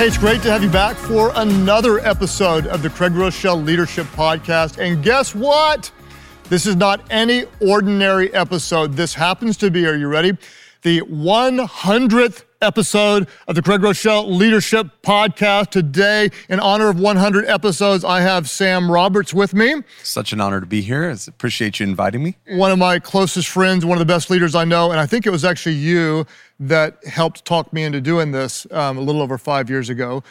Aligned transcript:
Hey, 0.00 0.06
it's 0.06 0.16
great 0.16 0.40
to 0.44 0.50
have 0.50 0.62
you 0.62 0.70
back 0.70 0.96
for 0.96 1.30
another 1.34 1.98
episode 1.98 2.66
of 2.66 2.80
the 2.80 2.88
Craig 2.88 3.12
Groeschel 3.12 3.62
Leadership 3.62 4.06
Podcast. 4.06 4.78
And 4.78 5.04
guess 5.04 5.34
what? 5.34 5.92
This 6.44 6.64
is 6.64 6.74
not 6.74 7.06
any 7.10 7.44
ordinary 7.60 8.32
episode. 8.32 8.94
This 8.94 9.12
happens 9.12 9.58
to 9.58 9.70
be, 9.70 9.86
are 9.86 9.94
you 9.94 10.08
ready? 10.08 10.38
The 10.80 11.02
100th 11.02 12.44
episode 12.62 13.28
of 13.46 13.54
the 13.54 13.60
Craig 13.60 13.82
Groeschel 13.82 14.26
Leadership 14.26 14.86
Podcast. 15.02 15.68
Today, 15.68 16.30
in 16.48 16.60
honor 16.60 16.88
of 16.88 16.98
100 16.98 17.46
episodes, 17.46 18.02
I 18.02 18.22
have 18.22 18.48
Sam 18.48 18.90
Roberts 18.90 19.34
with 19.34 19.52
me. 19.52 19.82
Such 20.02 20.32
an 20.32 20.40
honor 20.40 20.60
to 20.60 20.66
be 20.66 20.80
here. 20.80 21.10
I 21.10 21.16
appreciate 21.28 21.78
you 21.78 21.84
inviting 21.84 22.22
me. 22.22 22.36
One 22.48 22.72
of 22.72 22.78
my 22.78 23.00
closest 23.00 23.48
friends, 23.48 23.84
one 23.84 23.98
of 23.98 24.06
the 24.06 24.10
best 24.10 24.30
leaders 24.30 24.54
I 24.54 24.64
know, 24.64 24.92
and 24.92 24.98
I 24.98 25.04
think 25.04 25.26
it 25.26 25.30
was 25.30 25.44
actually 25.44 25.74
you 25.74 26.26
that 26.60 27.04
helped 27.04 27.44
talk 27.44 27.72
me 27.72 27.82
into 27.84 28.00
doing 28.00 28.30
this 28.30 28.66
um, 28.70 28.98
a 28.98 29.00
little 29.00 29.22
over 29.22 29.38
five 29.38 29.68
years 29.70 29.88
ago. 29.88 30.22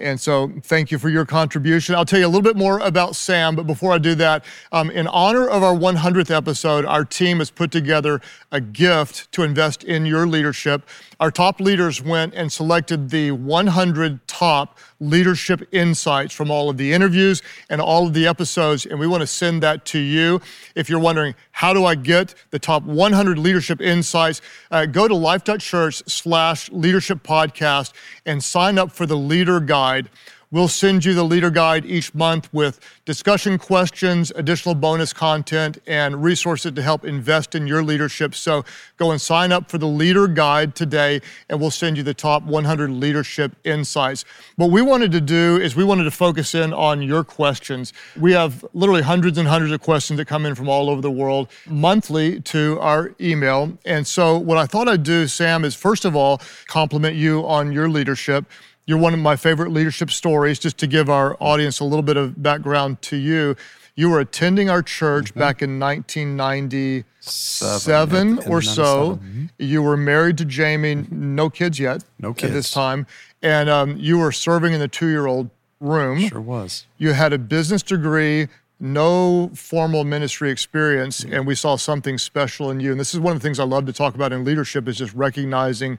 And 0.00 0.18
so, 0.18 0.50
thank 0.62 0.90
you 0.90 0.98
for 0.98 1.10
your 1.10 1.26
contribution. 1.26 1.94
I'll 1.94 2.06
tell 2.06 2.18
you 2.18 2.26
a 2.26 2.28
little 2.28 2.42
bit 2.42 2.56
more 2.56 2.78
about 2.78 3.14
Sam, 3.14 3.54
but 3.54 3.66
before 3.66 3.92
I 3.92 3.98
do 3.98 4.14
that, 4.14 4.46
um, 4.72 4.90
in 4.90 5.06
honor 5.06 5.46
of 5.46 5.62
our 5.62 5.74
100th 5.74 6.34
episode, 6.34 6.86
our 6.86 7.04
team 7.04 7.38
has 7.38 7.50
put 7.50 7.70
together 7.70 8.22
a 8.50 8.62
gift 8.62 9.30
to 9.32 9.42
invest 9.42 9.84
in 9.84 10.06
your 10.06 10.26
leadership. 10.26 10.88
Our 11.20 11.30
top 11.30 11.60
leaders 11.60 12.00
went 12.00 12.32
and 12.32 12.50
selected 12.50 13.10
the 13.10 13.32
100 13.32 14.26
top 14.26 14.78
leadership 15.00 15.68
insights 15.70 16.32
from 16.34 16.50
all 16.50 16.70
of 16.70 16.78
the 16.78 16.94
interviews 16.94 17.42
and 17.68 17.78
all 17.78 18.06
of 18.06 18.14
the 18.14 18.26
episodes, 18.26 18.86
and 18.86 18.98
we 18.98 19.06
want 19.06 19.20
to 19.20 19.26
send 19.26 19.62
that 19.62 19.84
to 19.86 19.98
you. 19.98 20.40
If 20.74 20.88
you're 20.88 20.98
wondering, 20.98 21.34
how 21.50 21.74
do 21.74 21.84
I 21.84 21.94
get 21.94 22.34
the 22.48 22.58
top 22.58 22.84
100 22.84 23.38
leadership 23.38 23.82
insights? 23.82 24.40
Uh, 24.70 24.86
go 24.86 25.06
to 25.06 25.14
life.church 25.14 26.04
slash 26.06 26.70
leadership 26.72 27.22
podcast 27.22 27.92
and 28.24 28.42
sign 28.42 28.78
up 28.78 28.90
for 28.90 29.04
the 29.04 29.16
leader 29.16 29.60
guide. 29.60 30.08
We'll 30.52 30.66
send 30.66 31.04
you 31.04 31.14
the 31.14 31.22
leader 31.22 31.48
guide 31.48 31.86
each 31.86 32.12
month 32.12 32.52
with 32.52 32.80
discussion 33.04 33.56
questions, 33.56 34.32
additional 34.34 34.74
bonus 34.74 35.12
content, 35.12 35.78
and 35.86 36.24
resources 36.24 36.72
to 36.72 36.82
help 36.82 37.04
invest 37.04 37.54
in 37.54 37.68
your 37.68 37.84
leadership. 37.84 38.34
So 38.34 38.64
go 38.96 39.12
and 39.12 39.20
sign 39.20 39.52
up 39.52 39.70
for 39.70 39.78
the 39.78 39.86
leader 39.86 40.26
guide 40.26 40.74
today, 40.74 41.20
and 41.48 41.60
we'll 41.60 41.70
send 41.70 41.98
you 41.98 42.02
the 42.02 42.14
top 42.14 42.42
100 42.42 42.90
leadership 42.90 43.54
insights. 43.62 44.24
What 44.56 44.72
we 44.72 44.82
wanted 44.82 45.12
to 45.12 45.20
do 45.20 45.56
is 45.56 45.76
we 45.76 45.84
wanted 45.84 46.02
to 46.02 46.10
focus 46.10 46.52
in 46.56 46.72
on 46.72 47.00
your 47.00 47.22
questions. 47.22 47.92
We 48.18 48.32
have 48.32 48.64
literally 48.74 49.02
hundreds 49.02 49.38
and 49.38 49.46
hundreds 49.46 49.72
of 49.72 49.80
questions 49.82 50.16
that 50.16 50.26
come 50.26 50.46
in 50.46 50.56
from 50.56 50.68
all 50.68 50.90
over 50.90 51.00
the 51.00 51.12
world 51.12 51.48
monthly 51.68 52.40
to 52.40 52.76
our 52.80 53.14
email. 53.20 53.78
And 53.84 54.04
so 54.04 54.36
what 54.36 54.58
I 54.58 54.66
thought 54.66 54.88
I'd 54.88 55.04
do, 55.04 55.28
Sam, 55.28 55.64
is 55.64 55.76
first 55.76 56.04
of 56.04 56.16
all, 56.16 56.40
compliment 56.66 57.14
you 57.14 57.46
on 57.46 57.70
your 57.70 57.88
leadership. 57.88 58.46
You're 58.86 58.98
one 58.98 59.14
of 59.14 59.20
my 59.20 59.36
favorite 59.36 59.70
leadership 59.70 60.10
stories. 60.10 60.58
Just 60.58 60.78
to 60.78 60.86
give 60.86 61.08
our 61.08 61.36
audience 61.40 61.80
a 61.80 61.84
little 61.84 62.02
bit 62.02 62.16
of 62.16 62.42
background 62.42 63.02
to 63.02 63.16
you, 63.16 63.56
you 63.94 64.08
were 64.08 64.20
attending 64.20 64.70
our 64.70 64.82
church 64.82 65.30
mm-hmm. 65.30 65.38
back 65.38 65.62
in 65.62 65.78
1997 65.78 67.04
Seven, 67.20 68.38
or 68.48 68.62
so. 68.62 69.16
Mm-hmm. 69.16 69.46
You 69.58 69.82
were 69.82 69.96
married 69.96 70.38
to 70.38 70.44
Jamie, 70.44 71.06
no 71.10 71.50
kids 71.50 71.78
yet. 71.78 72.04
No 72.18 72.32
kids. 72.32 72.50
At 72.50 72.54
this 72.54 72.70
time. 72.70 73.06
And 73.42 73.68
um, 73.68 73.96
you 73.96 74.18
were 74.18 74.32
serving 74.32 74.72
in 74.72 74.80
the 74.80 74.88
two 74.88 75.08
year 75.08 75.26
old 75.26 75.50
room. 75.80 76.20
Sure 76.20 76.40
was. 76.40 76.86
You 76.98 77.12
had 77.12 77.32
a 77.32 77.38
business 77.38 77.82
degree, 77.82 78.48
no 78.78 79.50
formal 79.54 80.04
ministry 80.04 80.50
experience, 80.50 81.22
mm-hmm. 81.22 81.34
and 81.34 81.46
we 81.46 81.54
saw 81.54 81.76
something 81.76 82.18
special 82.18 82.70
in 82.70 82.80
you. 82.80 82.90
And 82.90 83.00
this 83.00 83.14
is 83.14 83.20
one 83.20 83.34
of 83.34 83.40
the 83.40 83.46
things 83.46 83.60
I 83.60 83.64
love 83.64 83.86
to 83.86 83.92
talk 83.92 84.14
about 84.14 84.32
in 84.32 84.44
leadership 84.44 84.88
is 84.88 84.96
just 84.96 85.14
recognizing 85.14 85.98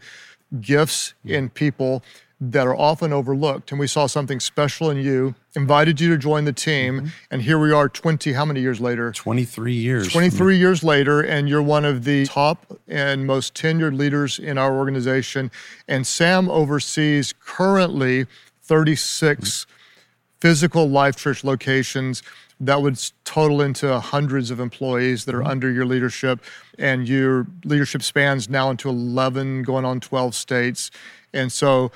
gifts 0.60 1.14
in 1.24 1.50
people 1.50 2.04
that 2.44 2.66
are 2.66 2.76
often 2.76 3.14
overlooked. 3.14 3.70
And 3.70 3.80
we 3.80 3.86
saw 3.86 4.08
something 4.08 4.40
special 4.40 4.90
in 4.90 4.98
you, 4.98 5.36
invited 5.56 6.02
you 6.02 6.10
to 6.10 6.18
join 6.18 6.46
the 6.46 6.52
team, 6.52 6.98
mm-hmm. 6.98 7.08
and 7.30 7.44
here 7.44 7.60
we 7.60 7.72
are 7.72 7.88
20, 7.88 8.34
how 8.34 8.46
many 8.46 8.62
years 8.62 8.82
later? 8.82 9.12
23 9.12 9.74
years. 9.74 10.12
23 10.12 10.58
years 10.58 10.84
later, 10.84 11.22
and 11.22 11.48
you're 11.48 11.62
one 11.62 11.86
of 11.86 12.04
the 12.04 12.26
top 12.26 12.66
and 12.88 13.28
most 13.28 13.54
tenured 13.54 13.96
leaders 13.96 14.40
in 14.40 14.58
our 14.58 14.76
organization. 14.76 15.52
And 15.88 16.06
Sam 16.08 16.50
oversees 16.50 17.32
currently 17.40 18.26
36 18.64 19.40
mm-hmm. 19.40 19.72
physical 20.40 20.90
Life 20.90 21.18
Church 21.18 21.44
locations 21.44 22.24
that 22.60 22.82
would 22.82 23.00
total 23.24 23.62
into 23.62 24.00
hundreds 24.00 24.50
of 24.50 24.60
employees 24.60 25.26
that 25.26 25.36
are 25.36 25.40
mm-hmm. 25.40 25.48
under 25.48 25.72
your 25.72 25.86
leadership. 25.86 26.44
And 26.80 27.08
your 27.08 27.46
leadership 27.66 28.02
spans 28.02 28.50
now 28.50 28.72
into 28.72 28.90
11, 28.90 29.62
going 29.62 29.86
on 29.86 30.00
12 30.00 30.34
states. 30.34 30.90
And 31.34 31.52
so 31.52 31.92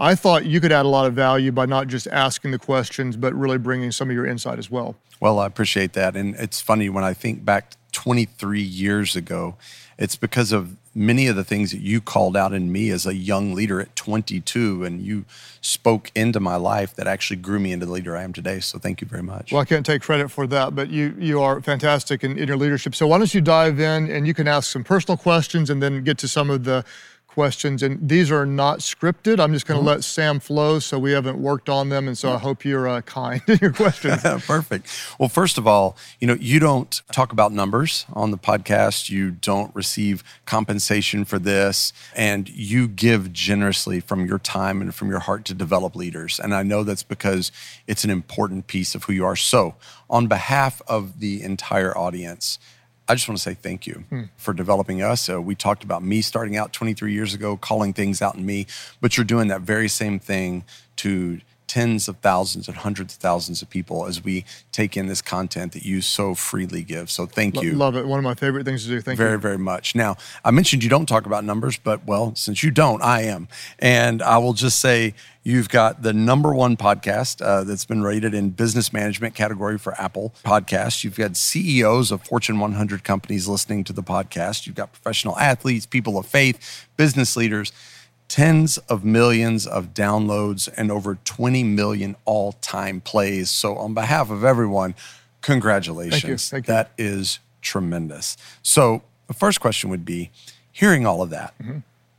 I 0.00 0.14
thought 0.14 0.46
you 0.46 0.60
could 0.62 0.72
add 0.72 0.86
a 0.86 0.88
lot 0.88 1.06
of 1.06 1.12
value 1.12 1.52
by 1.52 1.66
not 1.66 1.86
just 1.86 2.06
asking 2.06 2.52
the 2.52 2.58
questions, 2.58 3.18
but 3.18 3.34
really 3.34 3.58
bringing 3.58 3.92
some 3.92 4.08
of 4.08 4.14
your 4.16 4.26
insight 4.26 4.58
as 4.58 4.70
well. 4.70 4.96
Well, 5.20 5.38
I 5.38 5.46
appreciate 5.46 5.92
that. 5.92 6.16
And 6.16 6.34
it's 6.36 6.58
funny 6.58 6.88
when 6.88 7.04
I 7.04 7.12
think 7.12 7.44
back 7.44 7.74
23 7.92 8.62
years 8.62 9.14
ago, 9.14 9.56
it's 9.98 10.16
because 10.16 10.52
of 10.52 10.76
many 10.94 11.26
of 11.26 11.36
the 11.36 11.44
things 11.44 11.70
that 11.70 11.80
you 11.80 12.00
called 12.00 12.36
out 12.36 12.54
in 12.54 12.72
me 12.72 12.90
as 12.90 13.06
a 13.06 13.14
young 13.14 13.54
leader 13.54 13.80
at 13.80 13.94
22 13.94 14.84
and 14.84 15.02
you 15.02 15.24
spoke 15.60 16.10
into 16.14 16.40
my 16.40 16.56
life 16.56 16.96
that 16.96 17.06
actually 17.06 17.36
grew 17.36 17.60
me 17.60 17.70
into 17.70 17.86
the 17.86 17.92
leader 17.92 18.16
I 18.16 18.22
am 18.22 18.32
today. 18.32 18.58
So 18.60 18.78
thank 18.78 19.00
you 19.00 19.06
very 19.06 19.22
much. 19.22 19.52
Well, 19.52 19.60
I 19.60 19.66
can't 19.66 19.84
take 19.84 20.02
credit 20.02 20.30
for 20.30 20.46
that, 20.48 20.74
but 20.74 20.88
you 20.88 21.14
you 21.18 21.42
are 21.42 21.60
fantastic 21.60 22.24
in, 22.24 22.38
in 22.38 22.48
your 22.48 22.56
leadership. 22.56 22.94
So 22.94 23.06
why 23.06 23.18
don't 23.18 23.32
you 23.32 23.40
dive 23.42 23.78
in 23.78 24.10
and 24.10 24.26
you 24.26 24.34
can 24.34 24.48
ask 24.48 24.72
some 24.72 24.82
personal 24.82 25.16
questions 25.16 25.70
and 25.70 25.82
then 25.82 26.02
get 26.02 26.18
to 26.18 26.28
some 26.28 26.50
of 26.50 26.64
the 26.64 26.84
questions. 27.40 27.82
And 27.82 28.06
these 28.06 28.30
are 28.30 28.44
not 28.44 28.80
scripted. 28.80 29.40
I'm 29.40 29.54
just 29.54 29.66
going 29.66 29.78
to 29.78 29.80
mm-hmm. 29.80 29.94
let 29.96 30.04
Sam 30.04 30.40
flow. 30.40 30.78
So 30.78 30.98
we 30.98 31.12
haven't 31.12 31.38
worked 31.38 31.70
on 31.70 31.88
them. 31.88 32.06
And 32.06 32.18
so 32.18 32.34
I 32.34 32.36
hope 32.36 32.66
you're 32.66 32.86
uh, 32.86 33.00
kind 33.00 33.40
in 33.48 33.58
your 33.62 33.72
questions. 33.72 34.22
Perfect. 34.46 34.86
Well, 35.18 35.30
first 35.30 35.56
of 35.56 35.66
all, 35.66 35.96
you 36.20 36.26
know, 36.26 36.36
you 36.38 36.60
don't 36.60 37.00
talk 37.12 37.32
about 37.32 37.50
numbers 37.50 38.04
on 38.12 38.30
the 38.30 38.36
podcast. 38.36 39.08
You 39.08 39.30
don't 39.30 39.74
receive 39.74 40.22
compensation 40.44 41.24
for 41.24 41.38
this. 41.38 41.94
And 42.14 42.46
you 42.50 42.86
give 42.86 43.32
generously 43.32 44.00
from 44.00 44.26
your 44.26 44.38
time 44.38 44.82
and 44.82 44.94
from 44.94 45.08
your 45.08 45.20
heart 45.20 45.46
to 45.46 45.54
develop 45.54 45.96
leaders. 45.96 46.38
And 46.38 46.54
I 46.54 46.62
know 46.62 46.84
that's 46.84 47.02
because 47.02 47.50
it's 47.86 48.04
an 48.04 48.10
important 48.10 48.66
piece 48.66 48.94
of 48.94 49.04
who 49.04 49.14
you 49.14 49.24
are. 49.24 49.34
So, 49.34 49.76
on 50.10 50.26
behalf 50.26 50.82
of 50.86 51.20
the 51.20 51.42
entire 51.42 51.96
audience, 51.96 52.58
I 53.10 53.14
just 53.14 53.28
want 53.28 53.38
to 53.38 53.42
say 53.42 53.54
thank 53.54 53.88
you 53.88 54.04
hmm. 54.08 54.22
for 54.36 54.54
developing 54.54 55.02
us. 55.02 55.28
Uh, 55.28 55.42
we 55.42 55.56
talked 55.56 55.82
about 55.82 56.00
me 56.00 56.22
starting 56.22 56.56
out 56.56 56.72
23 56.72 57.12
years 57.12 57.34
ago, 57.34 57.56
calling 57.56 57.92
things 57.92 58.22
out 58.22 58.36
in 58.36 58.46
me, 58.46 58.68
but 59.00 59.16
you're 59.16 59.24
doing 59.24 59.48
that 59.48 59.62
very 59.62 59.88
same 59.88 60.20
thing 60.20 60.62
to 60.94 61.40
tens 61.70 62.08
of 62.08 62.16
thousands 62.16 62.66
and 62.66 62.76
hundreds 62.78 63.14
of 63.14 63.20
thousands 63.20 63.62
of 63.62 63.70
people 63.70 64.04
as 64.04 64.24
we 64.24 64.44
take 64.72 64.96
in 64.96 65.06
this 65.06 65.22
content 65.22 65.70
that 65.70 65.84
you 65.84 66.00
so 66.00 66.34
freely 66.34 66.82
give. 66.82 67.08
So 67.08 67.26
thank 67.26 67.62
you. 67.62 67.74
Love 67.74 67.94
it. 67.94 68.08
One 68.08 68.18
of 68.18 68.24
my 68.24 68.34
favorite 68.34 68.64
things 68.64 68.82
to 68.82 68.88
do. 68.88 69.00
Thank 69.00 69.16
very, 69.16 69.30
you. 69.30 69.38
Very, 69.38 69.54
very 69.54 69.58
much. 69.58 69.94
Now, 69.94 70.16
I 70.44 70.50
mentioned 70.50 70.82
you 70.82 70.90
don't 70.90 71.06
talk 71.06 71.26
about 71.26 71.44
numbers, 71.44 71.78
but 71.78 72.04
well, 72.04 72.34
since 72.34 72.64
you 72.64 72.72
don't, 72.72 73.00
I 73.02 73.22
am. 73.22 73.46
And 73.78 74.20
I 74.20 74.38
will 74.38 74.52
just 74.52 74.80
say 74.80 75.14
you've 75.44 75.68
got 75.68 76.02
the 76.02 76.12
number 76.12 76.52
one 76.52 76.76
podcast 76.76 77.40
uh, 77.40 77.62
that's 77.62 77.84
been 77.84 78.02
rated 78.02 78.34
in 78.34 78.50
business 78.50 78.92
management 78.92 79.36
category 79.36 79.78
for 79.78 79.94
Apple 79.94 80.34
Podcasts. 80.44 81.04
You've 81.04 81.18
got 81.18 81.36
CEOs 81.36 82.10
of 82.10 82.24
Fortune 82.24 82.58
100 82.58 83.04
companies 83.04 83.46
listening 83.46 83.84
to 83.84 83.92
the 83.92 84.02
podcast. 84.02 84.66
You've 84.66 84.74
got 84.74 84.90
professional 84.90 85.38
athletes, 85.38 85.86
people 85.86 86.18
of 86.18 86.26
faith, 86.26 86.88
business 86.96 87.36
leaders 87.36 87.70
tens 88.30 88.78
of 88.78 89.04
millions 89.04 89.66
of 89.66 89.92
downloads 89.92 90.68
and 90.76 90.90
over 90.90 91.18
20 91.24 91.64
million 91.64 92.14
all 92.24 92.52
time 92.52 93.00
plays. 93.00 93.50
So, 93.50 93.76
on 93.76 93.92
behalf 93.92 94.30
of 94.30 94.44
everyone, 94.44 94.94
congratulations. 95.42 96.22
Thank 96.22 96.30
you. 96.30 96.38
Thank 96.38 96.66
you. 96.68 96.72
That 96.72 96.90
is 96.96 97.40
tremendous. 97.60 98.36
So, 98.62 99.02
the 99.26 99.34
first 99.34 99.60
question 99.60 99.90
would 99.90 100.04
be 100.04 100.30
hearing 100.70 101.04
all 101.04 101.22
of 101.22 101.30
that, 101.30 101.58
mm-hmm. 101.58 101.78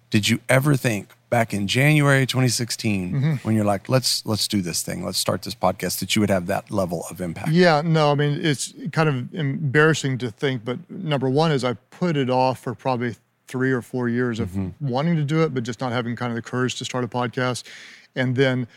did 0.10 0.28
you 0.28 0.40
ever 0.50 0.76
think 0.76 1.10
back 1.30 1.54
in 1.54 1.66
January 1.66 2.26
2016 2.26 3.14
mm-hmm. 3.14 3.34
when 3.48 3.56
you're 3.56 3.64
like 3.64 3.88
let's 3.88 4.26
let's 4.26 4.50
do 4.50 4.62
this 4.62 4.82
thing 4.82 5.06
let's 5.06 5.18
start 5.18 5.44
this 5.44 5.56
podcast 5.56 6.00
that 6.00 6.14
you 6.14 6.20
would 6.20 6.30
have 6.30 6.46
that 6.48 6.70
level 6.70 7.06
of 7.10 7.22
impact 7.22 7.48
yeah 7.52 7.82
no 7.82 8.12
i 8.12 8.16
mean 8.16 8.38
it's 8.44 8.74
kind 8.92 9.08
of 9.08 9.34
embarrassing 9.34 10.18
to 10.18 10.30
think 10.30 10.66
but 10.66 10.78
number 10.90 11.30
one 11.30 11.50
is 11.50 11.64
i 11.64 11.74
put 11.90 12.18
it 12.18 12.30
off 12.30 12.60
for 12.60 12.76
probably 12.76 13.16
three 13.52 13.72
or 13.72 13.82
four 13.82 14.08
years 14.08 14.40
of 14.40 14.50
mm-hmm. 14.50 14.88
wanting 14.88 15.18
to 15.18 15.24
do 15.24 15.44
it, 15.44 15.54
but 15.54 15.64
just 15.64 15.82
not 15.82 15.92
having 15.92 16.16
kind 16.16 16.32
of 16.32 16.36
the 16.36 16.42
courage 16.42 16.76
to 16.76 16.86
start 16.86 17.04
a 17.04 17.08
podcast. 17.08 17.64
And 18.16 18.36
then 18.38 18.68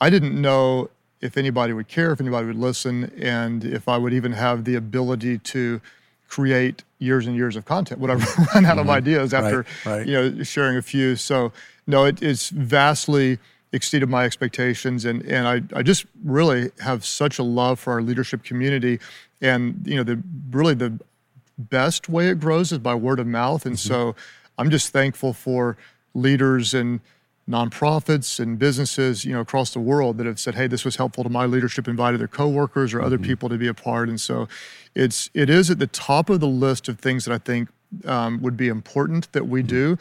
I 0.00 0.10
didn't 0.10 0.38
know 0.38 0.90
if 1.20 1.36
anybody 1.36 1.72
would 1.72 1.86
care, 1.86 2.10
if 2.12 2.20
anybody 2.20 2.46
would 2.46 2.56
listen, 2.56 3.12
and 3.16 3.64
if 3.64 3.88
I 3.88 3.96
would 3.96 4.12
even 4.12 4.32
have 4.32 4.64
the 4.64 4.74
ability 4.74 5.38
to 5.38 5.80
create 6.28 6.82
years 6.98 7.26
and 7.26 7.36
years 7.36 7.56
of 7.56 7.64
content. 7.64 8.00
Would 8.00 8.10
I 8.10 8.14
run 8.14 8.24
out 8.24 8.32
mm-hmm. 8.54 8.78
of 8.80 8.90
ideas 8.90 9.32
after 9.32 9.58
right, 9.84 9.86
right. 9.86 10.06
you 10.06 10.14
know 10.14 10.42
sharing 10.42 10.76
a 10.76 10.82
few? 10.82 11.16
So 11.16 11.52
no, 11.86 12.04
it, 12.04 12.22
it's 12.22 12.50
vastly 12.50 13.38
exceeded 13.72 14.08
my 14.08 14.24
expectations, 14.24 15.04
and 15.04 15.22
and 15.22 15.46
I 15.46 15.78
I 15.78 15.82
just 15.82 16.06
really 16.24 16.70
have 16.80 17.04
such 17.04 17.38
a 17.38 17.42
love 17.42 17.78
for 17.78 17.92
our 17.92 18.02
leadership 18.02 18.42
community, 18.42 18.98
and 19.40 19.82
you 19.84 19.96
know 19.96 20.04
the 20.04 20.22
really 20.50 20.74
the 20.74 20.98
best 21.60 22.08
way 22.08 22.28
it 22.28 22.40
grows 22.40 22.72
is 22.72 22.78
by 22.78 22.94
word 22.94 23.20
of 23.20 23.26
mouth. 23.26 23.66
And 23.66 23.76
mm-hmm. 23.76 23.88
so 23.88 24.16
I'm 24.58 24.70
just 24.70 24.92
thankful 24.92 25.32
for 25.32 25.76
leaders 26.14 26.74
and 26.74 27.00
nonprofits 27.48 28.38
and 28.38 28.58
businesses, 28.58 29.24
you 29.24 29.32
know, 29.32 29.40
across 29.40 29.72
the 29.72 29.80
world 29.80 30.18
that 30.18 30.26
have 30.26 30.38
said, 30.38 30.54
"Hey, 30.54 30.66
this 30.66 30.84
was 30.84 30.96
helpful 30.96 31.24
to 31.24 31.30
my 31.30 31.46
leadership," 31.46 31.88
invited 31.88 32.20
their 32.20 32.28
coworkers 32.28 32.94
or 32.94 33.02
other 33.02 33.16
Mm-hmm. 33.16 33.26
people 33.26 33.48
to 33.48 33.58
be 33.58 33.66
a 33.66 33.74
part, 33.74 34.08
and 34.08 34.20
so 34.20 34.48
it's 34.94 35.30
it 35.34 35.50
is 35.50 35.70
at 35.70 35.78
the 35.78 35.86
top 35.86 36.30
of 36.30 36.40
the 36.40 36.48
list 36.48 36.88
of 36.88 36.98
things 36.98 37.24
that 37.24 37.34
I 37.34 37.38
think 37.38 37.68
um, 38.04 38.40
would 38.40 38.56
be 38.56 38.68
important 38.68 39.32
that 39.32 39.48
we 39.48 39.62
do 39.62 39.98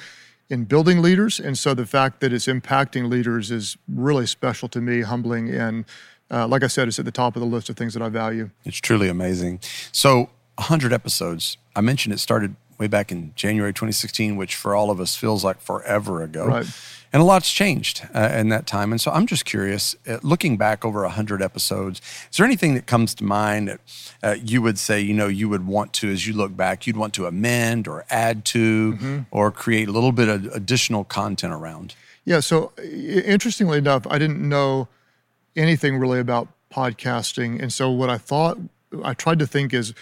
in 0.50 0.66
building 0.66 1.02
leaders, 1.02 1.40
and 1.40 1.58
so 1.58 1.74
the 1.74 1.86
fact 1.86 2.20
that 2.22 2.32
it's 2.34 2.46
impacting 2.46 3.10
leaders 3.10 3.52
is 3.52 3.78
really 3.88 4.28
special 4.28 4.68
to 4.70 4.82
me, 4.82 5.02
humbling, 5.02 5.50
and 5.50 5.86
uh, 6.32 6.48
like 6.48 6.64
I 6.64 6.68
said, 6.68 6.88
it's 6.88 7.00
at 7.00 7.06
the 7.06 7.12
top 7.12 7.36
of 7.36 7.40
the 7.40 7.48
list 7.48 7.70
of 7.70 7.78
things 7.78 7.94
that 7.94 8.04
I 8.04 8.10
value. 8.10 8.52
It's 8.64 8.78
truly 8.78 9.10
amazing. 9.10 9.60
So, 9.92 10.30
100 10.60 10.94
episodes. 10.94 11.58
I 11.76 11.82
mentioned 11.82 12.14
it 12.14 12.20
started 12.20 12.56
way 12.78 12.88
back 12.88 13.12
in 13.12 13.34
January 13.36 13.74
2016, 13.74 14.38
which 14.38 14.56
for 14.56 14.76
all 14.76 14.90
of 14.90 15.00
us 15.00 15.16
feels 15.16 15.44
like 15.44 15.60
forever 15.60 16.24
ago. 16.24 16.46
Right. 16.46 16.66
And 17.12 17.22
a 17.22 17.26
lot's 17.26 17.52
changed 17.52 18.08
uh, 18.14 18.30
in 18.34 18.50
that 18.50 18.68
time. 18.68 18.92
And 18.92 19.02
so 19.02 19.12
I'm 19.12 19.26
just 19.26 19.44
curious, 19.44 19.96
uh, 20.08 20.20
looking 20.22 20.58
back 20.58 20.86
over 20.86 21.02
100 21.02 21.42
episodes, 21.42 22.02
is 22.30 22.38
there 22.38 22.46
anything 22.46 22.76
that 22.76 22.86
comes 22.86 23.16
to 23.16 23.24
mind 23.24 23.68
that 23.68 23.80
uh, 24.22 24.36
you 24.44 24.62
would 24.62 24.78
say, 24.78 25.02
you 25.02 25.14
know, 25.14 25.28
you 25.28 25.50
would 25.50 25.66
want 25.66 25.92
to, 25.94 26.12
as 26.12 26.28
you 26.28 26.34
look 26.34 26.56
back, 26.56 26.86
you'd 26.86 26.98
want 26.98 27.14
to 27.16 27.26
amend 27.26 27.88
or 27.88 28.06
add 28.12 28.46
to 28.46 29.26
or 29.32 29.52
create 29.52 29.88
a 29.88 29.92
little 29.92 30.12
bit 30.12 30.28
of 30.28 30.46
additional 30.46 31.04
content 31.04 31.52
around? 31.52 31.96
Yeah. 32.26 32.42
So 32.42 32.74
interestingly 32.78 33.80
enough, 33.80 34.06
I 34.08 34.20
didn't 34.20 34.48
know 34.48 34.88
anything 35.56 35.98
really 35.98 36.20
about 36.20 36.48
podcasting. 36.72 37.60
And 37.60 37.74
so 37.74 37.90
what 37.90 38.12
I 38.12 38.20
thought, 38.20 38.60
I 39.04 39.16
tried 39.16 39.40
to 39.40 39.48
think 39.48 39.74
is 39.74 39.96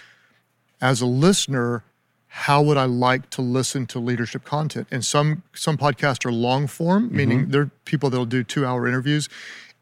as 0.82 1.02
a 1.02 1.06
listener, 1.06 1.84
how 2.28 2.62
would 2.62 2.78
I 2.78 2.86
like 2.86 3.30
to 3.32 3.42
listen 3.42 3.86
to 3.88 4.00
leadership 4.00 4.44
content? 4.44 4.88
And 4.92 5.04
some 5.04 5.44
some 5.54 5.78
podcasts 5.78 6.26
are 6.26 6.32
long 6.32 6.68
form, 6.68 7.08
mm-hmm. 7.08 7.18
meaning 7.18 7.50
they're 7.50 7.72
people 7.86 8.10
that'll 8.10 8.26
do 8.26 8.44
two 8.44 8.66
hour 8.66 8.88
interviews. 8.88 9.30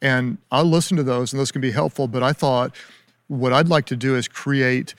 And 0.02 0.38
I'll 0.52 0.66
listen 0.66 0.98
to 0.98 1.04
those 1.04 1.34
and 1.34 1.40
those 1.40 1.52
can 1.52 1.62
be 1.62 1.72
helpful. 1.72 2.08
But 2.08 2.24
I 2.24 2.34
thought 2.34 2.76
what 3.28 3.54
I'd 3.54 3.70
like 3.70 3.86
to 3.88 3.96
do 3.96 4.16
is 4.16 4.28
create 4.28 4.94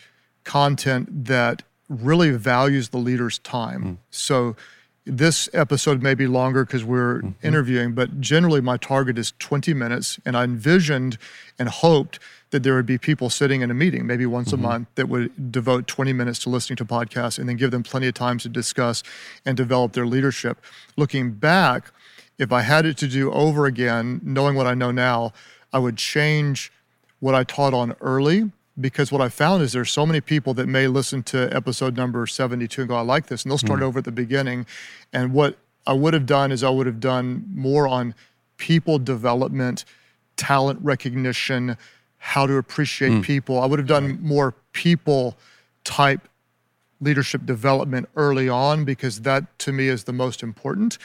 content 0.44 1.26
that 1.26 1.62
really 1.88 2.30
values 2.30 2.88
the 2.88 2.98
leader's 2.98 3.38
time. 3.38 3.82
Mm. 3.84 3.96
So 4.10 4.56
this 5.04 5.48
episode 5.52 6.02
may 6.02 6.14
be 6.14 6.26
longer 6.26 6.64
because 6.64 6.84
we're 6.84 7.18
mm-hmm. 7.22 7.46
interviewing, 7.46 7.92
but 7.92 8.20
generally 8.20 8.60
my 8.60 8.76
target 8.76 9.18
is 9.18 9.32
20 9.38 9.72
minutes. 9.72 10.18
And 10.26 10.36
I 10.36 10.44
envisioned 10.44 11.16
and 11.58 11.68
hoped 11.68 12.18
that 12.56 12.62
there 12.62 12.74
would 12.74 12.86
be 12.86 12.96
people 12.96 13.28
sitting 13.28 13.60
in 13.60 13.70
a 13.70 13.74
meeting, 13.74 14.06
maybe 14.06 14.24
once 14.24 14.50
a 14.50 14.56
mm-hmm. 14.56 14.64
month, 14.64 14.88
that 14.94 15.10
would 15.10 15.52
devote 15.52 15.86
20 15.86 16.14
minutes 16.14 16.38
to 16.38 16.48
listening 16.48 16.78
to 16.78 16.86
podcasts 16.86 17.38
and 17.38 17.46
then 17.46 17.56
give 17.56 17.70
them 17.70 17.82
plenty 17.82 18.08
of 18.08 18.14
time 18.14 18.38
to 18.38 18.48
discuss 18.48 19.02
and 19.44 19.58
develop 19.58 19.92
their 19.92 20.06
leadership. 20.06 20.58
Looking 20.96 21.32
back, 21.32 21.92
if 22.38 22.52
I 22.52 22.62
had 22.62 22.86
it 22.86 22.96
to 22.98 23.08
do 23.08 23.30
over 23.30 23.66
again, 23.66 24.22
knowing 24.24 24.56
what 24.56 24.66
I 24.66 24.72
know 24.72 24.90
now, 24.90 25.34
I 25.70 25.78
would 25.78 25.98
change 25.98 26.72
what 27.20 27.34
I 27.34 27.44
taught 27.44 27.74
on 27.74 27.94
early 28.00 28.50
because 28.80 29.12
what 29.12 29.20
I 29.20 29.28
found 29.28 29.62
is 29.62 29.72
there's 29.72 29.90
so 29.90 30.06
many 30.06 30.22
people 30.22 30.54
that 30.54 30.66
may 30.66 30.86
listen 30.86 31.22
to 31.24 31.54
episode 31.54 31.94
number 31.94 32.26
72 32.26 32.80
and 32.80 32.88
go, 32.88 32.96
I 32.96 33.02
like 33.02 33.26
this, 33.26 33.42
and 33.42 33.50
they'll 33.50 33.58
start 33.58 33.80
mm. 33.80 33.84
over 33.84 33.98
at 33.98 34.06
the 34.06 34.12
beginning. 34.12 34.64
And 35.12 35.34
what 35.34 35.58
I 35.86 35.92
would 35.92 36.14
have 36.14 36.24
done 36.24 36.52
is 36.52 36.64
I 36.64 36.70
would 36.70 36.86
have 36.86 37.00
done 37.00 37.44
more 37.54 37.86
on 37.86 38.14
people 38.56 38.98
development, 38.98 39.84
talent 40.36 40.80
recognition, 40.82 41.76
how 42.18 42.46
to 42.46 42.56
appreciate 42.56 43.22
people. 43.22 43.60
I 43.60 43.66
would 43.66 43.78
have 43.78 43.88
done 43.88 44.18
more 44.22 44.54
people 44.72 45.36
type 45.84 46.28
leadership 47.00 47.44
development 47.44 48.08
early 48.16 48.48
on 48.48 48.84
because 48.84 49.20
that 49.22 49.58
to 49.60 49.72
me 49.72 49.88
is 49.88 50.04
the 50.04 50.12
most 50.12 50.42
important. 50.42 50.98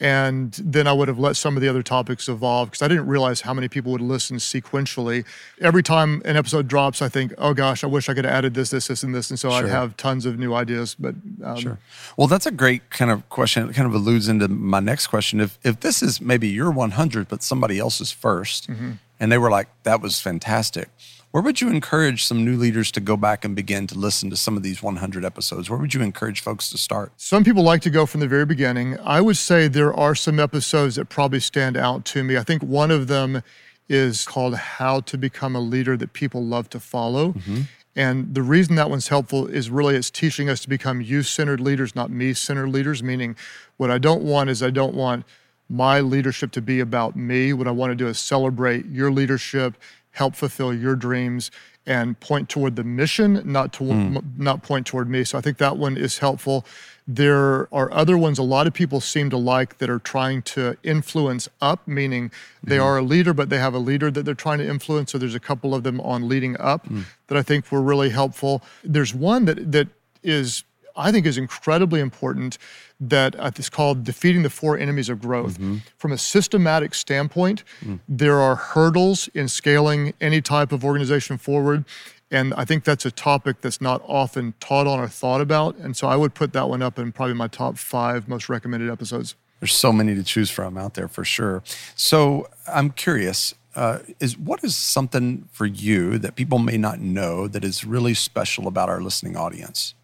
And 0.00 0.52
then 0.54 0.88
I 0.88 0.92
would 0.92 1.06
have 1.06 1.20
let 1.20 1.36
some 1.36 1.56
of 1.56 1.60
the 1.62 1.68
other 1.68 1.82
topics 1.84 2.28
evolve 2.28 2.70
because 2.70 2.82
I 2.82 2.88
didn't 2.88 3.06
realize 3.06 3.42
how 3.42 3.54
many 3.54 3.68
people 3.68 3.92
would 3.92 4.00
listen 4.00 4.38
sequentially. 4.38 5.24
Every 5.60 5.82
time 5.84 6.22
an 6.24 6.36
episode 6.36 6.66
drops, 6.66 7.00
I 7.00 7.08
think, 7.08 7.32
oh 7.38 7.54
gosh, 7.54 7.84
I 7.84 7.86
wish 7.86 8.08
I 8.08 8.14
could 8.14 8.24
have 8.24 8.34
added 8.34 8.54
this, 8.54 8.70
this, 8.70 8.88
this, 8.88 9.04
and 9.04 9.14
this. 9.14 9.30
And 9.30 9.38
so 9.38 9.50
I'd 9.52 9.66
have 9.68 9.96
tons 9.96 10.26
of 10.26 10.40
new 10.40 10.54
ideas. 10.54 10.96
But 10.98 11.14
um, 11.44 11.56
Sure. 11.56 11.78
Well, 12.16 12.26
that's 12.26 12.46
a 12.46 12.50
great 12.50 12.90
kind 12.90 13.12
of 13.12 13.28
question. 13.28 13.68
It 13.70 13.74
kind 13.74 13.86
of 13.86 13.94
alludes 13.94 14.26
into 14.26 14.48
my 14.48 14.80
next 14.80 15.06
question. 15.06 15.38
If 15.38 15.56
if 15.62 15.78
this 15.78 16.02
is 16.02 16.20
maybe 16.20 16.48
your 16.48 16.72
100, 16.72 17.28
but 17.28 17.44
somebody 17.44 17.78
else's 17.78 18.12
1st 18.12 18.96
and 19.22 19.30
they 19.30 19.38
were 19.38 19.50
like, 19.50 19.68
"That 19.84 20.02
was 20.02 20.20
fantastic," 20.20 20.88
where 21.30 21.42
would 21.42 21.60
you 21.62 21.70
encourage 21.70 22.24
some 22.24 22.44
new 22.44 22.56
leaders 22.56 22.90
to 22.92 23.00
go 23.00 23.16
back 23.16 23.44
and 23.44 23.56
begin 23.56 23.86
to 23.86 23.94
listen 23.98 24.28
to 24.30 24.36
some 24.36 24.56
of 24.56 24.62
these 24.62 24.82
100 24.82 25.24
episodes? 25.24 25.70
Where 25.70 25.78
would 25.78 25.94
you 25.94 26.02
encourage 26.02 26.40
folks 26.40 26.68
to 26.70 26.76
start? 26.76 27.12
Some 27.16 27.42
people 27.42 27.62
like 27.62 27.80
to 27.82 27.90
go 27.90 28.04
from 28.04 28.20
the 28.20 28.28
very 28.28 28.44
beginning. 28.44 28.98
I 29.00 29.22
would 29.22 29.38
say 29.38 29.68
there 29.68 29.94
are 29.94 30.14
some 30.14 30.38
episodes 30.38 30.96
that 30.96 31.08
probably 31.08 31.40
stand 31.40 31.76
out 31.76 32.04
to 32.06 32.22
me. 32.22 32.36
I 32.36 32.42
think 32.42 32.62
one 32.62 32.90
of 32.90 33.06
them 33.06 33.42
is 33.88 34.26
called 34.26 34.56
How 34.56 35.00
to 35.00 35.16
Become 35.16 35.56
a 35.56 35.60
Leader 35.60 35.96
That 35.96 36.12
People 36.12 36.44
Love 36.44 36.68
to 36.70 36.80
Follow. 36.80 37.32
Mm-hmm. 37.32 37.62
And 37.94 38.34
the 38.34 38.42
reason 38.42 38.74
that 38.76 38.90
one's 38.90 39.08
helpful 39.08 39.46
is 39.46 39.70
really 39.70 39.96
it's 39.96 40.10
teaching 40.10 40.48
us 40.48 40.60
to 40.60 40.68
become 40.68 41.00
you 41.00 41.22
centered 41.22 41.60
leaders, 41.60 41.94
not 41.94 42.10
me 42.10 42.34
centered 42.34 42.68
leaders. 42.68 43.02
Meaning, 43.02 43.36
what 43.76 43.90
I 43.90 43.98
don't 43.98 44.22
want 44.22 44.50
is 44.50 44.62
I 44.62 44.70
don't 44.70 44.94
want 44.94 45.24
my 45.72 46.00
leadership 46.00 46.52
to 46.52 46.60
be 46.60 46.80
about 46.80 47.16
me. 47.16 47.54
What 47.54 47.66
I 47.66 47.70
want 47.70 47.90
to 47.92 47.94
do 47.94 48.06
is 48.06 48.18
celebrate 48.18 48.84
your 48.86 49.10
leadership, 49.10 49.74
help 50.10 50.36
fulfill 50.36 50.74
your 50.74 50.94
dreams, 50.94 51.50
and 51.86 52.20
point 52.20 52.50
toward 52.50 52.76
the 52.76 52.84
mission, 52.84 53.42
not 53.44 53.72
to 53.72 53.84
hmm. 53.84 54.16
m- 54.18 54.34
not 54.36 54.62
point 54.62 54.86
toward 54.86 55.08
me. 55.08 55.24
So 55.24 55.38
I 55.38 55.40
think 55.40 55.56
that 55.58 55.78
one 55.78 55.96
is 55.96 56.18
helpful. 56.18 56.66
There 57.08 57.74
are 57.74 57.90
other 57.92 58.16
ones 58.16 58.38
a 58.38 58.44
lot 58.44 58.66
of 58.66 58.74
people 58.74 59.00
seem 59.00 59.30
to 59.30 59.36
like 59.36 59.78
that 59.78 59.90
are 59.90 59.98
trying 59.98 60.42
to 60.42 60.76
influence 60.84 61.48
up, 61.60 61.88
meaning 61.88 62.30
they 62.62 62.76
hmm. 62.76 62.82
are 62.82 62.98
a 62.98 63.02
leader, 63.02 63.32
but 63.32 63.48
they 63.48 63.58
have 63.58 63.74
a 63.74 63.78
leader 63.78 64.10
that 64.10 64.24
they're 64.24 64.34
trying 64.34 64.58
to 64.58 64.68
influence. 64.68 65.10
So 65.10 65.18
there's 65.18 65.34
a 65.34 65.40
couple 65.40 65.74
of 65.74 65.84
them 65.84 66.00
on 66.02 66.28
leading 66.28 66.60
up 66.60 66.86
hmm. 66.86 67.02
that 67.28 67.38
I 67.38 67.42
think 67.42 67.72
were 67.72 67.82
really 67.82 68.10
helpful. 68.10 68.62
There's 68.84 69.14
one 69.14 69.46
that 69.46 69.72
that 69.72 69.88
is 70.22 70.64
I 70.96 71.12
think 71.12 71.26
is 71.26 71.38
incredibly 71.38 72.00
important 72.00 72.58
that 73.00 73.38
uh, 73.38 73.50
it's 73.56 73.68
called 73.68 74.04
defeating 74.04 74.42
the 74.42 74.50
four 74.50 74.78
enemies 74.78 75.08
of 75.08 75.20
growth. 75.20 75.58
From 75.98 76.12
a 76.12 76.18
systematic 76.18 76.94
standpoint, 76.94 77.64
there 78.08 78.38
are 78.40 78.54
hurdles 78.54 79.28
in 79.34 79.48
scaling 79.48 80.14
any 80.20 80.40
type 80.40 80.72
of 80.72 80.84
organization 80.84 81.38
forward. 81.38 81.84
And 82.30 82.54
I 82.54 82.64
think 82.64 82.84
that's 82.84 83.04
a 83.04 83.10
topic 83.10 83.60
that's 83.60 83.80
not 83.80 84.00
often 84.06 84.54
taught 84.58 84.86
on 84.86 84.98
or 85.00 85.08
thought 85.08 85.42
about. 85.42 85.76
And 85.76 85.96
so 85.96 86.06
I 86.06 86.16
would 86.16 86.32
put 86.32 86.54
that 86.54 86.68
one 86.68 86.80
up 86.80 86.98
in 86.98 87.12
probably 87.12 87.34
my 87.34 87.48
top 87.48 87.76
five 87.76 88.26
most 88.26 88.48
recommended 88.48 88.90
episodes. 88.90 89.34
There's 89.60 89.74
so 89.74 89.92
many 89.92 90.14
to 90.14 90.22
choose 90.24 90.50
from 90.50 90.78
out 90.78 90.94
there 90.94 91.08
for 91.08 91.24
sure. 91.24 91.62
So 91.94 92.48
I'm 92.66 92.90
curious. 92.90 93.54
Uh, 93.74 94.00
is 94.20 94.36
what 94.36 94.62
is 94.64 94.76
something 94.76 95.48
for 95.50 95.66
you 95.66 96.18
that 96.18 96.34
people 96.34 96.58
may 96.58 96.76
not 96.76 97.00
know 97.00 97.48
that 97.48 97.64
is 97.64 97.84
really 97.84 98.12
special 98.12 98.66
about 98.66 98.88
our 98.88 99.00
listening 99.00 99.36
audience? 99.36 99.94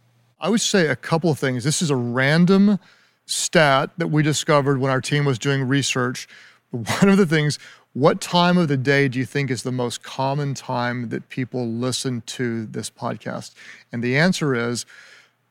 I 0.41 0.49
would 0.49 0.61
say 0.61 0.87
a 0.87 0.97
couple 0.97 1.31
of 1.31 1.39
things. 1.39 1.65
This 1.65 1.83
is 1.83 1.91
a 1.91 1.97
random 1.97 2.79
stat 3.27 3.91
that 3.99 4.09
we 4.09 4.23
discovered 4.23 4.79
when 4.79 4.91
our 4.91 5.01
team 5.01 5.25
was 5.25 5.39
doing 5.39 5.65
research. 5.65 6.29
One 6.71 7.09
of 7.09 7.17
the 7.17 7.27
things, 7.27 7.59
what 7.93 8.21
time 8.21 8.57
of 8.57 8.69
the 8.69 8.77
day 8.77 9.09
do 9.09 9.19
you 9.19 9.25
think 9.25 9.51
is 9.51 9.63
the 9.63 9.73
most 9.73 10.03
common 10.03 10.55
time 10.55 11.09
that 11.09 11.29
people 11.29 11.67
listen 11.67 12.23
to 12.27 12.67
this 12.67 12.91
podcast? 12.91 13.55
And 13.93 14.03
the 14.03 14.17
answer 14.17 14.55
is 14.55 14.87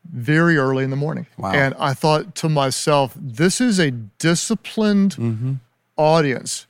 very 0.10 0.58
early 0.58 0.84
in 0.84 0.90
the 0.90 0.96
morning. 0.96 1.28
Wow. 1.38 1.52
And 1.52 1.76
I 1.78 1.94
thought 1.94 2.36
to 2.36 2.50
myself, 2.50 3.14
this 3.16 3.60
is 3.60 3.80
a 3.80 3.92
disciplined 3.92 5.16
mm-hmm. 5.16 5.54
audience. 5.98 6.68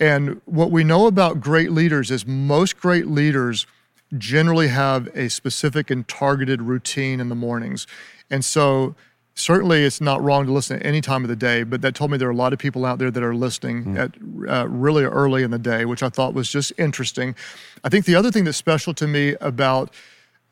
And 0.00 0.40
what 0.44 0.70
we 0.70 0.84
know 0.84 1.06
about 1.06 1.40
great 1.40 1.72
leaders 1.72 2.10
is 2.10 2.26
most 2.26 2.78
great 2.78 3.08
leaders 3.08 3.66
generally 4.16 4.68
have 4.68 5.08
a 5.14 5.28
specific 5.28 5.90
and 5.90 6.06
targeted 6.08 6.62
routine 6.62 7.20
in 7.20 7.28
the 7.28 7.34
mornings. 7.34 7.86
And 8.30 8.44
so 8.44 8.94
certainly 9.34 9.84
it's 9.84 10.00
not 10.00 10.22
wrong 10.22 10.46
to 10.46 10.52
listen 10.52 10.78
at 10.78 10.86
any 10.86 11.00
time 11.00 11.22
of 11.22 11.28
the 11.28 11.36
day, 11.36 11.62
but 11.62 11.80
that 11.82 11.94
told 11.94 12.10
me 12.10 12.18
there 12.18 12.28
are 12.28 12.32
a 12.32 12.36
lot 12.36 12.52
of 12.52 12.58
people 12.58 12.84
out 12.84 12.98
there 12.98 13.10
that 13.10 13.22
are 13.22 13.34
listening 13.34 13.96
at 13.96 14.14
uh, 14.48 14.66
really 14.68 15.04
early 15.04 15.42
in 15.42 15.50
the 15.50 15.58
day, 15.58 15.84
which 15.84 16.02
I 16.02 16.08
thought 16.08 16.34
was 16.34 16.50
just 16.50 16.72
interesting. 16.78 17.34
I 17.84 17.88
think 17.88 18.04
the 18.04 18.14
other 18.14 18.30
thing 18.30 18.44
that's 18.44 18.58
special 18.58 18.94
to 18.94 19.06
me 19.06 19.36
about 19.40 19.92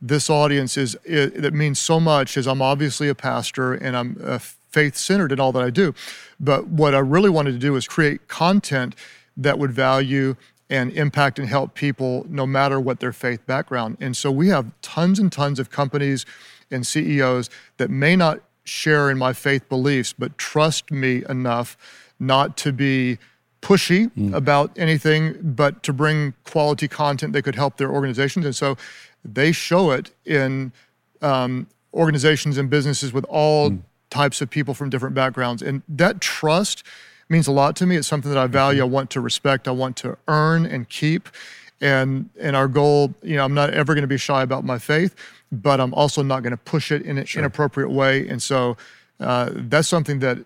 this 0.00 0.28
audience 0.28 0.76
is 0.76 0.96
it, 1.04 1.40
that 1.40 1.54
means 1.54 1.78
so 1.78 1.98
much 1.98 2.36
is 2.36 2.46
I'm 2.46 2.62
obviously 2.62 3.08
a 3.08 3.14
pastor 3.14 3.72
and 3.72 3.96
I'm 3.96 4.18
uh, 4.22 4.38
faith 4.70 4.96
centered 4.96 5.32
in 5.32 5.40
all 5.40 5.52
that 5.52 5.62
I 5.62 5.70
do. 5.70 5.94
But 6.38 6.66
what 6.68 6.94
I 6.94 6.98
really 6.98 7.30
wanted 7.30 7.52
to 7.52 7.58
do 7.58 7.76
is 7.76 7.88
create 7.88 8.28
content 8.28 8.94
that 9.36 9.58
would 9.58 9.72
value 9.72 10.36
and 10.68 10.92
impact 10.92 11.38
and 11.38 11.48
help 11.48 11.74
people 11.74 12.26
no 12.28 12.46
matter 12.46 12.80
what 12.80 13.00
their 13.00 13.12
faith 13.12 13.44
background. 13.46 13.96
And 14.00 14.16
so 14.16 14.30
we 14.30 14.48
have 14.48 14.70
tons 14.82 15.18
and 15.18 15.30
tons 15.30 15.58
of 15.58 15.70
companies 15.70 16.26
and 16.70 16.86
CEOs 16.86 17.48
that 17.76 17.90
may 17.90 18.16
not 18.16 18.40
share 18.64 19.10
in 19.10 19.18
my 19.18 19.32
faith 19.32 19.68
beliefs, 19.68 20.12
but 20.12 20.36
trust 20.38 20.90
me 20.90 21.22
enough 21.28 21.76
not 22.18 22.56
to 22.56 22.72
be 22.72 23.18
pushy 23.62 24.10
about 24.32 24.76
anything, 24.76 25.36
but 25.42 25.82
to 25.82 25.92
bring 25.92 26.34
quality 26.44 26.88
content 26.88 27.32
that 27.32 27.42
could 27.42 27.54
help 27.54 27.76
their 27.76 27.90
organizations. 27.90 28.44
And 28.44 28.54
so 28.54 28.76
they 29.24 29.52
show 29.52 29.90
it 29.90 30.12
in 30.24 30.72
um, 31.22 31.66
organizations 31.94 32.58
and 32.58 32.70
businesses 32.70 33.12
with 33.12 33.24
all 33.24 33.78
types 34.10 34.40
of 34.40 34.50
people 34.50 34.74
from 34.74 34.90
different 34.90 35.14
backgrounds. 35.14 35.62
And 35.62 35.82
that 35.88 36.20
trust 36.20 36.84
means 37.28 37.46
a 37.46 37.52
lot 37.52 37.76
to 37.76 37.86
me. 37.86 37.96
It's 37.96 38.08
something 38.08 38.30
that 38.30 38.38
I 38.38 38.46
value. 38.46 38.82
I 38.82 38.84
want 38.86 39.10
to 39.10 39.20
respect. 39.20 39.66
I 39.68 39.72
want 39.72 39.96
to 39.98 40.16
earn 40.28 40.66
and 40.66 40.88
keep. 40.88 41.28
And 41.80 42.30
and 42.40 42.56
our 42.56 42.68
goal, 42.68 43.14
you 43.22 43.36
know, 43.36 43.44
I'm 43.44 43.54
not 43.54 43.70
ever 43.70 43.94
going 43.94 44.02
to 44.02 44.08
be 44.08 44.16
shy 44.16 44.42
about 44.42 44.64
my 44.64 44.78
faith, 44.78 45.14
but 45.52 45.80
I'm 45.80 45.92
also 45.92 46.22
not 46.22 46.42
going 46.42 46.52
to 46.52 46.56
push 46.56 46.90
it 46.90 47.02
in 47.02 47.18
an 47.18 47.26
Sure. 47.26 47.40
inappropriate 47.40 47.90
way. 47.90 48.26
And 48.28 48.42
so 48.42 48.76
uh, 49.20 49.50
that's 49.52 49.88
something 49.88 50.20
that 50.20 50.38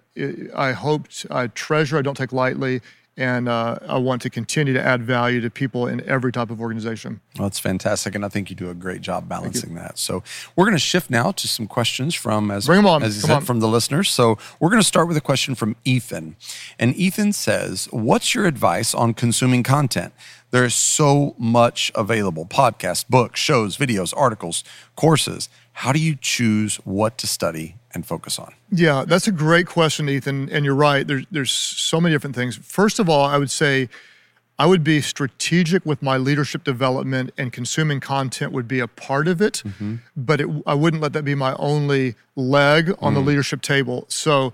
I 0.56 0.72
hoped 0.72 1.26
I 1.30 1.46
treasure. 1.48 1.98
I 1.98 2.02
don't 2.02 2.16
take 2.16 2.32
lightly. 2.32 2.80
And 3.20 3.50
uh, 3.50 3.78
I 3.86 3.98
want 3.98 4.22
to 4.22 4.30
continue 4.30 4.72
to 4.72 4.82
add 4.82 5.02
value 5.02 5.42
to 5.42 5.50
people 5.50 5.86
in 5.86 6.02
every 6.08 6.32
type 6.32 6.48
of 6.50 6.58
organization. 6.58 7.20
Well, 7.38 7.48
that's 7.48 7.58
fantastic, 7.58 8.14
and 8.14 8.24
I 8.24 8.30
think 8.30 8.48
you 8.48 8.56
do 8.56 8.70
a 8.70 8.74
great 8.74 9.02
job 9.02 9.28
balancing 9.28 9.74
that. 9.74 9.98
So 9.98 10.22
we're 10.56 10.64
going 10.64 10.74
to 10.74 10.78
shift 10.78 11.10
now 11.10 11.30
to 11.32 11.46
some 11.46 11.66
questions 11.66 12.14
from 12.14 12.50
as 12.50 12.64
Bring 12.64 12.78
'em 12.78 12.86
on. 12.86 13.02
as 13.02 13.16
you 13.16 13.22
said, 13.22 13.44
from 13.44 13.60
the 13.60 13.68
listeners. 13.68 14.08
So 14.08 14.38
we're 14.58 14.70
going 14.70 14.80
to 14.80 14.86
start 14.86 15.06
with 15.06 15.18
a 15.18 15.20
question 15.20 15.54
from 15.54 15.76
Ethan, 15.84 16.36
and 16.78 16.96
Ethan 16.96 17.34
says, 17.34 17.88
"What's 17.90 18.34
your 18.34 18.46
advice 18.46 18.94
on 18.94 19.12
consuming 19.12 19.62
content? 19.64 20.14
There 20.50 20.64
is 20.64 20.74
so 20.74 21.34
much 21.38 21.92
available: 21.94 22.46
podcasts, 22.46 23.04
books, 23.06 23.38
shows, 23.38 23.76
videos, 23.76 24.14
articles, 24.16 24.64
courses. 24.96 25.50
How 25.72 25.92
do 25.92 25.98
you 26.00 26.16
choose 26.18 26.76
what 26.84 27.18
to 27.18 27.26
study 27.26 27.76
and 27.92 28.06
focus 28.06 28.38
on?" 28.38 28.54
Yeah, 28.70 29.04
that's 29.06 29.26
a 29.26 29.32
great 29.32 29.66
question, 29.66 30.08
Ethan. 30.08 30.48
And 30.50 30.64
you're 30.64 30.74
right. 30.74 31.06
There's 31.06 31.26
there's 31.30 31.50
so 31.50 32.00
many 32.00 32.14
different 32.14 32.36
things. 32.36 32.56
First 32.56 32.98
of 32.98 33.08
all, 33.08 33.24
I 33.24 33.38
would 33.38 33.50
say 33.50 33.88
I 34.60 34.66
would 34.66 34.84
be 34.84 35.00
strategic 35.00 35.86
with 35.86 36.02
my 36.02 36.18
leadership 36.18 36.64
development, 36.64 37.32
and 37.38 37.50
consuming 37.50 37.98
content 37.98 38.52
would 38.52 38.68
be 38.68 38.78
a 38.78 38.86
part 38.86 39.26
of 39.26 39.40
it. 39.40 39.62
Mm-hmm. 39.64 39.96
But 40.14 40.42
it, 40.42 40.48
I 40.66 40.74
wouldn't 40.74 41.02
let 41.02 41.14
that 41.14 41.24
be 41.24 41.34
my 41.34 41.54
only 41.54 42.14
leg 42.36 42.94
on 42.98 43.14
the 43.14 43.20
mm. 43.20 43.26
leadership 43.26 43.62
table. 43.62 44.04
So 44.08 44.52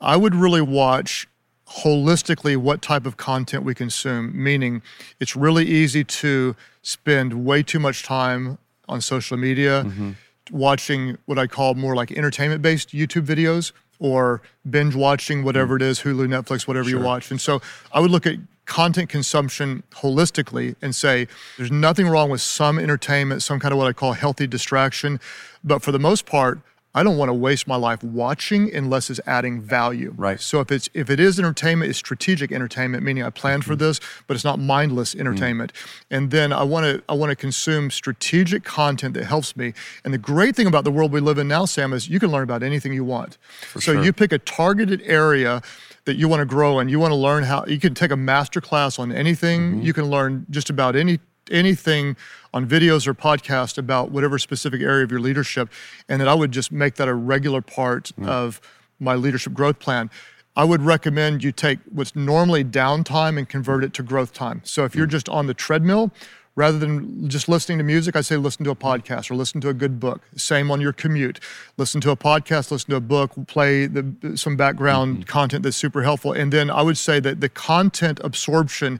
I 0.00 0.16
would 0.16 0.34
really 0.34 0.62
watch 0.62 1.28
holistically 1.68 2.56
what 2.56 2.80
type 2.80 3.04
of 3.04 3.16
content 3.18 3.64
we 3.64 3.74
consume, 3.74 4.32
meaning 4.42 4.80
it's 5.20 5.36
really 5.36 5.66
easy 5.66 6.04
to 6.04 6.56
spend 6.80 7.44
way 7.44 7.62
too 7.62 7.78
much 7.78 8.02
time 8.02 8.56
on 8.88 9.02
social 9.02 9.36
media 9.36 9.84
mm-hmm. 9.84 10.12
Watching 10.50 11.18
what 11.26 11.38
I 11.38 11.46
call 11.46 11.74
more 11.74 11.94
like 11.94 12.12
entertainment 12.12 12.62
based 12.62 12.90
YouTube 12.90 13.26
videos 13.26 13.72
or 13.98 14.42
binge 14.68 14.94
watching 14.94 15.44
whatever 15.44 15.76
hmm. 15.76 15.82
it 15.82 15.86
is, 15.86 16.00
Hulu, 16.00 16.26
Netflix, 16.28 16.68
whatever 16.68 16.88
you 16.88 17.00
watch. 17.00 17.30
And 17.30 17.40
so 17.40 17.60
I 17.92 18.00
would 18.00 18.10
look 18.10 18.26
at 18.26 18.36
content 18.66 19.08
consumption 19.08 19.82
holistically 19.92 20.76
and 20.82 20.94
say 20.94 21.26
there's 21.56 21.70
nothing 21.70 22.06
wrong 22.06 22.30
with 22.30 22.40
some 22.40 22.78
entertainment, 22.78 23.42
some 23.42 23.58
kind 23.58 23.72
of 23.72 23.78
what 23.78 23.88
I 23.88 23.92
call 23.92 24.12
healthy 24.12 24.46
distraction. 24.46 25.20
But 25.64 25.82
for 25.82 25.90
the 25.90 25.98
most 25.98 26.26
part, 26.26 26.60
I 26.94 27.02
don't 27.02 27.18
want 27.18 27.28
to 27.28 27.34
waste 27.34 27.68
my 27.68 27.76
life 27.76 28.02
watching 28.02 28.74
unless 28.74 29.10
it's 29.10 29.20
adding 29.26 29.60
value. 29.60 30.14
Right. 30.16 30.40
So 30.40 30.60
if 30.60 30.72
it's 30.72 30.88
if 30.94 31.10
it 31.10 31.20
is 31.20 31.38
entertainment, 31.38 31.90
it's 31.90 31.98
strategic 31.98 32.50
entertainment, 32.50 33.04
meaning 33.04 33.22
I 33.22 33.30
planned 33.30 33.64
for 33.64 33.74
mm-hmm. 33.74 33.84
this, 33.84 34.00
but 34.26 34.34
it's 34.34 34.44
not 34.44 34.58
mindless 34.58 35.10
mm-hmm. 35.10 35.20
entertainment. 35.20 35.72
And 36.10 36.30
then 36.30 36.52
I 36.52 36.62
want 36.62 36.84
to 36.86 37.02
I 37.08 37.14
want 37.14 37.30
to 37.30 37.36
consume 37.36 37.90
strategic 37.90 38.64
content 38.64 39.14
that 39.14 39.24
helps 39.24 39.56
me. 39.56 39.74
And 40.04 40.14
the 40.14 40.18
great 40.18 40.56
thing 40.56 40.66
about 40.66 40.84
the 40.84 40.90
world 40.90 41.12
we 41.12 41.20
live 41.20 41.38
in 41.38 41.46
now, 41.46 41.66
Sam, 41.66 41.92
is 41.92 42.08
you 42.08 42.18
can 42.18 42.30
learn 42.30 42.42
about 42.42 42.62
anything 42.62 42.92
you 42.92 43.04
want. 43.04 43.36
so 43.74 43.80
sure. 43.80 44.02
you 44.02 44.12
pick 44.12 44.32
a 44.32 44.38
targeted 44.38 45.02
area 45.04 45.62
that 46.06 46.16
you 46.16 46.26
want 46.26 46.40
to 46.40 46.46
grow 46.46 46.80
in. 46.80 46.88
You 46.88 46.98
want 46.98 47.12
to 47.12 47.16
learn 47.16 47.44
how 47.44 47.66
you 47.66 47.78
can 47.78 47.94
take 47.94 48.10
a 48.10 48.16
master 48.16 48.62
class 48.62 48.98
on 48.98 49.12
anything. 49.12 49.60
Mm-hmm. 49.60 49.82
You 49.82 49.92
can 49.92 50.06
learn 50.06 50.46
just 50.50 50.70
about 50.70 50.96
any 50.96 51.20
anything 51.50 52.16
on 52.54 52.66
videos 52.68 53.06
or 53.06 53.14
podcast 53.14 53.78
about 53.78 54.10
whatever 54.10 54.38
specific 54.38 54.80
area 54.80 55.04
of 55.04 55.10
your 55.10 55.20
leadership 55.20 55.70
and 56.08 56.20
that 56.20 56.28
I 56.28 56.34
would 56.34 56.52
just 56.52 56.72
make 56.72 56.94
that 56.96 57.08
a 57.08 57.14
regular 57.14 57.60
part 57.60 58.12
of 58.22 58.60
my 59.00 59.14
leadership 59.14 59.52
growth 59.52 59.78
plan. 59.78 60.10
I 60.56 60.64
would 60.64 60.82
recommend 60.82 61.44
you 61.44 61.52
take 61.52 61.78
what's 61.90 62.16
normally 62.16 62.64
downtime 62.64 63.38
and 63.38 63.48
convert 63.48 63.84
it 63.84 63.92
to 63.94 64.02
growth 64.02 64.32
time. 64.32 64.60
So 64.64 64.84
if 64.84 64.94
you're 64.96 65.06
just 65.06 65.28
on 65.28 65.46
the 65.46 65.54
treadmill, 65.54 66.10
rather 66.58 66.76
than 66.76 67.28
just 67.28 67.48
listening 67.48 67.78
to 67.78 67.84
music, 67.84 68.16
I 68.16 68.20
say 68.20 68.36
listen 68.36 68.64
to 68.64 68.72
a 68.72 68.74
podcast 68.74 69.30
or 69.30 69.36
listen 69.36 69.60
to 69.60 69.68
a 69.68 69.72
good 69.72 70.00
book. 70.00 70.22
Same 70.34 70.72
on 70.72 70.80
your 70.80 70.92
commute. 70.92 71.38
Listen 71.76 72.00
to 72.00 72.10
a 72.10 72.16
podcast, 72.16 72.72
listen 72.72 72.90
to 72.90 72.96
a 72.96 73.00
book, 73.00 73.30
play 73.46 73.86
the, 73.86 74.36
some 74.36 74.56
background 74.56 75.18
mm-hmm. 75.18 75.22
content 75.22 75.62
that's 75.62 75.76
super 75.76 76.02
helpful. 76.02 76.32
And 76.32 76.52
then 76.52 76.68
I 76.68 76.82
would 76.82 76.98
say 76.98 77.20
that 77.20 77.40
the 77.40 77.48
content 77.48 78.20
absorption 78.24 78.98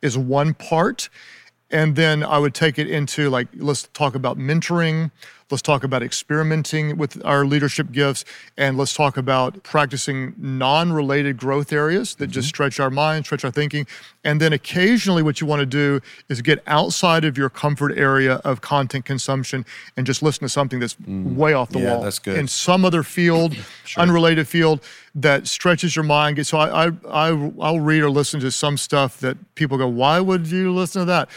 is 0.00 0.16
one 0.16 0.54
part. 0.54 1.08
And 1.70 1.94
then 1.94 2.24
I 2.24 2.38
would 2.38 2.54
take 2.54 2.78
it 2.78 2.88
into 2.88 3.30
like, 3.30 3.48
let's 3.54 3.84
talk 3.92 4.14
about 4.14 4.38
mentoring. 4.38 5.10
Let's 5.50 5.62
talk 5.62 5.82
about 5.82 6.02
experimenting 6.02 6.96
with 6.96 7.24
our 7.24 7.44
leadership 7.44 7.90
gifts. 7.90 8.24
And 8.56 8.78
let's 8.78 8.94
talk 8.94 9.16
about 9.16 9.62
practicing 9.64 10.34
non 10.36 10.92
related 10.92 11.36
growth 11.36 11.72
areas 11.72 12.14
that 12.16 12.28
just 12.28 12.46
mm-hmm. 12.46 12.50
stretch 12.50 12.80
our 12.80 12.90
mind, 12.90 13.26
stretch 13.26 13.44
our 13.44 13.50
thinking. 13.50 13.86
And 14.22 14.40
then 14.40 14.52
occasionally, 14.52 15.22
what 15.22 15.40
you 15.40 15.46
want 15.48 15.60
to 15.60 15.66
do 15.66 16.00
is 16.28 16.40
get 16.40 16.62
outside 16.68 17.24
of 17.24 17.36
your 17.36 17.50
comfort 17.50 17.98
area 17.98 18.34
of 18.44 18.60
content 18.60 19.04
consumption 19.04 19.64
and 19.96 20.06
just 20.06 20.22
listen 20.22 20.42
to 20.42 20.48
something 20.48 20.78
that's 20.78 20.94
mm. 20.94 21.34
way 21.34 21.52
off 21.52 21.70
the 21.70 21.80
Yeah, 21.80 21.94
wall. 21.94 22.02
that's 22.02 22.20
good. 22.20 22.38
In 22.38 22.46
some 22.46 22.84
other 22.84 23.02
field, 23.02 23.56
unrelated 23.96 24.46
field 24.46 24.80
that 25.16 25.48
stretches 25.48 25.96
your 25.96 26.04
mind. 26.04 26.46
So 26.46 26.58
I, 26.58 26.86
I, 26.86 26.92
I, 27.10 27.52
I'll 27.60 27.80
read 27.80 28.02
or 28.02 28.10
listen 28.10 28.38
to 28.40 28.52
some 28.52 28.76
stuff 28.76 29.18
that 29.18 29.36
people 29.56 29.78
go, 29.78 29.88
why 29.88 30.20
would 30.20 30.46
you 30.46 30.72
listen 30.72 31.00
to 31.00 31.06
that? 31.06 31.28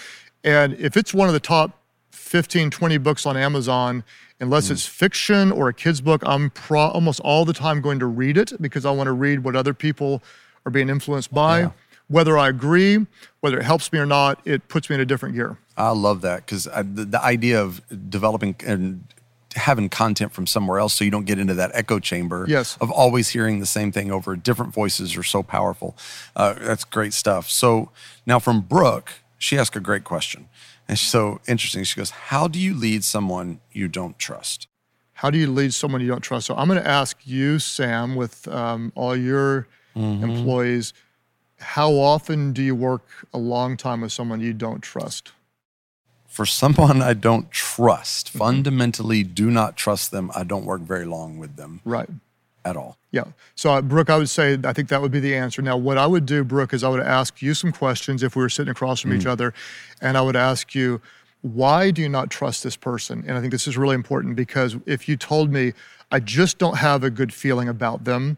And 0.43 0.73
if 0.75 0.97
it's 0.97 1.13
one 1.13 1.27
of 1.27 1.33
the 1.33 1.39
top 1.39 1.79
15, 2.11 2.69
20 2.69 2.97
books 2.97 3.25
on 3.25 3.37
Amazon, 3.37 4.03
unless 4.39 4.69
it's 4.69 4.85
fiction 4.85 5.51
or 5.51 5.69
a 5.69 5.73
kid's 5.73 6.01
book, 6.01 6.21
I'm 6.25 6.49
pro- 6.49 6.89
almost 6.89 7.19
all 7.21 7.45
the 7.45 7.53
time 7.53 7.81
going 7.81 7.99
to 7.99 8.05
read 8.05 8.37
it 8.37 8.53
because 8.61 8.85
I 8.85 8.91
want 8.91 9.07
to 9.07 9.13
read 9.13 9.43
what 9.43 9.55
other 9.55 9.73
people 9.73 10.21
are 10.65 10.71
being 10.71 10.89
influenced 10.89 11.33
by. 11.33 11.61
Yeah. 11.61 11.71
Whether 12.09 12.37
I 12.37 12.49
agree, 12.49 13.05
whether 13.39 13.57
it 13.57 13.63
helps 13.63 13.91
me 13.93 13.99
or 13.99 14.05
not, 14.05 14.39
it 14.45 14.67
puts 14.67 14.89
me 14.89 14.95
in 14.95 14.99
a 15.01 15.05
different 15.05 15.35
gear. 15.35 15.57
I 15.77 15.91
love 15.91 16.21
that 16.21 16.45
because 16.45 16.65
the, 16.65 16.83
the 17.05 17.21
idea 17.23 17.61
of 17.61 17.81
developing 18.09 18.55
and 18.65 19.05
having 19.55 19.87
content 19.87 20.33
from 20.33 20.45
somewhere 20.47 20.79
else 20.79 20.93
so 20.95 21.05
you 21.05 21.11
don't 21.11 21.25
get 21.25 21.37
into 21.39 21.53
that 21.53 21.71
echo 21.75 21.99
chamber 21.99 22.45
Yes. 22.49 22.75
of 22.81 22.89
always 22.91 23.29
hearing 23.29 23.59
the 23.59 23.65
same 23.67 23.91
thing 23.91 24.11
over 24.11 24.35
different 24.35 24.73
voices 24.73 25.15
are 25.15 25.23
so 25.23 25.43
powerful. 25.43 25.95
Uh, 26.35 26.53
that's 26.53 26.83
great 26.83 27.13
stuff. 27.13 27.49
So 27.49 27.91
now 28.25 28.39
from 28.39 28.61
Brooke, 28.61 29.11
she 29.43 29.57
asked 29.57 29.75
a 29.75 29.81
great 29.81 30.05
question. 30.05 30.47
And 30.87 30.97
she's 30.97 31.09
so 31.09 31.41
interesting. 31.47 31.83
She 31.83 31.97
goes, 31.97 32.11
How 32.11 32.47
do 32.47 32.57
you 32.57 32.73
lead 32.73 33.03
someone 33.03 33.59
you 33.73 33.89
don't 33.89 34.17
trust? 34.17 34.67
How 35.13 35.29
do 35.29 35.37
you 35.37 35.51
lead 35.51 35.73
someone 35.73 35.99
you 36.01 36.07
don't 36.07 36.21
trust? 36.21 36.47
So 36.47 36.55
I'm 36.55 36.67
going 36.67 36.81
to 36.81 36.87
ask 36.87 37.17
you, 37.25 37.59
Sam, 37.59 38.15
with 38.15 38.47
um, 38.47 38.93
all 38.95 39.15
your 39.15 39.67
employees, 39.95 40.93
how 41.59 41.91
often 41.91 42.53
do 42.53 42.63
you 42.63 42.73
work 42.73 43.05
a 43.33 43.37
long 43.37 43.77
time 43.77 44.01
with 44.01 44.11
someone 44.11 44.39
you 44.39 44.53
don't 44.53 44.81
trust? 44.81 45.33
For 46.25 46.45
someone 46.45 47.01
I 47.01 47.13
don't 47.13 47.51
trust, 47.51 48.29
fundamentally 48.29 49.23
do 49.23 49.51
not 49.51 49.77
trust 49.77 50.11
them, 50.11 50.31
I 50.33 50.43
don't 50.43 50.65
work 50.65 50.81
very 50.81 51.05
long 51.05 51.37
with 51.37 51.57
them 51.57 51.81
Right. 51.85 52.09
At 52.65 52.77
all. 52.77 52.97
Yeah. 53.11 53.25
So, 53.55 53.73
uh, 53.73 53.81
Brooke, 53.81 54.09
I 54.09 54.17
would 54.17 54.29
say 54.29 54.57
I 54.63 54.73
think 54.73 54.89
that 54.89 55.01
would 55.01 55.11
be 55.11 55.19
the 55.19 55.35
answer. 55.35 55.61
Now, 55.61 55.77
what 55.77 55.97
I 55.97 56.07
would 56.07 56.25
do, 56.25 56.43
Brooke, 56.43 56.73
is 56.73 56.83
I 56.83 56.89
would 56.89 57.01
ask 57.01 57.41
you 57.41 57.53
some 57.53 57.71
questions 57.71 58.23
if 58.23 58.35
we 58.35 58.41
were 58.41 58.49
sitting 58.49 58.71
across 58.71 59.01
from 59.01 59.13
each 59.13 59.25
other, 59.25 59.53
and 60.01 60.17
I 60.17 60.21
would 60.21 60.35
ask 60.35 60.73
you, 60.73 61.01
why 61.41 61.91
do 61.91 62.01
you 62.01 62.09
not 62.09 62.29
trust 62.29 62.63
this 62.63 62.77
person? 62.77 63.23
And 63.27 63.37
I 63.37 63.41
think 63.41 63.51
this 63.51 63.67
is 63.67 63.77
really 63.77 63.95
important 63.95 64.35
because 64.35 64.77
if 64.85 65.09
you 65.09 65.17
told 65.17 65.51
me, 65.51 65.73
I 66.09 66.19
just 66.19 66.57
don't 66.57 66.77
have 66.77 67.03
a 67.03 67.09
good 67.09 67.33
feeling 67.33 67.67
about 67.67 68.05
them, 68.05 68.37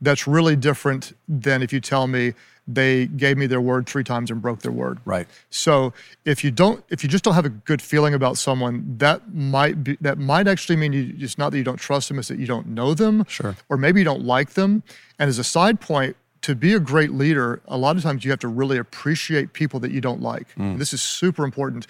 that's 0.00 0.26
really 0.26 0.56
different 0.56 1.12
than 1.28 1.62
if 1.62 1.72
you 1.72 1.80
tell 1.80 2.06
me 2.06 2.34
they 2.68 3.06
gave 3.06 3.36
me 3.36 3.46
their 3.46 3.60
word 3.60 3.86
three 3.86 4.04
times 4.04 4.30
and 4.30 4.42
broke 4.42 4.60
their 4.60 4.72
word. 4.72 4.98
Right. 5.04 5.28
So 5.50 5.92
if 6.24 6.42
you 6.42 6.50
don't, 6.50 6.84
if 6.88 7.02
you 7.02 7.08
just 7.08 7.24
don't 7.24 7.34
have 7.34 7.44
a 7.44 7.50
good 7.50 7.80
feeling 7.80 8.14
about 8.14 8.36
someone, 8.36 8.96
that 8.98 9.34
might 9.34 9.84
be 9.84 9.96
that 10.00 10.18
might 10.18 10.48
actually 10.48 10.76
mean 10.76 10.92
you. 10.92 11.14
It's 11.18 11.38
not 11.38 11.50
that 11.50 11.58
you 11.58 11.64
don't 11.64 11.76
trust 11.76 12.08
them; 12.08 12.18
it's 12.18 12.28
that 12.28 12.38
you 12.38 12.46
don't 12.46 12.68
know 12.68 12.94
them, 12.94 13.24
Sure. 13.28 13.56
or 13.68 13.76
maybe 13.76 14.00
you 14.00 14.04
don't 14.04 14.24
like 14.24 14.50
them. 14.50 14.82
And 15.18 15.28
as 15.28 15.38
a 15.38 15.44
side 15.44 15.80
point, 15.80 16.16
to 16.42 16.54
be 16.54 16.74
a 16.74 16.80
great 16.80 17.12
leader, 17.12 17.60
a 17.66 17.76
lot 17.76 17.96
of 17.96 18.02
times 18.02 18.24
you 18.24 18.30
have 18.30 18.40
to 18.40 18.48
really 18.48 18.78
appreciate 18.78 19.52
people 19.52 19.80
that 19.80 19.90
you 19.90 20.00
don't 20.00 20.20
like. 20.20 20.54
Mm. 20.56 20.78
This 20.78 20.92
is 20.92 21.02
super 21.02 21.44
important. 21.44 21.86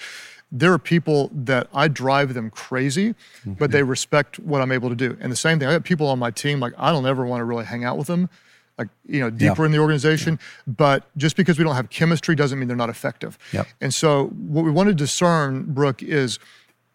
There 0.52 0.73
are 0.73 0.78
people 0.78 1.30
that 1.35 1.66
I 1.75 1.88
drive 1.88 2.35
them 2.35 2.50
crazy, 2.50 3.11
mm-hmm. 3.11 3.54
but 3.54 3.73
they 3.73 3.83
respect 3.83 4.38
what 4.38 4.62
I'm 4.62 4.71
able 4.71 4.88
to 4.88 4.95
do. 4.95 5.16
And 5.21 5.33
the 5.33 5.37
same 5.37 5.59
thing, 5.59 5.68
I 5.68 5.73
got 5.73 5.85
people 5.85 6.06
on 6.06 6.18
my 6.18 6.30
team 6.30 6.61
like 6.61 6.73
I 6.78 6.92
don't 6.92 7.04
ever 7.04 7.26
want 7.26 7.40
to 7.40 7.45
really 7.45 7.64
hang 7.64 7.85
out 7.85 7.99
with 7.99 8.06
them, 8.06 8.30
like 8.78 8.88
you 9.06 9.21
know, 9.21 9.30
deeper 9.30 9.64
in 9.64 9.73
the 9.73 9.78
organization. 9.78 10.38
But 10.66 11.04
just 11.16 11.37
because 11.37 11.59
we 11.59 11.64
don't 11.64 11.76
have 11.76 11.90
chemistry 11.90 12.35
doesn't 12.35 12.59
mean 12.59 12.68
they're 12.68 12.76
not 12.76 12.90
effective. 12.90 13.38
Yep. 13.52 13.66
And 13.80 13.95
so 13.95 14.26
what 14.26 14.64
we 14.64 14.71
want 14.71 14.88
to 14.88 14.95
discern, 14.95 15.64
Brooke, 15.73 16.02
is 16.02 16.38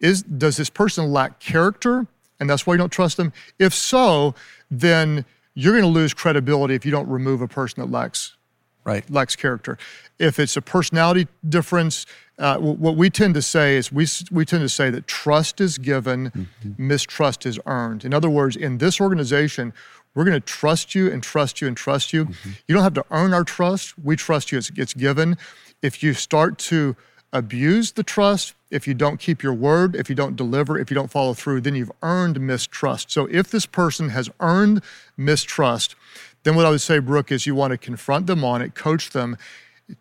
is 0.00 0.22
does 0.22 0.56
this 0.56 0.70
person 0.70 1.12
lack 1.12 1.38
character 1.40 2.06
and 2.40 2.50
that's 2.50 2.66
why 2.66 2.74
you 2.74 2.78
don't 2.78 2.92
trust 2.92 3.16
them? 3.16 3.32
If 3.58 3.72
so, 3.72 4.34
then 4.70 5.24
you're 5.54 5.72
going 5.72 5.84
to 5.84 5.88
lose 5.88 6.14
credibility 6.14 6.74
if 6.74 6.84
you 6.84 6.90
don't 6.90 7.08
remove 7.08 7.40
a 7.40 7.48
person 7.48 7.80
that 7.80 7.90
lacks 7.90 8.36
Right. 8.84 9.08
lacks 9.08 9.36
character. 9.36 9.78
If 10.18 10.40
it's 10.40 10.56
a 10.56 10.60
personality 10.60 11.28
difference, 11.48 12.04
uh, 12.36 12.58
what 12.58 12.96
we 12.96 13.10
tend 13.10 13.34
to 13.34 13.42
say 13.42 13.76
is 13.76 13.92
we, 13.92 14.08
we 14.32 14.44
tend 14.44 14.62
to 14.62 14.68
say 14.68 14.90
that 14.90 15.06
trust 15.06 15.60
is 15.60 15.78
given, 15.78 16.48
mistrust 16.76 17.46
is 17.46 17.60
earned. 17.64 18.04
In 18.04 18.12
other 18.12 18.28
words, 18.28 18.56
in 18.56 18.78
this 18.78 19.00
organization, 19.00 19.72
We're 20.14 20.24
going 20.24 20.40
to 20.40 20.40
trust 20.40 20.94
you 20.94 21.10
and 21.10 21.22
trust 21.22 21.60
you 21.60 21.68
and 21.68 21.76
trust 21.76 22.12
you. 22.12 22.26
Mm-hmm. 22.26 22.50
You 22.68 22.74
don't 22.74 22.84
have 22.84 22.94
to 22.94 23.04
earn 23.10 23.32
our 23.32 23.44
trust. 23.44 23.98
We 23.98 24.16
trust 24.16 24.52
you 24.52 24.58
It's, 24.58 24.68
it 24.68 24.74
gets 24.74 24.94
given. 24.94 25.38
If 25.80 26.02
you 26.02 26.14
start 26.14 26.58
to 26.58 26.96
abuse 27.32 27.92
the 27.92 28.02
trust, 28.02 28.54
if 28.70 28.86
you 28.86 28.94
don't 28.94 29.18
keep 29.18 29.42
your 29.42 29.54
word, 29.54 29.96
if 29.96 30.08
you 30.08 30.14
don't 30.14 30.36
deliver, 30.36 30.78
if 30.78 30.90
you 30.90 30.94
don't 30.94 31.10
follow 31.10 31.34
through, 31.34 31.62
then 31.62 31.74
you've 31.74 31.92
earned 32.02 32.40
mistrust. 32.40 33.10
So 33.10 33.26
if 33.30 33.50
this 33.50 33.66
person 33.66 34.10
has 34.10 34.30
earned 34.40 34.82
mistrust, 35.16 35.94
then 36.42 36.56
what 36.56 36.66
I 36.66 36.70
would 36.70 36.80
say, 36.80 36.98
Brooke, 36.98 37.32
is 37.32 37.46
you 37.46 37.54
want 37.54 37.70
to 37.70 37.78
confront 37.78 38.26
them 38.26 38.44
on 38.44 38.60
it, 38.60 38.74
coach 38.74 39.10
them, 39.10 39.36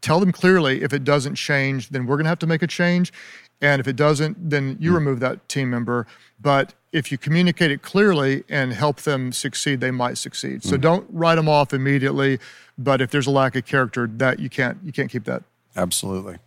tell 0.01 0.19
them 0.19 0.31
clearly 0.31 0.81
if 0.83 0.93
it 0.93 1.03
doesn't 1.03 1.35
change, 1.35 1.89
then 1.89 2.05
we're 2.05 2.15
going 2.15 2.25
to 2.25 2.29
have 2.29 2.39
to 2.39 2.47
make 2.47 2.61
a 2.61 2.67
change. 2.67 3.13
And 3.61 3.79
if 3.79 3.87
it 3.87 3.95
doesn't, 3.95 4.49
then 4.49 4.77
you 4.79 4.91
mm. 4.91 4.95
remove 4.95 5.19
that 5.19 5.47
team 5.47 5.69
member. 5.69 6.07
But 6.39 6.73
if 6.91 7.11
you 7.11 7.17
communicate 7.17 7.71
it 7.71 7.81
clearly 7.81 8.43
and 8.49 8.73
help 8.73 9.01
them 9.01 9.31
succeed, 9.31 9.79
they 9.79 9.91
might 9.91 10.17
succeed. 10.17 10.63
So 10.63 10.77
mm. 10.77 10.81
don't 10.81 11.07
write 11.09 11.35
them 11.35 11.47
off 11.47 11.73
immediately. 11.73 12.39
But 12.77 13.01
if 13.01 13.11
there's 13.11 13.27
a 13.27 13.31
lack 13.31 13.55
of 13.55 13.65
character, 13.65 14.07
that 14.17 14.39
you 14.39 14.49
can't 14.49 14.77
you 14.83 14.91
can't 14.91 15.09
keep 15.09 15.25
that. 15.25 15.43
Absolutely. 15.75 16.37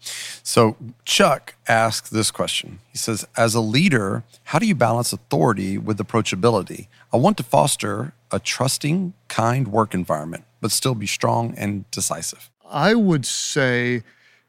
So 0.42 0.76
Chuck 1.04 1.54
asks 1.66 2.10
this 2.10 2.30
question. 2.30 2.80
He 2.92 2.98
says, 2.98 3.26
as 3.36 3.54
a 3.54 3.60
leader, 3.60 4.22
how 4.44 4.58
do 4.58 4.66
you 4.66 4.74
balance 4.74 5.14
authority 5.14 5.78
with 5.78 5.98
approachability? 5.98 6.88
I 7.10 7.16
want 7.16 7.38
to 7.38 7.42
foster 7.42 8.12
a 8.30 8.38
trusting, 8.38 9.14
kind 9.28 9.68
work 9.68 9.94
environment, 9.94 10.44
but 10.60 10.72
still 10.72 10.94
be 10.94 11.06
strong 11.06 11.54
and 11.56 11.90
decisive. 11.90 12.50
I 12.68 12.94
would 12.94 13.24
say 13.24 14.02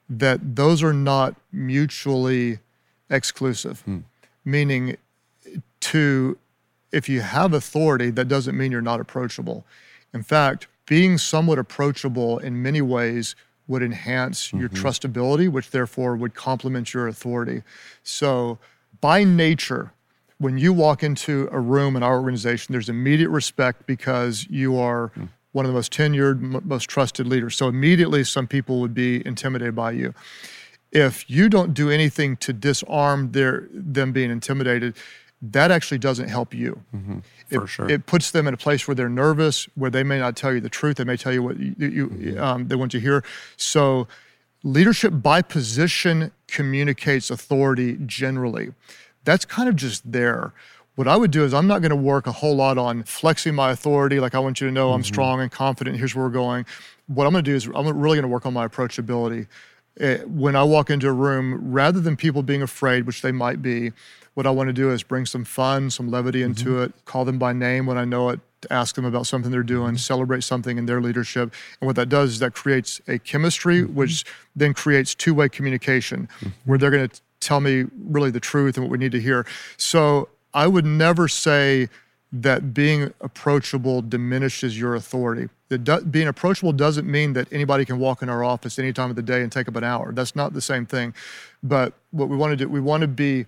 that 0.09 0.55
those 0.55 0.83
are 0.83 0.93
not 0.93 1.35
mutually 1.53 2.59
exclusive, 3.09 3.81
hmm. 3.81 3.99
meaning 4.43 4.97
to 5.95 6.37
if 6.91 7.09
you 7.09 7.21
have 7.21 7.53
authority, 7.53 8.09
that 8.11 8.27
doesn't 8.27 8.57
mean 8.57 8.71
you're 8.71 8.81
not 8.81 9.01
approachable. 9.01 9.65
In 10.13 10.23
fact, 10.23 10.67
being 10.85 11.17
somewhat 11.17 11.59
approachable 11.59 12.37
in 12.37 12.61
many 12.61 12.81
ways 12.81 13.35
would 13.67 13.81
enhance 13.81 14.47
mm-hmm. 14.47 14.59
your 14.59 14.69
trustability, 14.69 15.49
which 15.49 15.71
therefore 15.71 16.15
would 16.15 16.33
complement 16.35 16.93
your 16.93 17.07
authority. 17.07 17.63
So, 18.03 18.59
by 19.01 19.23
nature, 19.23 19.91
when 20.37 20.57
you 20.57 20.71
walk 20.71 21.03
into 21.03 21.49
a 21.51 21.59
room 21.59 21.95
in 21.95 22.03
our 22.03 22.17
organization, 22.17 22.71
there's 22.73 22.89
immediate 22.89 23.29
respect 23.29 23.85
because 23.85 24.47
you 24.49 24.77
are 24.77 25.11
mm 25.17 25.29
one 25.55 25.63
of 25.63 25.69
the 25.71 25.73
most 25.73 25.93
tenured, 25.93 26.35
m- 26.43 26.61
most 26.65 26.89
trusted 26.89 27.25
leaders. 27.25 27.55
So 27.55 27.69
immediately, 27.69 28.25
some 28.25 28.45
people 28.45 28.81
would 28.81 28.93
be 28.93 29.25
intimidated 29.25 29.73
by 29.73 29.91
you. 29.91 30.13
If 30.91 31.29
you 31.29 31.47
don't 31.47 31.73
do 31.73 31.89
anything 31.89 32.35
to 32.37 32.51
disarm 32.51 33.31
their 33.31 33.69
them 33.71 34.11
being 34.11 34.31
intimidated, 34.31 34.95
that 35.51 35.71
actually 35.71 35.97
doesn't 35.97 36.29
help 36.29 36.53
you. 36.53 36.81
Mm-hmm. 36.95 37.19
For 37.49 37.63
it, 37.63 37.67
sure. 37.67 37.89
It 37.89 38.05
puts 38.05 38.31
them 38.31 38.47
in 38.47 38.53
a 38.53 38.57
place 38.57 38.87
where 38.87 38.95
they're 38.95 39.09
nervous, 39.09 39.67
where 39.75 39.91
they 39.91 40.03
may 40.03 40.19
not 40.19 40.35
tell 40.35 40.53
you 40.53 40.59
the 40.59 40.69
truth. 40.69 40.97
They 40.97 41.03
may 41.03 41.17
tell 41.17 41.33
you 41.33 41.43
what 41.43 41.59
you, 41.59 41.75
you 41.77 42.07
mm-hmm. 42.07 42.39
um, 42.39 42.67
they 42.67 42.75
want 42.75 42.91
to 42.93 42.99
hear. 42.99 43.23
So, 43.57 44.07
leadership 44.63 45.13
by 45.21 45.41
position 45.41 46.31
communicates 46.47 47.29
authority 47.29 47.97
generally. 48.05 48.73
That's 49.23 49.45
kind 49.45 49.69
of 49.69 49.75
just 49.75 50.11
there. 50.11 50.53
What 50.95 51.07
I 51.07 51.17
would 51.17 51.31
do 51.31 51.43
is 51.43 51.53
I'm 51.53 51.67
not 51.67 51.81
going 51.81 51.89
to 51.89 51.95
work 51.95 52.25
a 52.25 52.31
whole 52.31 52.55
lot 52.55 52.77
on 52.77 53.03
flexing 53.03 53.53
my 53.53 53.71
authority. 53.71 54.19
Like 54.19 54.33
I 54.33 54.39
want 54.39 54.61
you 54.61 54.67
to 54.67 54.73
know 54.73 54.87
mm-hmm. 54.87 54.95
I'm 54.95 55.03
strong 55.03 55.41
and 55.41 55.51
confident. 55.51 55.97
Here's 55.97 56.15
where 56.15 56.25
we're 56.25 56.31
going. 56.31 56.65
What 57.07 57.27
I'm 57.27 57.33
going 57.33 57.43
to 57.43 57.51
do 57.51 57.55
is 57.55 57.65
I'm 57.65 57.85
really 57.99 58.15
going 58.15 58.23
to 58.23 58.27
work 58.27 58.45
on 58.45 58.53
my 58.53 58.67
approachability. 58.67 59.47
Eh, 59.99 60.19
when 60.23 60.55
I 60.55 60.63
walk 60.63 60.89
into 60.89 61.07
a 61.07 61.13
room, 61.13 61.71
rather 61.71 61.99
than 61.99 62.17
people 62.17 62.43
being 62.43 62.61
afraid, 62.61 63.05
which 63.05 63.21
they 63.21 63.31
might 63.31 63.61
be, 63.61 63.91
what 64.35 64.45
I 64.45 64.51
want 64.51 64.67
to 64.67 64.73
do 64.73 64.91
is 64.91 65.01
bring 65.01 65.25
some 65.25 65.43
fun, 65.43 65.89
some 65.89 66.11
levity 66.11 66.43
into 66.43 66.65
mm-hmm. 66.65 66.83
it, 66.83 67.05
call 67.05 67.25
them 67.25 67.39
by 67.39 67.53
name 67.53 67.85
when 67.85 67.97
I 67.97 68.05
know 68.05 68.29
it, 68.29 68.39
ask 68.69 68.95
them 68.95 69.05
about 69.05 69.27
something 69.27 69.51
they're 69.51 69.63
doing, 69.63 69.89
mm-hmm. 69.89 69.97
celebrate 69.97 70.43
something 70.43 70.77
in 70.77 70.85
their 70.85 71.01
leadership. 71.01 71.53
And 71.81 71.87
what 71.87 71.95
that 71.95 72.09
does 72.09 72.31
is 72.31 72.39
that 72.39 72.53
creates 72.53 73.01
a 73.07 73.17
chemistry, 73.17 73.81
mm-hmm. 73.81 73.95
which 73.95 74.23
then 74.55 74.73
creates 74.73 75.15
two 75.15 75.33
way 75.33 75.49
communication 75.49 76.27
mm-hmm. 76.39 76.49
where 76.65 76.77
they're 76.77 76.91
going 76.91 77.09
to 77.09 77.21
tell 77.39 77.59
me 77.59 77.85
really 78.07 78.31
the 78.31 78.39
truth 78.39 78.77
and 78.77 78.85
what 78.85 78.91
we 78.91 78.97
need 78.97 79.11
to 79.11 79.21
hear. 79.21 79.45
So 79.77 80.29
I 80.53 80.67
would 80.67 80.85
never 80.85 81.27
say 81.27 81.89
that 82.31 82.73
being 82.73 83.13
approachable 83.21 84.01
diminishes 84.01 84.77
your 84.77 84.95
authority. 84.95 85.49
Do, 85.69 86.01
being 86.01 86.27
approachable 86.27 86.73
doesn't 86.73 87.09
mean 87.09 87.33
that 87.33 87.51
anybody 87.51 87.85
can 87.85 87.97
walk 87.97 88.21
in 88.21 88.29
our 88.29 88.43
office 88.43 88.77
any 88.77 88.91
time 88.91 89.09
of 89.09 89.15
the 89.15 89.21
day 89.21 89.41
and 89.41 89.51
take 89.51 89.67
up 89.67 89.75
an 89.75 89.83
hour. 89.83 90.11
That's 90.11 90.35
not 90.35 90.53
the 90.53 90.61
same 90.61 90.85
thing. 90.85 91.13
But 91.63 91.93
what 92.11 92.29
we 92.29 92.35
want 92.35 92.51
to 92.51 92.57
do, 92.57 92.67
we 92.67 92.79
want 92.79 93.01
to 93.01 93.07
be, 93.07 93.45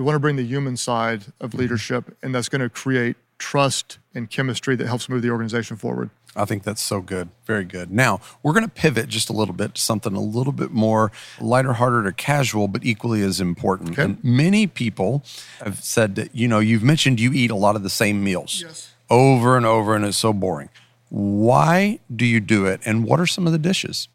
we 0.00 0.04
want 0.04 0.14
to 0.14 0.20
bring 0.20 0.36
the 0.36 0.46
human 0.46 0.78
side 0.78 1.24
of 1.42 1.50
mm-hmm. 1.50 1.58
leadership, 1.58 2.16
and 2.22 2.34
that's 2.34 2.48
going 2.48 2.62
to 2.62 2.70
create 2.70 3.16
trust 3.36 3.98
and 4.14 4.30
chemistry 4.30 4.74
that 4.74 4.86
helps 4.86 5.10
move 5.10 5.20
the 5.20 5.28
organization 5.28 5.76
forward. 5.76 6.08
I 6.34 6.46
think 6.46 6.62
that's 6.62 6.80
so 6.80 7.02
good. 7.02 7.28
Very 7.44 7.66
good. 7.66 7.90
Now, 7.90 8.20
we're 8.42 8.54
going 8.54 8.64
to 8.64 8.70
pivot 8.70 9.08
just 9.08 9.28
a 9.28 9.34
little 9.34 9.52
bit 9.52 9.74
to 9.74 9.80
something 9.80 10.14
a 10.14 10.20
little 10.20 10.54
bit 10.54 10.70
more 10.70 11.12
lighter 11.38 11.74
hearted 11.74 12.06
or 12.06 12.12
casual, 12.12 12.66
but 12.66 12.82
equally 12.82 13.20
as 13.20 13.42
important. 13.42 13.90
Okay. 13.90 14.04
And 14.04 14.24
many 14.24 14.66
people 14.66 15.22
have 15.62 15.84
said 15.84 16.14
that, 16.14 16.34
you 16.34 16.48
know, 16.48 16.60
you've 16.60 16.82
mentioned 16.82 17.20
you 17.20 17.34
eat 17.34 17.50
a 17.50 17.56
lot 17.56 17.76
of 17.76 17.82
the 17.82 17.90
same 17.90 18.24
meals 18.24 18.62
yes. 18.64 18.94
over 19.10 19.54
and 19.54 19.66
over, 19.66 19.94
and 19.94 20.06
it's 20.06 20.16
so 20.16 20.32
boring. 20.32 20.70
Why 21.10 22.00
do 22.14 22.24
you 22.24 22.40
do 22.40 22.64
it? 22.64 22.80
And 22.86 23.04
what 23.04 23.20
are 23.20 23.26
some 23.26 23.46
of 23.46 23.52
the 23.52 23.58
dishes? 23.58 24.08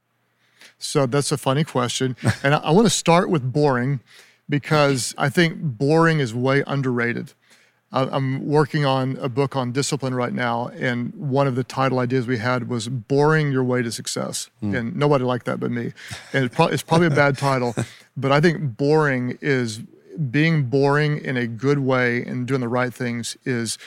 So 0.80 1.06
that's 1.06 1.32
a 1.32 1.38
funny 1.38 1.64
question. 1.64 2.16
and 2.42 2.56
I, 2.56 2.58
I 2.58 2.72
want 2.72 2.88
to 2.88 2.94
start 2.94 3.30
with 3.30 3.54
boring 3.54 4.00
because 4.50 5.16
I 5.18 5.30
think 5.30 5.58
boring 5.60 6.20
is 6.20 6.34
way 6.34 6.64
underrated. 6.68 7.34
I'm 7.92 8.46
working 8.46 8.84
on 8.84 9.16
a 9.22 9.30
book 9.30 9.56
on 9.56 9.72
discipline 9.72 10.14
right 10.14 10.34
now, 10.34 10.68
and 10.68 11.14
one 11.16 11.48
of 11.48 11.56
the 11.56 11.64
title 11.64 12.00
ideas 12.00 12.28
we 12.28 12.38
had 12.38 12.68
was 12.68 12.90
"Boring 12.90 13.54
Your 13.54 13.64
Way 13.64 13.84
to 13.84 13.92
Success," 13.92 14.50
mm. 14.62 14.76
and 14.78 14.96
nobody 14.98 15.24
liked 15.24 15.46
that 15.46 15.62
but 15.62 15.72
me. 15.72 15.94
And 16.34 16.52
it's 16.60 16.84
probably 16.84 17.08
a 17.08 17.12
bad 17.12 17.38
title, 17.50 17.74
but 18.18 18.34
I 18.34 18.42
think 18.42 18.76
boring 18.76 19.38
is 19.40 19.82
being 20.30 20.64
boring 20.64 21.24
in 21.24 21.38
a 21.38 21.48
good 21.48 21.80
way 21.80 22.24
and 22.26 22.46
doing 22.46 22.62
the 22.62 22.68
right 22.68 22.94
things 22.94 23.38
is 23.46 23.78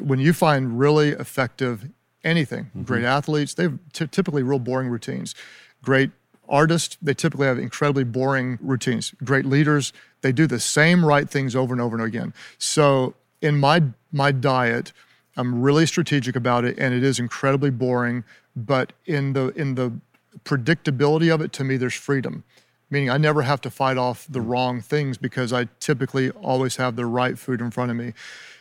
when 0.00 0.18
you 0.18 0.32
find 0.32 0.78
really 0.78 1.10
effective 1.10 1.90
anything. 2.24 2.64
Mm-hmm. 2.66 2.82
Great 2.82 3.04
athletes, 3.04 3.54
they 3.54 3.64
have 3.64 3.78
t- 3.92 4.06
typically 4.06 4.42
real 4.42 4.58
boring 4.58 4.88
routines. 4.88 5.34
Great 5.82 6.10
artists, 6.52 6.96
they 7.02 7.14
typically 7.14 7.46
have 7.46 7.58
incredibly 7.58 8.04
boring 8.04 8.58
routines. 8.60 9.14
Great 9.24 9.46
leaders, 9.46 9.92
they 10.20 10.30
do 10.30 10.46
the 10.46 10.60
same 10.60 11.04
right 11.04 11.28
things 11.28 11.56
over 11.56 11.74
and 11.74 11.80
over 11.80 11.96
and 11.96 12.06
again. 12.06 12.32
So 12.58 13.14
in 13.40 13.58
my 13.58 13.82
my 14.12 14.30
diet, 14.30 14.92
I'm 15.36 15.62
really 15.62 15.86
strategic 15.86 16.36
about 16.36 16.64
it, 16.64 16.78
and 16.78 16.94
it 16.94 17.02
is 17.02 17.18
incredibly 17.18 17.70
boring. 17.70 18.24
But 18.54 18.92
in 19.06 19.32
the 19.32 19.48
in 19.48 19.74
the 19.74 19.92
predictability 20.44 21.34
of 21.34 21.40
it, 21.40 21.52
to 21.54 21.64
me, 21.64 21.76
there's 21.76 21.94
freedom. 21.94 22.44
Meaning, 22.90 23.08
I 23.08 23.16
never 23.16 23.40
have 23.40 23.62
to 23.62 23.70
fight 23.70 23.96
off 23.96 24.26
the 24.28 24.42
wrong 24.42 24.82
things 24.82 25.16
because 25.16 25.50
I 25.50 25.68
typically 25.80 26.30
always 26.30 26.76
have 26.76 26.94
the 26.94 27.06
right 27.06 27.38
food 27.38 27.62
in 27.62 27.70
front 27.70 27.90
of 27.90 27.96
me. 27.96 28.12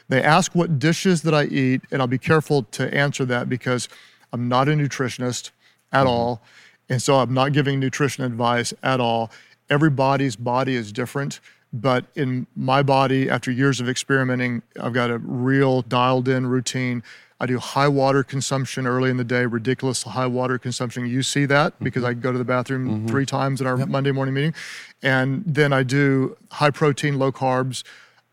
They 0.08 0.24
ask 0.24 0.56
what 0.56 0.80
dishes 0.80 1.24
that 1.24 1.34
I 1.34 1.46
eat, 1.46 1.82
and 1.92 2.02
I'll 2.02 2.08
be 2.08 2.18
careful 2.18 2.64
to 2.64 2.94
answer 2.94 3.26
that 3.26 3.50
because 3.50 3.90
I'm 4.32 4.48
not 4.48 4.70
a 4.70 4.72
nutritionist 4.72 5.52
at 5.92 6.00
mm-hmm. 6.00 6.08
all. 6.08 6.42
And 6.90 7.02
so 7.02 7.16
I'm 7.16 7.34
not 7.34 7.54
giving 7.54 7.80
nutrition 7.80 8.24
advice 8.24 8.74
at 8.84 9.00
all. 9.00 9.32
Everybody's 9.70 10.36
body 10.36 10.76
is 10.76 10.92
different. 10.92 11.40
But 11.74 12.06
in 12.16 12.48
my 12.56 12.84
body, 12.84 13.30
after 13.30 13.50
years 13.50 13.80
of 13.80 13.88
experimenting, 13.88 14.62
I've 14.80 14.94
got 14.94 15.10
a 15.10 15.20
real 15.20 15.82
dialed 15.84 16.28
in 16.28 16.48
routine. 16.48 17.02
I 17.40 17.46
do 17.46 17.58
high 17.60 17.88
water 17.88 18.24
consumption 18.24 18.86
early 18.86 19.10
in 19.10 19.18
the 19.18 19.24
day, 19.24 19.46
ridiculous 19.46 20.04
high 20.04 20.28
water 20.28 20.60
consumption. 20.60 21.08
You 21.08 21.24
see 21.24 21.46
that 21.46 21.74
mm-hmm. 21.74 21.84
because 21.86 22.04
I 22.04 22.14
go 22.14 22.32
to 22.32 22.38
the 22.38 22.46
bathroom 22.46 22.88
mm-hmm. 22.88 23.08
three 23.08 23.26
times 23.26 23.62
in 23.62 23.68
our 23.68 23.80
yep. 23.80 23.88
Monday 23.88 24.12
morning 24.12 24.36
meeting. 24.36 24.54
And 25.02 25.44
then 25.48 25.72
I 25.74 25.84
do 25.84 26.38
high 26.52 26.72
protein, 26.72 27.18
low 27.18 27.32
carbs. 27.32 27.84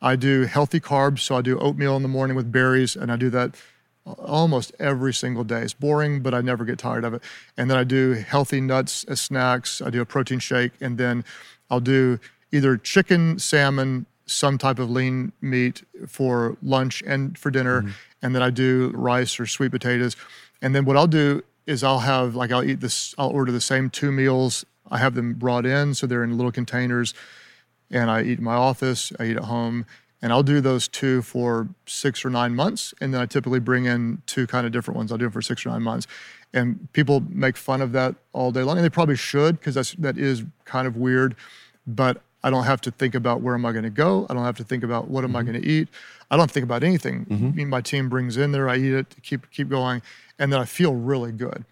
I 0.02 0.16
do 0.16 0.42
healthy 0.42 0.80
carbs. 0.80 1.20
So 1.20 1.36
I 1.36 1.42
do 1.42 1.58
oatmeal 1.58 1.96
in 1.96 2.02
the 2.02 2.08
morning 2.08 2.36
with 2.36 2.52
berries, 2.52 2.96
and 2.96 3.10
I 3.10 3.16
do 3.16 3.30
that 3.30 3.54
almost 4.18 4.72
every 4.78 5.12
single 5.12 5.44
day. 5.44 5.62
It's 5.62 5.74
boring, 5.74 6.22
but 6.22 6.34
I 6.34 6.40
never 6.40 6.64
get 6.64 6.78
tired 6.78 7.04
of 7.04 7.14
it. 7.14 7.22
And 7.56 7.70
then 7.70 7.76
I 7.76 7.84
do 7.84 8.12
healthy 8.12 8.60
nuts 8.60 9.04
as 9.04 9.20
snacks. 9.20 9.82
I 9.82 9.90
do 9.90 10.00
a 10.00 10.06
protein 10.06 10.38
shake, 10.38 10.72
and 10.80 10.98
then 10.98 11.24
I'll 11.70 11.80
do 11.80 12.18
either 12.52 12.76
chicken, 12.76 13.38
salmon, 13.38 14.06
some 14.26 14.58
type 14.58 14.78
of 14.78 14.90
lean 14.90 15.32
meat 15.40 15.82
for 16.06 16.56
lunch 16.62 17.02
and 17.06 17.36
for 17.38 17.50
dinner. 17.50 17.82
Mm-hmm. 17.82 17.90
And 18.22 18.34
then 18.34 18.42
I 18.42 18.50
do 18.50 18.90
rice 18.94 19.38
or 19.38 19.46
sweet 19.46 19.70
potatoes. 19.70 20.16
And 20.60 20.74
then 20.74 20.84
what 20.84 20.96
I'll 20.96 21.06
do 21.06 21.42
is 21.66 21.84
I'll 21.84 22.00
have, 22.00 22.34
like, 22.34 22.50
I'll 22.50 22.64
eat 22.64 22.80
this, 22.80 23.14
I'll 23.18 23.30
order 23.30 23.52
the 23.52 23.60
same 23.60 23.90
two 23.90 24.10
meals. 24.10 24.64
I 24.90 24.98
have 24.98 25.14
them 25.14 25.34
brought 25.34 25.66
in. 25.66 25.94
So 25.94 26.06
they're 26.06 26.24
in 26.24 26.36
little 26.36 26.52
containers. 26.52 27.14
And 27.90 28.10
I 28.10 28.22
eat 28.22 28.38
in 28.38 28.44
my 28.44 28.54
office, 28.54 29.12
I 29.18 29.26
eat 29.26 29.36
at 29.36 29.44
home. 29.44 29.86
And 30.20 30.32
I'll 30.32 30.42
do 30.42 30.60
those 30.60 30.88
two 30.88 31.22
for 31.22 31.68
six 31.86 32.24
or 32.24 32.30
nine 32.30 32.54
months. 32.56 32.92
And 33.00 33.14
then 33.14 33.20
I 33.20 33.26
typically 33.26 33.60
bring 33.60 33.84
in 33.84 34.20
two 34.26 34.46
kind 34.48 34.66
of 34.66 34.72
different 34.72 34.96
ones. 34.96 35.12
I'll 35.12 35.18
do 35.18 35.26
it 35.26 35.32
for 35.32 35.42
six 35.42 35.64
or 35.64 35.68
nine 35.70 35.82
months. 35.82 36.06
And 36.52 36.92
people 36.92 37.22
make 37.28 37.56
fun 37.56 37.80
of 37.80 37.92
that 37.92 38.16
all 38.32 38.50
day 38.50 38.62
long. 38.62 38.76
And 38.78 38.84
they 38.84 38.90
probably 38.90 39.16
should, 39.16 39.58
because 39.60 39.74
that's 39.76 39.92
that 39.94 40.18
is 40.18 40.42
kind 40.64 40.86
of 40.88 40.96
weird. 40.96 41.36
But 41.86 42.20
I 42.42 42.50
don't 42.50 42.64
have 42.64 42.80
to 42.82 42.90
think 42.90 43.14
about 43.14 43.42
where 43.42 43.54
am 43.54 43.64
I 43.66 43.72
going 43.72 43.84
to 43.84 43.90
go. 43.90 44.26
I 44.28 44.34
don't 44.34 44.44
have 44.44 44.56
to 44.56 44.64
think 44.64 44.82
about 44.82 45.08
what 45.08 45.24
am 45.24 45.36
I 45.36 45.40
Mm-hmm. 45.42 45.50
going 45.52 45.62
to 45.62 45.68
eat. 45.68 45.88
I 46.30 46.36
don't 46.36 46.50
think 46.50 46.64
about 46.64 46.82
anything. 46.82 47.26
Me- 47.54 47.64
My 47.64 47.80
team 47.80 48.08
brings 48.08 48.36
in 48.36 48.52
there, 48.52 48.68
I 48.68 48.76
eat 48.76 48.92
it, 48.92 49.14
keep 49.22 49.50
keep 49.50 49.68
going, 49.68 50.02
and 50.38 50.52
then 50.52 50.60
I 50.60 50.64
feel 50.64 50.94
really 50.94 51.32
good. 51.32 51.64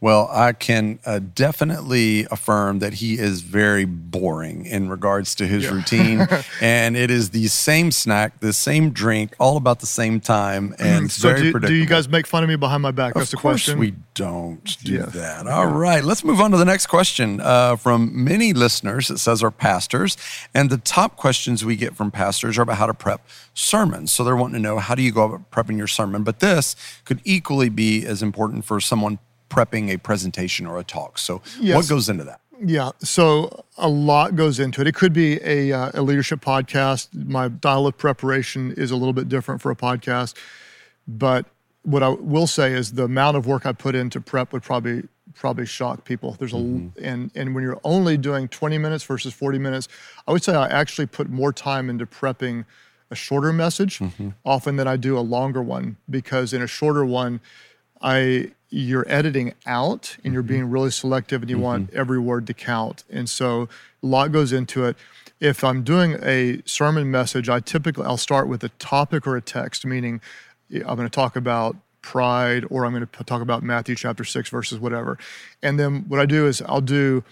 Well, 0.00 0.28
I 0.32 0.52
can 0.52 0.98
uh, 1.04 1.18
definitely 1.34 2.26
affirm 2.30 2.78
that 2.78 2.94
he 2.94 3.18
is 3.18 3.40
very 3.42 3.84
boring 3.84 4.66
in 4.66 4.88
regards 4.88 5.34
to 5.36 5.46
his 5.46 5.68
routine. 5.70 6.26
and 6.60 6.96
it 6.96 7.10
is 7.10 7.30
the 7.30 7.48
same 7.48 7.90
snack, 7.90 8.40
the 8.40 8.52
same 8.52 8.90
drink, 8.90 9.34
all 9.40 9.56
about 9.56 9.80
the 9.80 9.86
same 9.86 10.20
time. 10.20 10.74
And 10.78 11.06
it's 11.06 11.14
So 11.14 11.28
very 11.34 11.52
do, 11.52 11.58
do 11.58 11.74
you 11.74 11.86
guys 11.86 12.08
make 12.08 12.26
fun 12.26 12.42
of 12.42 12.48
me 12.48 12.56
behind 12.56 12.82
my 12.82 12.90
back? 12.92 13.14
That's 13.14 13.26
Of 13.26 13.30
the 13.32 13.36
course, 13.38 13.64
question. 13.64 13.78
we 13.78 13.94
don't 14.14 14.76
do 14.84 14.94
Yeah. 14.94 15.06
that. 15.06 15.46
All 15.48 15.66
right, 15.66 16.04
let's 16.04 16.22
move 16.24 16.40
on 16.40 16.50
to 16.52 16.56
the 16.56 16.64
next 16.64 16.86
question 16.86 17.40
uh, 17.40 17.76
from 17.76 18.24
many 18.24 18.52
listeners. 18.52 19.10
It 19.10 19.18
says, 19.18 19.42
"Are 19.42 19.50
pastors?" 19.50 20.16
And 20.54 20.70
the 20.70 20.78
top 20.78 21.16
questions 21.16 21.64
we 21.64 21.76
get 21.76 21.96
from 21.96 22.10
pastors 22.10 22.58
are 22.58 22.62
about 22.62 22.76
how 22.76 22.86
to 22.86 22.94
prep 22.94 23.26
sermons. 23.54 24.12
So 24.12 24.22
they're 24.24 24.36
wanting 24.36 24.54
to 24.54 24.60
know 24.60 24.78
how 24.78 24.94
do 24.94 25.02
you 25.02 25.12
go 25.12 25.24
about 25.24 25.50
prepping 25.50 25.76
your 25.78 25.86
sermon. 25.86 26.22
But 26.22 26.40
this 26.40 26.76
could 27.04 27.20
equally 27.24 27.68
be 27.70 28.04
as 28.06 28.22
important 28.22 28.64
for 28.64 28.80
someone 28.80 29.18
prepping 29.52 29.90
a 29.90 29.98
presentation 29.98 30.66
or 30.66 30.78
a 30.78 30.84
talk. 30.84 31.18
So 31.18 31.42
what 31.76 31.88
goes 31.88 32.08
into 32.08 32.24
that? 32.24 32.40
Yeah, 32.64 32.92
so 33.00 33.64
a 33.76 33.88
lot 33.88 34.36
goes 34.36 34.60
into 34.60 34.80
it. 34.80 34.86
It 34.86 34.94
could 34.94 35.12
be 35.12 35.40
a, 35.42 35.72
uh, 35.72 35.90
a 35.94 36.02
leadership 36.02 36.40
podcast. 36.40 37.08
My 37.12 37.48
style 37.48 37.86
of 37.86 37.98
preparation 37.98 38.72
is 38.72 38.90
a 38.90 38.96
little 38.96 39.12
bit 39.12 39.28
different 39.28 39.60
for 39.60 39.70
a 39.70 39.76
podcast, 39.76 40.34
but 41.08 41.46
what 41.82 42.04
I 42.04 42.10
will 42.10 42.46
say 42.46 42.72
is 42.72 42.92
the 42.92 43.04
amount 43.04 43.36
of 43.36 43.46
work 43.46 43.66
I 43.66 43.72
put 43.72 43.96
into 43.96 44.20
prep 44.20 44.52
would 44.52 44.62
probably 44.62 45.02
probably 45.34 45.66
shock 45.66 46.04
people. 46.04 46.36
There's 46.38 46.52
a 46.52 46.56
and 46.56 47.30
and 47.34 47.54
when 47.54 47.64
you're 47.64 47.80
only 47.82 48.16
doing 48.16 48.48
20 48.48 48.78
minutes 48.78 49.02
versus 49.04 49.34
40 49.34 49.58
minutes, 49.58 49.88
I 50.28 50.32
would 50.32 50.44
say 50.44 50.54
I 50.54 50.68
actually 50.68 51.06
put 51.06 51.28
more 51.28 51.52
time 51.52 51.90
into 51.90 52.06
prepping 52.06 52.64
a 53.10 53.14
shorter 53.16 53.52
message 53.52 54.00
often 54.44 54.76
than 54.76 54.86
I 54.86 54.96
do 54.96 55.18
a 55.18 55.20
longer 55.20 55.62
one 55.62 55.96
because 56.08 56.52
in 56.52 56.62
a 56.62 56.66
shorter 56.68 57.04
one, 57.04 57.40
I 58.00 58.52
you're 58.72 59.04
editing 59.06 59.52
out 59.66 60.16
and 60.24 60.32
you're 60.32 60.42
being 60.42 60.70
really 60.70 60.90
selective 60.90 61.42
and 61.42 61.50
you 61.50 61.58
want 61.58 61.92
every 61.92 62.18
word 62.18 62.46
to 62.46 62.54
count. 62.54 63.04
And 63.10 63.28
so 63.28 63.68
a 64.02 64.06
lot 64.06 64.32
goes 64.32 64.52
into 64.52 64.86
it. 64.86 64.96
If 65.40 65.62
I'm 65.62 65.82
doing 65.82 66.16
a 66.22 66.62
sermon 66.64 67.10
message, 67.10 67.50
I 67.50 67.60
typically 67.60 68.06
I'll 68.06 68.16
start 68.16 68.48
with 68.48 68.64
a 68.64 68.70
topic 68.70 69.26
or 69.26 69.36
a 69.36 69.42
text, 69.42 69.84
meaning 69.84 70.22
I'm 70.72 70.96
going 70.96 70.98
to 70.98 71.10
talk 71.10 71.36
about 71.36 71.76
pride 72.00 72.64
or 72.70 72.86
I'm 72.86 72.92
going 72.92 73.06
to 73.06 73.24
talk 73.24 73.42
about 73.42 73.62
Matthew 73.62 73.94
chapter 73.94 74.24
6 74.24 74.48
verses 74.48 74.78
whatever. 74.80 75.18
And 75.62 75.78
then 75.78 76.06
what 76.08 76.18
I 76.18 76.24
do 76.24 76.46
is 76.46 76.62
I'll 76.62 76.80
do 76.80 77.24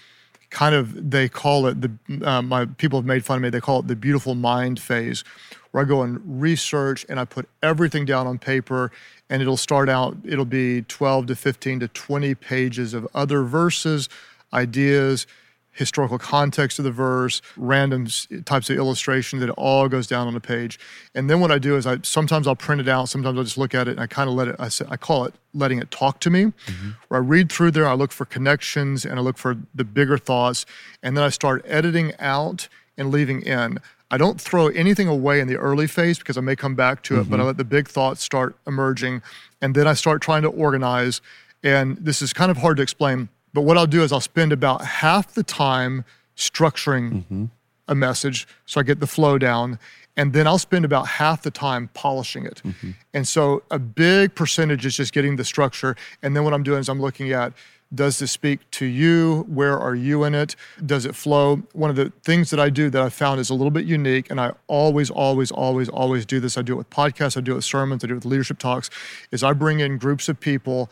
kind 0.50 0.74
of 0.74 1.10
they 1.10 1.28
call 1.28 1.66
it 1.66 1.80
the 1.80 2.28
uh, 2.28 2.42
my 2.42 2.66
people 2.66 2.98
have 2.98 3.06
made 3.06 3.24
fun 3.24 3.36
of 3.36 3.42
me 3.42 3.50
they 3.50 3.60
call 3.60 3.78
it 3.78 3.86
the 3.86 3.94
beautiful 3.94 4.34
mind 4.34 4.80
phase 4.80 5.22
where 5.70 5.84
i 5.84 5.86
go 5.86 6.02
and 6.02 6.20
research 6.42 7.06
and 7.08 7.20
i 7.20 7.24
put 7.24 7.48
everything 7.62 8.04
down 8.04 8.26
on 8.26 8.36
paper 8.36 8.90
and 9.30 9.40
it'll 9.40 9.56
start 9.56 9.88
out 9.88 10.16
it'll 10.24 10.44
be 10.44 10.82
12 10.82 11.28
to 11.28 11.36
15 11.36 11.80
to 11.80 11.88
20 11.88 12.34
pages 12.34 12.92
of 12.92 13.08
other 13.14 13.42
verses 13.42 14.08
ideas 14.52 15.26
historical 15.72 16.18
context 16.18 16.78
of 16.78 16.84
the 16.84 16.90
verse 16.90 17.40
random 17.56 18.06
types 18.44 18.68
of 18.68 18.76
illustrations 18.76 19.40
that 19.40 19.48
it 19.48 19.54
all 19.56 19.88
goes 19.88 20.06
down 20.06 20.26
on 20.26 20.34
a 20.34 20.40
page. 20.40 20.78
And 21.14 21.30
then 21.30 21.40
what 21.40 21.50
i 21.50 21.58
do 21.58 21.76
is 21.76 21.86
i 21.86 21.98
sometimes 22.02 22.46
i'll 22.46 22.56
print 22.56 22.80
it 22.80 22.88
out 22.88 23.08
sometimes 23.08 23.38
i'll 23.38 23.44
just 23.44 23.58
look 23.58 23.74
at 23.74 23.88
it 23.88 23.92
and 23.92 24.00
i 24.00 24.06
kind 24.06 24.28
of 24.28 24.34
let 24.34 24.48
it 24.48 24.56
I, 24.58 24.68
say, 24.68 24.84
I 24.88 24.96
call 24.96 25.24
it 25.24 25.34
letting 25.54 25.78
it 25.78 25.90
talk 25.90 26.20
to 26.20 26.30
me. 26.30 26.44
Mm-hmm. 26.44 26.90
Where 27.08 27.20
i 27.20 27.24
read 27.24 27.50
through 27.50 27.70
there 27.70 27.86
i 27.86 27.94
look 27.94 28.12
for 28.12 28.24
connections 28.24 29.04
and 29.04 29.18
i 29.18 29.22
look 29.22 29.38
for 29.38 29.56
the 29.74 29.84
bigger 29.84 30.18
thoughts 30.18 30.66
and 31.02 31.16
then 31.16 31.24
i 31.24 31.28
start 31.28 31.64
editing 31.66 32.12
out 32.18 32.68
and 32.98 33.10
leaving 33.10 33.42
in 33.42 33.78
i 34.10 34.16
don't 34.16 34.40
throw 34.40 34.68
anything 34.68 35.08
away 35.08 35.40
in 35.40 35.48
the 35.48 35.56
early 35.56 35.86
phase 35.86 36.18
because 36.18 36.36
i 36.38 36.40
may 36.40 36.56
come 36.56 36.74
back 36.74 37.02
to 37.02 37.20
it 37.20 37.30
but 37.30 37.36
i 37.36 37.38
mm-hmm. 37.38 37.48
let 37.48 37.56
the 37.56 37.64
big 37.64 37.88
thoughts 37.88 38.22
start 38.22 38.56
emerging 38.66 39.22
and 39.60 39.74
then 39.74 39.86
i 39.86 39.94
start 39.94 40.20
trying 40.20 40.42
to 40.42 40.48
organize 40.48 41.20
and 41.62 41.96
this 41.98 42.22
is 42.22 42.32
kind 42.32 42.50
of 42.50 42.56
hard 42.56 42.76
to 42.76 42.82
explain 42.82 43.28
but 43.52 43.62
what 43.62 43.76
i'll 43.76 43.86
do 43.86 44.02
is 44.02 44.12
i'll 44.12 44.20
spend 44.20 44.52
about 44.52 44.84
half 44.84 45.34
the 45.34 45.42
time 45.42 46.04
structuring 46.40 47.12
mm-hmm. 47.12 47.44
a 47.88 47.94
message 47.94 48.48
so 48.66 48.80
I 48.80 48.82
get 48.82 48.98
the 48.98 49.06
flow 49.06 49.38
down. 49.38 49.78
And 50.16 50.32
then 50.32 50.46
I'll 50.46 50.58
spend 50.58 50.84
about 50.84 51.06
half 51.06 51.42
the 51.42 51.50
time 51.50 51.88
polishing 51.94 52.44
it. 52.44 52.60
Mm-hmm. 52.64 52.90
And 53.14 53.28
so 53.28 53.62
a 53.70 53.78
big 53.78 54.34
percentage 54.34 54.84
is 54.84 54.96
just 54.96 55.12
getting 55.12 55.36
the 55.36 55.44
structure. 55.44 55.96
And 56.22 56.34
then 56.34 56.42
what 56.44 56.52
I'm 56.52 56.64
doing 56.64 56.80
is 56.80 56.88
I'm 56.88 57.00
looking 57.00 57.30
at 57.32 57.52
does 57.92 58.18
this 58.20 58.30
speak 58.30 58.70
to 58.72 58.86
you? 58.86 59.44
Where 59.48 59.78
are 59.78 59.94
you 59.94 60.22
in 60.24 60.34
it? 60.34 60.54
Does 60.84 61.04
it 61.04 61.14
flow? 61.14 61.62
One 61.72 61.90
of 61.90 61.96
the 61.96 62.12
things 62.22 62.50
that 62.50 62.60
I 62.60 62.70
do 62.70 62.88
that 62.90 63.02
I 63.02 63.08
found 63.08 63.40
is 63.40 63.50
a 63.50 63.54
little 63.54 63.70
bit 63.72 63.84
unique, 63.84 64.30
and 64.30 64.40
I 64.40 64.52
always, 64.68 65.10
always, 65.10 65.50
always, 65.50 65.88
always 65.88 66.24
do 66.24 66.38
this. 66.38 66.56
I 66.56 66.62
do 66.62 66.74
it 66.74 66.76
with 66.76 66.90
podcasts, 66.90 67.36
I 67.36 67.40
do 67.40 67.52
it 67.52 67.56
with 67.56 67.64
sermons, 67.64 68.04
I 68.04 68.06
do 68.06 68.14
it 68.14 68.16
with 68.16 68.24
leadership 68.26 68.58
talks, 68.58 68.90
is 69.32 69.42
I 69.42 69.52
bring 69.52 69.80
in 69.80 69.98
groups 69.98 70.28
of 70.28 70.38
people, 70.38 70.90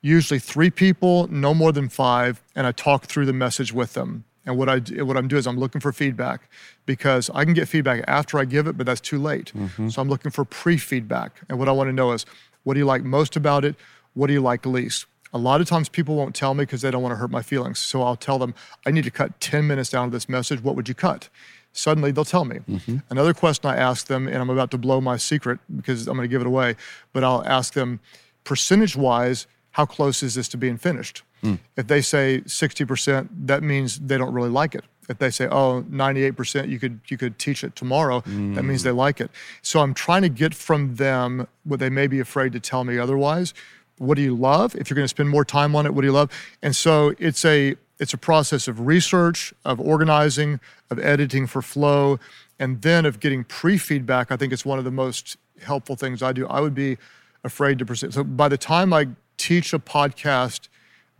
usually 0.00 0.40
three 0.40 0.70
people, 0.70 1.28
no 1.28 1.52
more 1.52 1.72
than 1.72 1.88
five, 1.88 2.42
and 2.54 2.66
I 2.66 2.72
talk 2.72 3.04
through 3.06 3.26
the 3.26 3.32
message 3.32 3.72
with 3.72 3.92
them. 3.92 4.24
And 4.46 4.56
what 4.56 4.70
I 4.70 4.78
do- 4.78 5.04
what 5.04 5.18
I'm 5.18 5.28
doing 5.28 5.40
is 5.40 5.46
I'm 5.46 5.58
looking 5.58 5.82
for 5.82 5.92
feedback 5.92 6.48
because 6.86 7.30
I 7.34 7.44
can 7.44 7.52
get 7.52 7.68
feedback 7.68 8.02
after 8.08 8.38
I 8.38 8.46
give 8.46 8.66
it, 8.66 8.78
but 8.78 8.86
that's 8.86 9.02
too 9.02 9.18
late. 9.18 9.52
Mm-hmm. 9.54 9.90
So 9.90 10.00
I'm 10.00 10.08
looking 10.08 10.30
for 10.30 10.46
pre-feedback. 10.46 11.32
And 11.50 11.58
what 11.58 11.68
I 11.68 11.72
want 11.72 11.88
to 11.88 11.92
know 11.92 12.12
is 12.12 12.24
what 12.62 12.72
do 12.72 12.80
you 12.80 12.86
like 12.86 13.04
most 13.04 13.36
about 13.36 13.66
it? 13.66 13.76
What 14.14 14.28
do 14.28 14.32
you 14.32 14.40
like 14.40 14.64
least? 14.64 15.04
A 15.32 15.38
lot 15.38 15.60
of 15.60 15.68
times 15.68 15.88
people 15.88 16.16
won't 16.16 16.34
tell 16.34 16.54
me 16.54 16.62
because 16.62 16.82
they 16.82 16.90
don't 16.90 17.02
want 17.02 17.12
to 17.12 17.16
hurt 17.16 17.30
my 17.30 17.42
feelings. 17.42 17.78
So 17.78 18.02
I'll 18.02 18.16
tell 18.16 18.38
them, 18.38 18.54
I 18.86 18.90
need 18.90 19.04
to 19.04 19.10
cut 19.10 19.40
10 19.40 19.66
minutes 19.66 19.90
down 19.90 20.08
to 20.08 20.12
this 20.12 20.28
message. 20.28 20.62
What 20.62 20.76
would 20.76 20.88
you 20.88 20.94
cut? 20.94 21.28
Suddenly 21.72 22.12
they'll 22.12 22.24
tell 22.24 22.44
me. 22.44 22.60
Mm-hmm. 22.68 22.98
Another 23.10 23.34
question 23.34 23.68
I 23.70 23.76
ask 23.76 24.06
them, 24.06 24.26
and 24.26 24.36
I'm 24.36 24.50
about 24.50 24.70
to 24.72 24.78
blow 24.78 25.00
my 25.00 25.16
secret 25.16 25.60
because 25.74 26.08
I'm 26.08 26.16
going 26.16 26.28
to 26.28 26.32
give 26.32 26.40
it 26.40 26.46
away, 26.46 26.76
but 27.12 27.22
I'll 27.22 27.44
ask 27.46 27.74
them, 27.74 28.00
percentage 28.44 28.96
wise, 28.96 29.46
how 29.72 29.86
close 29.86 30.22
is 30.22 30.34
this 30.34 30.48
to 30.48 30.56
being 30.56 30.76
finished? 30.76 31.22
Hmm. 31.42 31.56
If 31.76 31.86
they 31.86 32.00
say 32.00 32.42
60%, 32.46 33.28
that 33.46 33.62
means 33.62 33.98
they 33.98 34.18
don't 34.18 34.32
really 34.32 34.48
like 34.48 34.74
it. 34.74 34.84
If 35.08 35.18
they 35.18 35.30
say, 35.30 35.46
oh, 35.46 35.84
98%, 35.88 36.68
you 36.68 36.78
could 36.78 37.00
you 37.08 37.16
could 37.16 37.38
teach 37.38 37.64
it 37.64 37.74
tomorrow, 37.74 38.20
that 38.26 38.62
means 38.62 38.82
they 38.82 38.90
mm. 38.90 38.96
like 38.96 39.22
it. 39.22 39.30
So 39.62 39.80
I'm 39.80 39.94
trying 39.94 40.20
to 40.20 40.28
get 40.28 40.52
from 40.52 40.96
them 40.96 41.48
what 41.64 41.80
they 41.80 41.88
may 41.88 42.08
be 42.08 42.20
afraid 42.20 42.52
to 42.52 42.60
tell 42.60 42.84
me 42.84 42.98
otherwise. 42.98 43.54
What 43.98 44.16
do 44.16 44.22
you 44.22 44.34
love? 44.34 44.74
If 44.76 44.90
you're 44.90 44.94
going 44.94 45.04
to 45.04 45.08
spend 45.08 45.28
more 45.28 45.44
time 45.44 45.74
on 45.76 45.86
it, 45.86 45.94
what 45.94 46.02
do 46.02 46.06
you 46.06 46.12
love? 46.12 46.30
And 46.62 46.74
so 46.74 47.14
it's 47.18 47.44
a 47.44 47.76
it's 47.98 48.14
a 48.14 48.18
process 48.18 48.68
of 48.68 48.86
research, 48.86 49.52
of 49.64 49.80
organizing, 49.80 50.60
of 50.90 51.00
editing 51.00 51.48
for 51.48 51.62
flow, 51.62 52.20
and 52.58 52.80
then 52.82 53.04
of 53.04 53.18
getting 53.18 53.42
pre-feedback. 53.42 54.30
I 54.30 54.36
think 54.36 54.52
it's 54.52 54.64
one 54.64 54.78
of 54.78 54.84
the 54.84 54.92
most 54.92 55.36
helpful 55.62 55.96
things 55.96 56.22
I 56.22 56.32
do. 56.32 56.46
I 56.46 56.60
would 56.60 56.74
be 56.74 56.96
afraid 57.42 57.78
to 57.80 57.86
present. 57.86 58.14
So 58.14 58.22
by 58.22 58.48
the 58.48 58.56
time 58.56 58.92
I 58.92 59.08
teach 59.36 59.72
a 59.72 59.78
podcast 59.78 60.68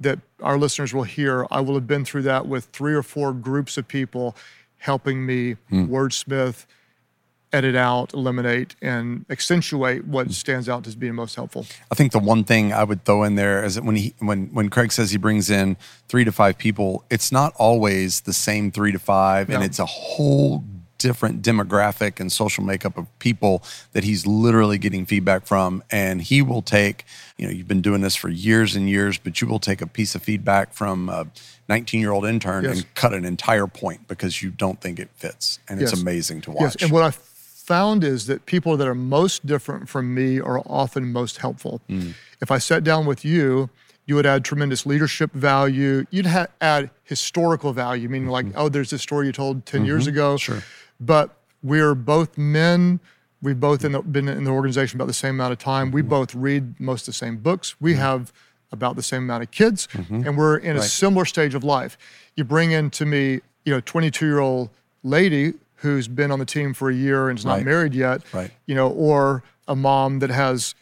that 0.01 0.21
our 0.41 0.57
listeners 0.57 0.95
will 0.95 1.05
hear, 1.05 1.47
I 1.51 1.61
will 1.61 1.75
have 1.75 1.87
been 1.87 2.05
through 2.05 2.23
that 2.23 2.47
with 2.47 2.67
three 2.67 2.95
or 2.95 3.03
four 3.03 3.33
groups 3.33 3.77
of 3.77 3.89
people 3.89 4.37
helping 4.79 5.27
me 5.27 5.57
hmm. 5.71 5.93
wordsmith, 5.93 6.67
edit 7.53 7.75
out, 7.75 8.13
eliminate, 8.13 8.77
and 8.83 9.25
accentuate 9.31 10.05
what 10.07 10.29
mm. 10.29 10.33
stands 10.33 10.69
out 10.69 10.87
as 10.87 10.95
being 10.95 11.15
most 11.15 11.35
helpful. 11.35 11.67
I 11.91 11.95
think 11.95 12.13
the 12.13 12.19
one 12.19 12.45
thing 12.45 12.73
I 12.73 12.85
would 12.85 13.05
throw 13.05 13.23
in 13.23 13.35
there 13.35 13.65
is 13.65 13.75
that 13.77 13.85
when 13.85 13.97
he 13.97 14.15
when 14.19 14.47
when 14.49 14.69
Craig 14.71 14.93
says 14.93 15.11
he 15.11 15.19
brings 15.19 15.51
in 15.51 15.77
three 16.09 16.25
to 16.25 16.33
five 16.33 16.59
people, 16.59 17.05
it's 17.11 17.33
not 17.33 17.55
always 17.57 18.23
the 18.23 18.33
same 18.33 18.71
three 18.71 18.93
to 18.93 18.99
five, 18.99 19.51
and 19.51 19.63
it's 19.63 19.79
a 19.79 19.87
whole 19.87 20.65
different 20.99 21.43
demographic 21.43 22.21
and 22.21 22.31
social 22.31 22.63
makeup 22.63 22.99
of 22.99 23.07
people 23.21 23.63
that 23.93 24.05
he's 24.05 24.27
literally 24.27 24.79
getting 24.79 25.07
feedback 25.07 25.47
from. 25.47 25.83
And 25.91 26.21
he 26.21 26.43
will 26.43 26.63
take, 26.63 27.05
you 27.37 27.47
know, 27.47 27.53
you've 27.53 27.69
been 27.69 27.81
doing 27.81 28.01
this 28.01 28.17
for 28.17 28.29
years 28.29 28.77
and 28.77 28.89
years, 28.89 29.17
but 29.17 29.41
you 29.41 29.47
will 29.47 29.61
take 29.61 29.81
a 29.81 29.87
piece 29.87 30.15
of 30.15 30.23
feedback 30.23 30.75
from 30.75 31.09
a 31.09 31.27
19 31.69 32.01
year 32.01 32.11
old 32.11 32.27
intern 32.27 32.65
Yes. 32.65 32.79
and 32.79 32.95
cut 32.95 33.15
an 33.15 33.25
entire 33.25 33.67
point 33.67 34.09
because 34.09 34.43
you 34.43 34.51
don't 34.51 34.81
think 34.81 34.99
it 34.99 35.11
fits. 35.15 35.61
And 35.69 35.81
it's 35.81 35.93
amazing 35.93 36.41
to 36.43 36.51
watch. 36.51 36.63
Yes, 36.63 36.77
and 36.83 36.91
what 36.91 37.05
I 37.05 37.11
found 37.69 38.03
is 38.03 38.27
that 38.29 38.47
people 38.47 38.79
that 38.79 38.89
are 38.89 38.95
most 38.95 39.45
different 39.45 39.91
from 39.91 40.15
me 40.15 40.41
are 40.41 40.61
often 40.61 41.13
most 41.13 41.37
helpful. 41.37 41.83
Mm. 41.91 42.15
If 42.41 42.51
I 42.51 42.57
sat 42.57 42.83
down 42.83 43.05
with 43.05 43.27
you, 43.27 43.69
you 44.07 44.15
would 44.15 44.25
add 44.25 44.43
tremendous 44.43 44.87
leadership 44.87 45.31
value. 45.33 46.07
You'd 46.11 46.25
ha- 46.25 46.47
add 46.63 46.91
historical 47.05 47.75
value, 47.75 48.09
meaning 48.09 48.31
like, 48.31 48.47
mm-hmm. 48.47 48.59
oh, 48.59 48.71
there's 48.71 48.89
this 48.89 49.03
story 49.03 49.27
you 49.27 49.33
told 49.33 49.67
10 49.67 49.85
years 49.85 50.05
mm-hmm. 50.05 50.15
ago. 50.15 50.37
Sure. 50.39 50.63
But 50.99 51.37
we're 51.63 51.95
both 51.95 52.39
men. 52.39 53.01
We've 53.43 53.61
both 53.61 53.85
in 53.85 53.93
the, 53.93 54.01
been 54.01 54.29
in 54.29 54.45
the 54.45 54.51
organization 54.51 54.97
about 54.97 55.09
the 55.09 55.21
same 55.25 55.35
amount 55.35 55.53
of 55.53 55.59
time. 55.59 55.91
We 55.91 56.01
mm-hmm. 56.01 56.09
both 56.09 56.35
read 56.35 56.81
most 56.81 57.03
of 57.03 57.13
the 57.13 57.19
same 57.19 57.37
books. 57.37 57.79
We 57.83 57.95
have 57.97 58.33
about 58.73 58.97
the 58.97 59.03
same 59.03 59.25
amount 59.25 59.43
of 59.43 59.51
kids, 59.51 59.89
and 59.95 60.37
we're 60.37 60.57
in 60.57 60.77
a 60.77 60.83
similar 60.83 61.25
stage 61.25 61.55
of 61.55 61.65
life. 61.65 61.97
You 62.35 62.45
bring 62.45 62.71
in 62.73 62.91
to 62.91 63.07
me, 63.07 63.41
you 63.65 63.73
know, 63.75 63.81
22 63.81 64.27
year 64.27 64.41
old 64.41 64.71
lady 65.03 65.55
who's 65.79 66.09
been 66.09 66.31
on 66.31 66.39
the 66.39 66.45
team 66.45 66.75
for 66.75 66.91
a 66.91 66.95
year 66.95 67.29
and 67.29 67.39
is 67.39 67.45
not 67.45 67.63
married 67.65 67.95
yet, 67.95 68.23
Right. 68.33 68.51
you 68.67 68.75
know, 68.75 68.89
or 68.91 69.43
a 69.67 69.77
mom 69.77 70.19
that 70.21 70.31
has 70.31 70.75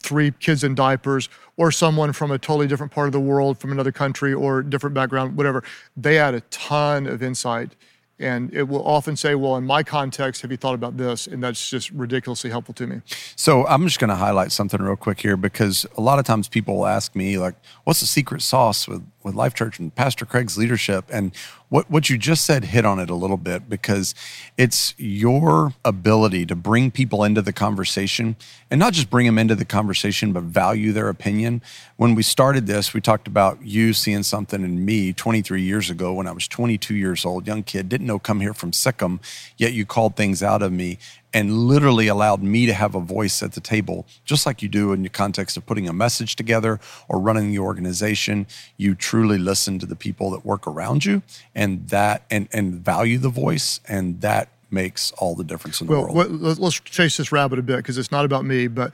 three 0.00 0.30
kids 0.30 0.62
in 0.62 0.74
diapers, 0.74 1.28
or 1.56 1.72
someone 1.72 2.12
from 2.12 2.30
a 2.30 2.38
totally 2.38 2.66
different 2.68 2.92
part 2.92 3.06
of 3.08 3.12
the 3.12 3.20
world, 3.20 3.58
from 3.58 3.72
another 3.72 3.90
country 3.92 4.32
or 4.32 4.62
different 4.62 4.94
background, 4.94 5.36
whatever. 5.36 5.62
They 5.96 6.18
add 6.18 6.34
a 6.34 6.40
ton 6.42 7.06
of 7.06 7.22
insight 7.22 7.74
And 8.22 8.52
it 8.52 8.64
will 8.68 8.86
often 8.86 9.16
say, 9.16 9.34
well, 9.34 9.56
in 9.56 9.64
my 9.64 9.82
context, 9.82 10.42
have 10.42 10.50
you 10.50 10.58
thought 10.58 10.74
about 10.74 10.98
this? 10.98 11.26
And 11.26 11.42
that's 11.42 11.70
just 11.70 11.90
ridiculously 11.90 12.50
helpful 12.50 12.74
to 12.74 12.86
me. 12.86 13.00
So 13.34 13.66
I'm 13.66 13.84
just 13.86 13.98
going 13.98 14.10
to 14.10 14.14
highlight 14.14 14.52
something 14.52 14.78
real 14.78 14.94
quick 14.94 15.20
here 15.22 15.38
because 15.38 15.86
a 15.96 16.02
lot 16.02 16.18
of 16.18 16.26
times 16.26 16.46
people 16.46 16.76
will 16.76 16.86
ask 16.86 17.16
me, 17.16 17.38
like, 17.38 17.54
what's 17.84 18.00
the 18.00 18.06
secret 18.06 18.42
sauce 18.42 18.86
with, 18.86 19.02
with 19.22 19.34
Life 19.34 19.54
Church 19.54 19.78
and 19.78 19.94
Pastor 19.94 20.26
Craig's 20.26 20.58
leadership? 20.58 21.06
And 21.10 21.32
what, 21.70 21.88
what 21.88 22.10
you 22.10 22.18
just 22.18 22.44
said 22.44 22.64
hit 22.64 22.84
on 22.84 22.98
it 22.98 23.08
a 23.08 23.14
little 23.14 23.36
bit 23.36 23.70
because 23.70 24.14
it's 24.58 24.92
your 24.98 25.72
ability 25.84 26.44
to 26.46 26.56
bring 26.56 26.90
people 26.90 27.22
into 27.24 27.40
the 27.40 27.52
conversation 27.52 28.34
and 28.70 28.78
not 28.78 28.92
just 28.92 29.08
bring 29.08 29.24
them 29.24 29.38
into 29.38 29.54
the 29.54 29.64
conversation, 29.64 30.32
but 30.32 30.42
value 30.42 30.92
their 30.92 31.08
opinion. 31.08 31.62
When 31.96 32.16
we 32.16 32.24
started 32.24 32.66
this, 32.66 32.92
we 32.92 33.00
talked 33.00 33.28
about 33.28 33.64
you 33.64 33.92
seeing 33.92 34.24
something 34.24 34.64
in 34.64 34.84
me 34.84 35.12
23 35.12 35.62
years 35.62 35.90
ago 35.90 36.12
when 36.12 36.26
I 36.26 36.32
was 36.32 36.48
22 36.48 36.94
years 36.96 37.24
old, 37.24 37.46
young 37.46 37.62
kid, 37.62 37.88
didn't 37.88 38.06
know 38.06 38.18
come 38.18 38.40
here 38.40 38.54
from 38.54 38.72
sic 38.72 39.00
'em, 39.00 39.20
yet 39.56 39.72
you 39.72 39.86
called 39.86 40.16
things 40.16 40.42
out 40.42 40.62
of 40.62 40.72
me 40.72 40.98
and 41.32 41.52
literally 41.68 42.08
allowed 42.08 42.42
me 42.42 42.66
to 42.66 42.74
have 42.74 42.94
a 42.94 43.00
voice 43.00 43.42
at 43.42 43.52
the 43.52 43.60
table, 43.60 44.06
just 44.24 44.46
like 44.46 44.62
you 44.62 44.68
do 44.68 44.92
in 44.92 45.02
the 45.02 45.08
context 45.08 45.56
of 45.56 45.66
putting 45.66 45.88
a 45.88 45.92
message 45.92 46.36
together 46.36 46.80
or 47.08 47.18
running 47.18 47.50
the 47.50 47.58
organization. 47.58 48.46
You 48.76 48.94
truly 48.94 49.38
listen 49.38 49.78
to 49.78 49.86
the 49.86 49.96
people 49.96 50.30
that 50.32 50.44
work 50.44 50.66
around 50.66 51.04
you 51.04 51.22
and 51.54 51.88
that 51.88 52.24
and 52.30 52.48
and 52.52 52.74
value 52.74 53.18
the 53.18 53.28
voice 53.28 53.80
and 53.88 54.20
that 54.20 54.48
makes 54.70 55.12
all 55.12 55.34
the 55.34 55.44
difference 55.44 55.80
in 55.80 55.86
the 55.86 55.92
well, 55.92 56.12
world. 56.12 56.16
Well, 56.16 56.54
let's 56.54 56.80
chase 56.80 57.16
this 57.16 57.32
rabbit 57.32 57.58
a 57.58 57.62
bit 57.62 57.78
because 57.78 57.98
it's 57.98 58.12
not 58.12 58.24
about 58.24 58.44
me, 58.44 58.68
but 58.68 58.92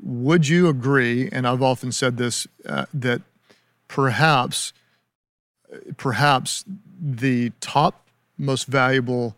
would 0.00 0.48
you 0.48 0.68
agree, 0.68 1.28
and 1.30 1.46
I've 1.46 1.62
often 1.62 1.92
said 1.92 2.16
this, 2.16 2.46
uh, 2.66 2.86
that 2.94 3.22
perhaps 3.88 4.72
perhaps 5.96 6.64
the 7.00 7.50
top 7.60 8.06
most 8.38 8.66
valuable 8.66 9.36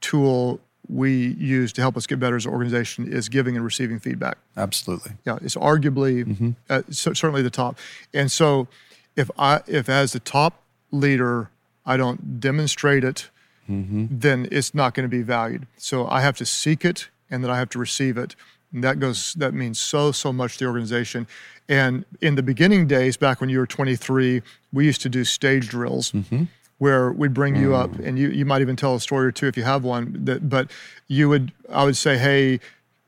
tool 0.00 0.60
we 0.88 1.28
use 1.34 1.72
to 1.74 1.80
help 1.80 1.96
us 1.96 2.06
get 2.06 2.20
better 2.20 2.36
as 2.36 2.46
an 2.46 2.52
organization 2.52 3.10
is 3.10 3.28
giving 3.28 3.56
and 3.56 3.64
receiving 3.64 3.98
feedback. 3.98 4.38
Absolutely. 4.56 5.12
Yeah, 5.24 5.38
it's 5.42 5.54
arguably 5.54 6.24
mm-hmm. 6.24 6.50
uh, 6.68 6.82
certainly 6.90 7.42
the 7.42 7.50
top. 7.50 7.78
And 8.12 8.30
so, 8.30 8.68
if 9.16 9.30
I 9.38 9.60
if 9.66 9.88
as 9.88 10.12
the 10.12 10.20
top 10.20 10.62
leader 10.90 11.50
I 11.86 11.96
don't 11.96 12.40
demonstrate 12.40 13.04
it, 13.04 13.30
mm-hmm. 13.68 14.06
then 14.10 14.48
it's 14.50 14.74
not 14.74 14.94
going 14.94 15.04
to 15.04 15.16
be 15.16 15.22
valued. 15.22 15.66
So 15.76 16.06
I 16.08 16.20
have 16.20 16.36
to 16.38 16.46
seek 16.46 16.84
it, 16.84 17.08
and 17.30 17.42
then 17.42 17.50
I 17.50 17.58
have 17.58 17.70
to 17.70 17.78
receive 17.78 18.16
it. 18.18 18.34
And 18.72 18.82
that 18.82 18.98
goes 18.98 19.34
that 19.34 19.54
means 19.54 19.78
so 19.78 20.12
so 20.12 20.32
much 20.32 20.58
to 20.58 20.64
the 20.64 20.68
organization. 20.68 21.26
And 21.68 22.04
in 22.20 22.34
the 22.34 22.42
beginning 22.42 22.86
days, 22.86 23.16
back 23.16 23.40
when 23.40 23.48
you 23.48 23.58
were 23.58 23.66
23, 23.66 24.42
we 24.72 24.84
used 24.84 25.00
to 25.00 25.08
do 25.08 25.24
stage 25.24 25.68
drills. 25.68 26.12
Mm-hmm 26.12 26.44
where 26.84 27.12
we'd 27.12 27.32
bring 27.32 27.56
you 27.56 27.74
up 27.74 27.90
mm. 27.92 28.06
and 28.06 28.18
you, 28.18 28.28
you 28.28 28.44
might 28.44 28.60
even 28.60 28.76
tell 28.76 28.94
a 28.94 29.00
story 29.00 29.26
or 29.26 29.32
two 29.32 29.46
if 29.46 29.56
you 29.56 29.62
have 29.62 29.84
one 29.84 30.22
that 30.26 30.50
but 30.50 30.70
you 31.08 31.30
would 31.30 31.50
i 31.70 31.82
would 31.82 31.96
say 31.96 32.18
hey 32.18 32.60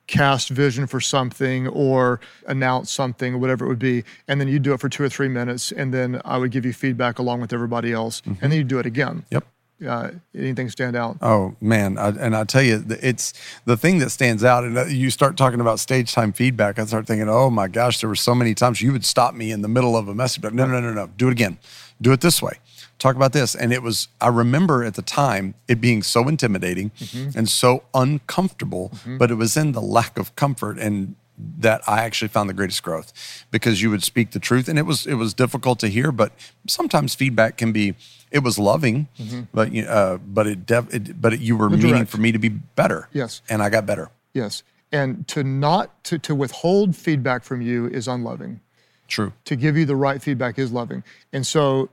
cast 0.07 0.49
vision 0.49 0.87
for 0.87 0.99
something 0.99 1.69
or 1.69 2.19
announce 2.47 2.91
something 2.91 3.35
or 3.35 3.39
whatever 3.39 3.67
it 3.67 3.69
would 3.69 3.79
be 3.79 4.03
and 4.29 4.41
then 4.41 4.49
you'd 4.49 4.63
do 4.63 4.73
it 4.73 4.81
for 4.81 4.89
two 4.89 5.03
or 5.03 5.11
three 5.11 5.29
minutes 5.29 5.73
and 5.73 5.93
then 5.93 6.23
i 6.25 6.39
would 6.39 6.51
give 6.51 6.65
you 6.65 6.73
feedback 6.73 7.19
along 7.19 7.39
with 7.39 7.53
everybody 7.53 7.93
else 7.93 8.23
mm-hmm. 8.23 8.43
and 8.43 8.51
then 8.51 8.53
you'd 8.53 8.69
do 8.69 8.79
it 8.79 8.87
again 8.87 9.23
yep 9.31 9.45
uh, 9.87 10.11
anything 10.35 10.71
stand 10.71 10.97
out? 10.97 11.19
Oh 11.21 11.55
man, 11.61 11.99
I, 11.99 12.09
and 12.09 12.35
I 12.35 12.45
tell 12.45 12.63
you, 12.63 12.83
it's 12.89 13.35
the 13.67 13.77
thing 13.77 13.99
that 13.99 14.09
stands 14.09 14.43
out. 14.43 14.65
And 14.65 14.79
uh, 14.79 14.87
you 14.87 15.11
start 15.11 15.37
talking 15.37 15.61
about 15.61 15.81
stage 15.81 16.15
time 16.15 16.33
feedback. 16.33 16.79
I 16.79 16.87
start 16.87 17.07
thinking, 17.07 17.29
oh 17.29 17.51
my 17.51 17.69
gosh, 17.69 18.01
there 18.01 18.09
were 18.09 18.17
so 18.17 18.35
many 18.35 18.55
times 18.55 18.81
you 18.81 18.91
would 18.93 19.05
stop 19.05 19.35
me 19.35 19.51
in 19.51 19.61
the 19.61 19.69
middle 19.69 19.95
of 19.95 20.09
a 20.09 20.15
message. 20.15 20.41
But 20.41 20.55
no, 20.55 20.65
no, 20.65 20.81
no, 20.81 20.95
no, 20.95 21.09
do 21.19 21.29
it 21.29 21.33
again. 21.33 21.59
Do 22.01 22.11
it 22.13 22.23
this 22.23 22.41
way 22.41 22.59
talk 22.99 23.17
about 23.17 23.33
this. 23.33 23.55
And 23.55 23.73
it 23.73 23.83
was, 23.83 24.09
I 24.21 24.29
remember 24.29 24.85
at 24.85 24.95
the 24.95 25.03
time 25.03 25.55
it 25.69 25.81
being 25.81 26.03
so 26.03 26.29
intimidating 26.29 26.91
mm-hmm. 26.91 27.37
and 27.39 27.49
so 27.49 27.85
uncomfortable, 27.95 28.91
mm-hmm. 28.95 29.19
but 29.19 29.31
it 29.31 29.35
was 29.35 29.57
in 29.57 29.73
the 29.73 29.83
lack 29.83 30.19
of 30.19 30.35
comfort 30.37 30.79
and 30.79 31.17
that 31.59 31.83
I 31.87 32.03
actually 32.03 32.29
found 32.29 32.49
the 32.49 32.55
greatest 32.55 32.83
growth 32.83 33.45
because 33.51 33.83
you 33.83 33.91
would 33.91 34.03
speak 34.03 34.31
the 34.31 34.39
truth. 34.39 34.69
And 34.69 34.79
it 34.79 34.87
was 34.87 35.07
it 35.07 35.15
was 35.15 35.35
difficult 35.35 35.79
to 35.81 35.89
hear 35.89 36.11
but 36.11 36.33
sometimes 36.67 37.15
feedback 37.15 37.59
can 37.59 37.73
be 37.73 37.95
it 38.31 38.41
was 38.41 38.59
loving 38.59 39.09
mm-hmm. 39.19 39.43
but 39.53 39.77
uh, 39.77 40.19
but 40.27 40.47
it, 40.47 40.67
def, 40.67 40.93
it 40.95 41.21
but 41.21 41.35
it, 41.35 41.41
you 41.41 41.57
were 41.57 41.69
meaning 41.69 42.07
for 42.07 42.19
me 42.19 42.33
to 42.33 42.39
be 42.39 42.49
better. 42.49 43.09
Yes. 43.13 43.43
And 43.49 43.63
I 43.63 43.69
got 43.69 43.85
better. 43.85 44.11
Yes. 44.33 44.63
And 44.93 45.29
to 45.29 45.45
not 45.45 46.03
to 46.05 46.19
to 46.21 46.35
withhold 46.35 46.97
feedback 46.97 47.45
from 47.45 47.61
you 47.61 47.87
is 47.87 48.09
unloving. 48.09 48.61
True. 49.09 49.33
To 49.45 49.57
give 49.57 49.77
you 49.77 49.85
the 49.85 49.97
right 49.97 50.23
feedback 50.23 50.59
is 50.59 50.73
loving. 50.73 51.05
And 51.33 51.47
so 51.47 51.91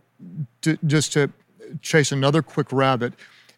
to, 0.61 0.77
just 0.85 1.13
to 1.13 1.31
chase 1.81 2.11
another 2.11 2.41
quick 2.41 2.71
rabbit, 2.71 3.13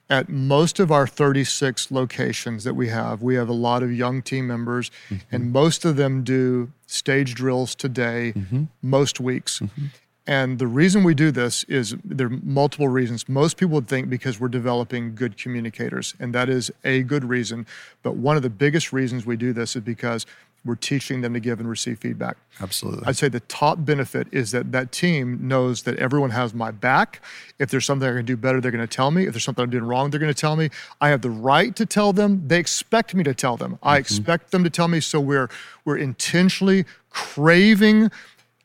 at 0.10 0.30
most 0.30 0.80
of 0.80 0.91
our 0.91 1.08
36 1.08 1.89
locations 1.89 2.63
that 2.63 2.75
we 2.75 2.89
have, 2.89 3.21
we 3.21 3.36
have 3.36 3.49
a 3.49 3.54
lot 3.54 3.82
of 3.82 3.91
young 3.91 4.21
team 4.21 4.47
members, 4.47 4.91
mm-hmm. 5.10 5.36
and 5.36 5.51
most 5.51 5.84
of 5.84 5.95
them 5.95 6.23
do 6.23 6.71
stage 6.86 7.34
drills 7.34 7.73
today, 7.73 8.34
mm-hmm. 8.36 8.65
most 8.82 9.19
weeks. 9.19 9.60
Mm-hmm. 9.60 9.86
And 10.28 10.58
the 10.58 10.67
reason 10.67 11.04
we 11.04 11.13
do 11.13 11.32
this 11.32 11.63
is 11.65 11.95
there 12.04 12.28
are 12.28 12.39
multiple 12.43 12.88
reasons. 12.88 13.30
Most 13.30 13.58
people 13.58 13.75
would 13.75 13.88
think 13.88 14.10
because 14.10 14.39
we're 14.39 14.47
developing 14.47 15.13
good 15.13 15.38
communicators, 15.38 16.15
and 16.19 16.34
that 16.34 16.49
is 16.49 16.71
a 16.84 17.04
good 17.04 17.25
reason. 17.25 17.67
But 18.01 18.15
one 18.15 18.36
of 18.36 18.43
the 18.43 18.49
biggest 18.49 18.91
reasons 18.91 19.25
we 19.25 19.38
do 19.38 19.54
this 19.54 19.75
is 19.75 19.84
because 19.84 20.25
we're 20.65 20.75
teaching 20.75 21.21
them 21.21 21.34
to 21.34 21.39
give 21.39 21.60
and 21.60 21.69
receive 21.69 21.99
feedback. 21.99 22.38
Absolutely. 22.60 23.06
I'd 23.06 23.15
say 23.15 23.30
the 23.30 23.39
top 23.41 23.86
benefit 23.86 24.28
is 24.32 24.51
that 24.51 24.71
that 24.71 24.91
team 24.91 25.47
knows 25.47 25.84
that 25.84 25.97
everyone 25.97 26.32
has 26.32 26.54
my 26.54 26.71
back. 26.71 27.21
If 27.60 27.69
there's 27.69 27.86
something 27.86 28.10
I 28.10 28.13
can 28.13 28.25
do 28.25 28.36
better, 28.36 28.60
they're 28.60 28.71
going 28.71 28.86
to 28.86 28.95
tell 28.95 29.12
me. 29.12 29.28
If 29.28 29.34
there's 29.34 29.43
something 29.43 29.63
I'm 29.63 29.69
doing 29.69 29.84
wrong, 29.84 30.10
they're 30.10 30.19
going 30.19 30.34
to 30.34 30.39
tell 30.39 30.56
me. 30.56 30.69
I 30.99 31.10
have 31.10 31.21
the 31.21 31.30
right 31.30 31.75
to 31.75 31.86
tell 31.86 32.13
them. 32.13 32.47
They 32.47 32.58
expect 32.58 33.13
me 33.13 33.23
to 33.23 33.34
tell 33.34 33.58
them. 33.58 33.73
Mm-hmm. 33.73 33.88
I 33.88 33.97
expect 33.97 34.51
them 34.51 34.63
to 34.63 34.69
tell 34.69 34.88
me. 34.88 34.99
So 34.99 35.19
we're 35.19 35.49
we're 35.86 35.97
intentionally 35.97 36.86
craving 37.12 38.10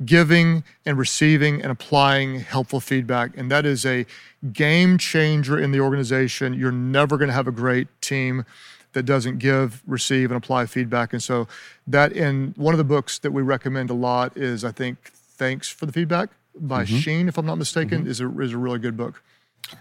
giving 0.05 0.65
and 0.87 0.97
receiving 0.97 1.61
and 1.61 1.71
applying 1.71 2.41
helpful 2.41 2.81
feedback. 2.81 3.37
And 3.37 3.51
that 3.51 3.67
is 3.67 3.85
a 3.85 4.07
game 4.53 4.97
changer 4.97 5.59
in 5.59 5.73
the 5.73 5.81
organization. 5.81 6.55
You're 6.55 6.73
never 6.73 7.19
going 7.19 7.29
to 7.29 7.35
have 7.35 7.47
a 7.47 7.53
great 7.53 7.89
team 8.01 8.45
that 8.93 9.05
doesn't 9.05 9.39
give, 9.39 9.83
receive, 9.87 10.31
and 10.31 10.37
apply 10.37 10.67
feedback. 10.67 11.13
And 11.13 11.23
so 11.23 11.47
that 11.87 12.13
in 12.13 12.55
one 12.57 12.75
of 12.75 12.79
the 12.79 12.85
books 12.85 13.19
that 13.21 13.33
we 13.33 13.43
recommend 13.43 13.91
a 13.91 13.95
lot 13.95 14.37
is 14.37 14.65
I 14.65 14.73
think 14.73 15.13
Thanks 15.41 15.71
for 15.71 15.87
the 15.87 15.93
Feedback 15.93 16.29
by 16.55 16.85
mm-hmm. 16.85 16.99
Sheen, 16.99 17.29
if 17.29 17.39
I'm 17.39 17.47
not 17.47 17.57
mistaken, 17.57 18.01
mm-hmm. 18.01 18.11
is 18.11 18.21
a 18.21 18.41
is 18.41 18.53
a 18.53 18.59
really 18.59 18.79
good 18.79 18.95
book. 18.95 19.23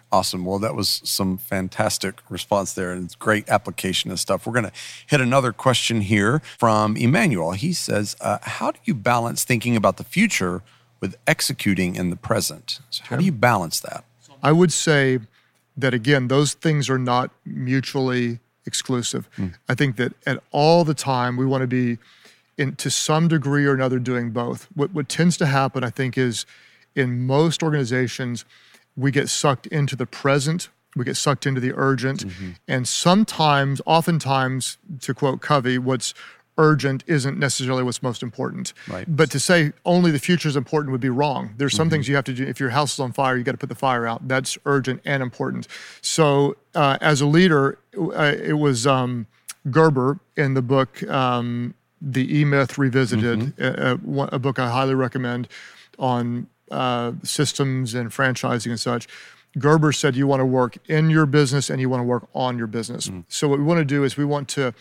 Awesome. 0.10 0.46
Well, 0.46 0.60
that 0.60 0.74
was 0.74 1.02
some 1.04 1.38
fantastic 1.38 2.22
response 2.30 2.74
there 2.74 2.92
and 2.92 3.14
great 3.20 3.50
application 3.50 4.10
and 4.10 4.20
stuff. 4.20 4.46
We're 4.46 4.54
going 4.54 4.66
to 4.66 4.72
hit 5.08 5.20
another 5.20 5.52
question 5.52 6.00
here 6.00 6.42
from 6.58 6.96
Emmanuel. 6.96 7.52
He 7.52 7.74
says, 7.74 8.16
uh, 8.22 8.38
How 8.42 8.72
do 8.72 8.80
you 8.86 8.94
balance 8.94 9.44
thinking 9.44 9.76
about 9.76 9.98
the 9.98 10.04
future 10.04 10.62
with 11.02 11.18
executing 11.28 11.96
in 11.96 12.10
the 12.10 12.16
present? 12.16 12.80
So 12.90 13.04
how 13.08 13.18
do 13.18 13.26
you 13.26 13.32
balance 13.32 13.80
that? 13.82 14.06
I 14.42 14.52
would 14.52 14.72
say 14.72 15.20
that, 15.76 15.94
again, 15.94 16.28
those 16.28 16.54
things 16.54 16.90
are 16.90 17.00
not 17.00 17.32
mutually 17.46 18.40
exclusive. 18.66 19.30
Mm. 19.38 19.56
I 19.68 19.76
think 19.76 19.96
that 19.98 20.14
at 20.26 20.42
all 20.52 20.84
the 20.84 20.94
time 20.94 21.38
we 21.38 21.46
want 21.46 21.62
to 21.62 21.68
be 21.68 21.98
in 22.58 22.76
to 22.76 22.92
some 22.92 23.28
degree 23.28 23.66
or 23.66 23.74
another 23.74 24.00
doing 24.00 24.32
both. 24.32 24.68
What 24.76 24.94
what 24.94 25.10
tends 25.10 25.38
to 25.38 25.46
happen, 25.46 25.84
I 25.84 25.90
think, 25.90 26.18
is 26.18 26.46
in 26.96 27.26
most 27.26 27.64
organizations, 27.64 28.46
we 28.98 29.12
get 29.12 29.30
sucked 29.30 29.66
into 29.68 29.96
the 29.96 30.06
present, 30.06 30.70
we 30.96 31.06
get 31.06 31.16
sucked 31.16 31.48
into 31.48 31.62
the 31.62 31.74
urgent, 31.76 32.28
mm-hmm. 32.28 32.52
and 32.68 32.88
sometimes, 32.88 33.82
oftentimes, 33.86 34.78
to 35.02 35.14
quote 35.14 35.42
Covey, 35.42 35.78
what's 35.78 36.14
urgent 36.60 37.04
isn't 37.08 37.40
necessarily 37.40 37.82
what's 37.82 38.04
most 38.04 38.22
important. 38.22 38.74
Right. 38.88 39.06
But 39.08 39.32
to 39.32 39.40
say 39.40 39.72
only 39.86 40.12
the 40.12 40.20
future 40.20 40.50
is 40.50 40.56
important 40.56 40.92
would 40.92 41.02
be 41.02 41.10
wrong. 41.10 41.56
There's 41.58 41.74
some 41.74 41.86
mm-hmm. 41.86 41.94
things 41.94 42.08
you 42.10 42.16
have 42.16 42.26
to 42.26 42.34
do. 42.34 42.44
If 42.44 42.60
your 42.60 42.70
house 42.70 42.94
is 42.94 43.00
on 43.00 43.14
fire, 43.14 43.38
you 43.38 43.44
got 43.44 43.54
to 43.54 43.58
put 43.58 43.70
the 43.70 43.76
fire 43.76 44.06
out. 44.06 44.28
That's 44.28 44.58
urgent 44.66 45.02
and 45.06 45.24
important. 45.24 45.68
So 46.02 46.58
uh, 46.76 46.98
as 47.02 47.22
a 47.22 47.26
leader, 47.26 47.80
uh, 47.98 48.36
it 48.38 48.60
was 48.60 48.86
um, 48.86 49.26
Gerber 49.72 50.20
in 50.36 50.54
the 50.54 50.62
book 50.62 51.02
um, 51.10 51.74
The 52.02 52.40
E 52.40 52.46
Myth 52.46 52.78
Revisited, 52.78 53.40
mm-hmm. 53.56 54.18
a, 54.18 54.24
a, 54.36 54.40
book 54.40 54.60
I 54.60 54.70
highly 54.70 54.96
recommend 54.96 55.48
on 55.98 56.48
uh, 56.70 57.14
systems 57.24 57.96
and 57.96 58.10
franchising 58.12 58.68
and 58.68 58.80
such. 58.80 59.08
Gerber 59.58 59.92
said 59.92 60.16
you 60.16 60.28
want 60.28 60.42
to 60.42 60.46
work 60.46 60.78
in 60.88 61.10
your 61.10 61.26
business 61.26 61.70
and 61.70 61.82
you 61.82 61.90
want 61.90 62.02
to 62.02 62.06
work 62.06 62.28
on 62.36 62.58
your 62.58 62.68
business. 62.68 63.08
Mm. 63.08 63.24
So 63.28 63.48
what 63.48 63.58
we 63.58 63.66
want 63.66 63.80
to 63.80 63.86
do 63.86 64.04
is 64.04 64.16
we 64.16 64.26
want 64.26 64.48
to 64.50 64.74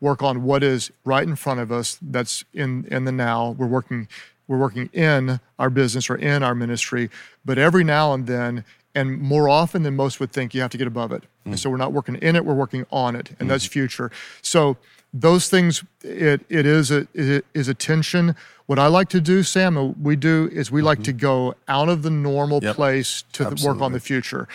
work 0.00 0.22
on 0.22 0.42
what 0.42 0.62
is 0.62 0.90
right 1.04 1.22
in 1.22 1.36
front 1.36 1.60
of 1.60 1.72
us 1.72 1.98
that's 2.02 2.44
in 2.52 2.86
in 2.90 3.04
the 3.04 3.12
now 3.12 3.50
we're 3.58 3.66
working 3.66 4.08
we're 4.48 4.58
working 4.58 4.88
in 4.92 5.40
our 5.58 5.70
business 5.70 6.10
or 6.10 6.16
in 6.16 6.42
our 6.42 6.54
ministry 6.54 7.10
but 7.44 7.58
every 7.58 7.84
now 7.84 8.12
and 8.12 8.26
then 8.26 8.64
and 8.94 9.20
more 9.20 9.48
often 9.48 9.82
than 9.82 9.94
most 9.94 10.20
would 10.20 10.32
think 10.32 10.54
you 10.54 10.60
have 10.60 10.70
to 10.70 10.78
get 10.78 10.86
above 10.86 11.12
it 11.12 11.22
mm. 11.22 11.26
and 11.46 11.60
so 11.60 11.70
we're 11.70 11.76
not 11.76 11.92
working 11.92 12.16
in 12.16 12.36
it 12.36 12.44
we're 12.44 12.54
working 12.54 12.86
on 12.90 13.16
it 13.16 13.30
and 13.38 13.46
mm. 13.46 13.48
that's 13.48 13.66
future 13.66 14.10
so 14.42 14.76
those 15.14 15.48
things 15.48 15.82
it 16.02 16.44
it 16.48 16.66
is 16.66 16.90
a 16.90 17.06
it 17.14 17.44
is 17.54 17.68
a 17.68 17.74
tension 17.74 18.34
what 18.66 18.78
i 18.78 18.86
like 18.86 19.08
to 19.08 19.20
do 19.20 19.42
sam 19.42 19.94
we 20.02 20.14
do 20.14 20.48
is 20.52 20.70
we 20.70 20.80
mm-hmm. 20.80 20.86
like 20.86 21.02
to 21.02 21.12
go 21.12 21.54
out 21.68 21.88
of 21.88 22.02
the 22.02 22.10
normal 22.10 22.60
yep. 22.62 22.76
place 22.76 23.24
to 23.32 23.44
work 23.64 23.80
on 23.80 23.92
the 23.92 24.00
future 24.00 24.46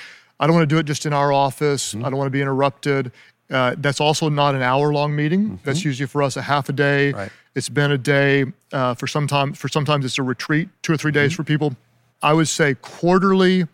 I 0.41 0.47
don't 0.47 0.55
want 0.55 0.67
to 0.67 0.75
do 0.75 0.79
it 0.79 0.87
just 0.87 1.05
in 1.05 1.13
our 1.13 1.31
office. 1.31 1.93
I 1.93 1.99
don't 1.99 2.17
want 2.17 2.25
to 2.25 2.31
be 2.31 2.41
interrupted. 2.41 3.11
Uh, 3.51 3.75
that's 3.77 3.99
also 3.99 4.29
not 4.29 4.55
an 4.55 4.61
hour-long 4.61 5.13
meeting. 5.15 5.59
That's 5.63 5.83
usually 5.83 6.07
for 6.07 6.23
us 6.23 6.37
a 6.37 6.41
half 6.41 6.69
a 6.69 6.73
day. 6.73 7.11
Right. 7.11 7.31
It's 7.53 7.67
been 7.69 7.91
a 7.91 7.97
day. 7.97 8.45
Uh, 8.71 8.93
for 8.93 9.07
sometimes, 9.07 9.57
for 9.57 9.67
sometimes 9.67 10.05
it's 10.05 10.17
a 10.17 10.23
retreat, 10.23 10.69
two 10.83 10.93
or 10.93 10.97
three 10.97 11.11
days 11.11 11.33
for 11.33 11.43
people. 11.43 11.75
I 12.21 12.31
would 12.33 12.47
say 12.47 12.75
quarterly 12.75 13.67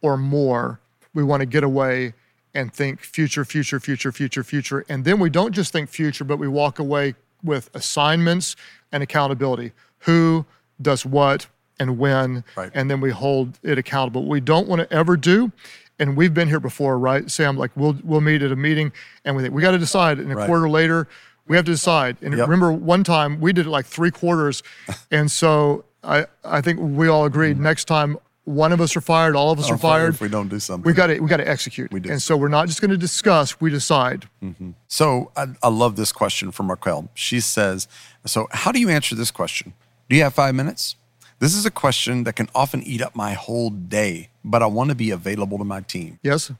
or 0.00 0.16
more. 0.16 0.78
We 1.14 1.24
want 1.24 1.40
to 1.40 1.46
get 1.46 1.64
away 1.64 2.14
and 2.54 2.72
think 2.72 3.00
future, 3.00 3.44
future, 3.44 3.80
future, 3.80 4.12
future, 4.12 4.44
future, 4.44 4.84
and 4.88 5.04
then 5.04 5.18
we 5.18 5.28
don't 5.28 5.52
just 5.52 5.72
think 5.72 5.88
future, 5.90 6.24
but 6.24 6.38
we 6.38 6.46
walk 6.48 6.78
away 6.78 7.14
with 7.42 7.68
assignments 7.74 8.54
and 8.92 9.02
accountability. 9.02 9.72
Who 10.00 10.46
does 10.80 11.04
what 11.04 11.48
and 11.80 11.98
when, 11.98 12.44
Right. 12.56 12.70
and 12.74 12.90
then 12.90 13.00
we 13.00 13.10
hold 13.10 13.58
it 13.62 13.76
accountable. 13.76 14.22
What 14.22 14.30
we 14.30 14.40
don't 14.40 14.68
want 14.68 14.80
to 14.88 14.90
ever 14.94 15.16
do, 15.16 15.50
and 15.98 16.16
we've 16.16 16.34
been 16.34 16.48
here 16.48 16.60
before, 16.60 16.98
right? 16.98 17.30
Sam, 17.30 17.56
like 17.56 17.70
we'll 17.76 17.96
we'll 18.04 18.20
meet 18.20 18.42
at 18.42 18.52
a 18.52 18.56
meeting 18.56 18.92
and 19.24 19.36
we 19.36 19.42
think 19.42 19.54
we 19.54 19.62
got 19.62 19.72
to 19.72 19.78
decide, 19.78 20.18
and 20.18 20.30
a 20.32 20.36
Right. 20.36 20.46
quarter 20.46 20.68
later 20.68 21.08
we 21.48 21.56
have 21.56 21.64
to 21.66 21.72
decide. 21.72 22.16
And 22.22 22.36
Yep. 22.36 22.48
remember, 22.48 22.72
one 22.72 23.04
time 23.04 23.40
we 23.40 23.52
did 23.52 23.66
it 23.66 23.70
like 23.70 23.86
three 23.86 24.10
quarters, 24.10 24.62
and 25.10 25.30
so 25.30 25.84
I 26.04 26.26
I 26.44 26.60
think 26.60 26.80
we 26.80 27.08
all 27.08 27.24
agreed 27.24 27.54
mm-hmm. 27.54 27.64
next 27.64 27.84
time 27.86 28.18
one 28.44 28.70
of 28.70 28.80
us 28.80 28.96
are 28.96 29.00
fired, 29.00 29.34
all 29.34 29.50
of 29.50 29.58
us 29.58 29.68
are 29.68 29.76
fired. 29.76 30.14
if 30.14 30.20
we 30.20 30.28
don't 30.28 30.48
do 30.48 30.60
something. 30.60 30.86
We 30.88 30.92
got 30.92 31.08
to 31.08 31.18
we 31.18 31.28
got 31.28 31.38
to 31.38 31.48
execute. 31.48 31.92
We 31.92 31.98
do. 31.98 32.10
And 32.10 32.22
so 32.22 32.36
we're 32.36 32.46
not 32.46 32.68
just 32.68 32.80
going 32.80 32.92
to 32.92 32.96
discuss. 32.96 33.60
We 33.60 33.70
decide. 33.70 34.28
Mm-hmm. 34.40 34.70
So 34.86 35.32
I, 35.36 35.46
I 35.64 35.68
love 35.68 35.96
this 35.96 36.12
question 36.12 36.52
from 36.52 36.70
Raquel. 36.70 37.08
She 37.14 37.40
says, 37.40 37.88
So, 38.24 38.46
how 38.52 38.70
do 38.70 38.78
you 38.78 38.88
answer 38.88 39.16
this 39.16 39.32
question? 39.32 39.72
Do 40.08 40.14
you 40.14 40.22
have 40.22 40.34
five 40.34 40.54
minutes? 40.54 40.94
This 41.38 41.54
is 41.54 41.66
a 41.66 41.70
question 41.70 42.24
that 42.24 42.34
can 42.34 42.48
often 42.54 42.82
eat 42.82 43.02
up 43.02 43.14
my 43.14 43.34
whole 43.34 43.70
day, 43.70 44.30
but 44.44 44.62
I 44.62 44.66
want 44.66 44.90
to 44.90 44.96
be 44.96 45.10
available 45.10 45.58
to 45.58 45.64
my 45.64 45.80
team. 45.80 46.18
Yes. 46.22 46.50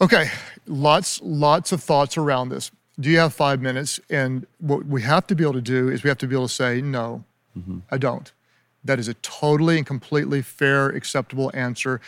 Okay. 0.00 0.30
Lots 0.66 1.20
lots 1.22 1.72
of 1.72 1.82
thoughts 1.82 2.16
around 2.16 2.50
this. 2.50 2.70
Do 3.00 3.10
you 3.10 3.18
have 3.18 3.32
five 3.34 3.60
minutes? 3.60 4.00
And 4.10 4.46
what 4.58 4.86
we 4.86 5.02
have 5.02 5.26
to 5.28 5.34
be 5.34 5.44
able 5.44 5.54
to 5.54 5.60
do 5.60 5.88
is 5.88 6.02
we 6.02 6.08
have 6.08 6.18
to 6.18 6.26
be 6.26 6.34
able 6.34 6.48
to 6.48 6.54
say 6.54 6.80
no. 6.80 7.24
Mm-hmm. 7.56 7.78
I 7.90 7.98
don't. 7.98 8.32
That 8.84 8.98
is 8.98 9.08
a 9.08 9.14
totally 9.14 9.76
and 9.76 9.86
completely 9.86 10.42
fair, 10.42 10.88
acceptable 10.88 11.50
answer. 11.54 12.00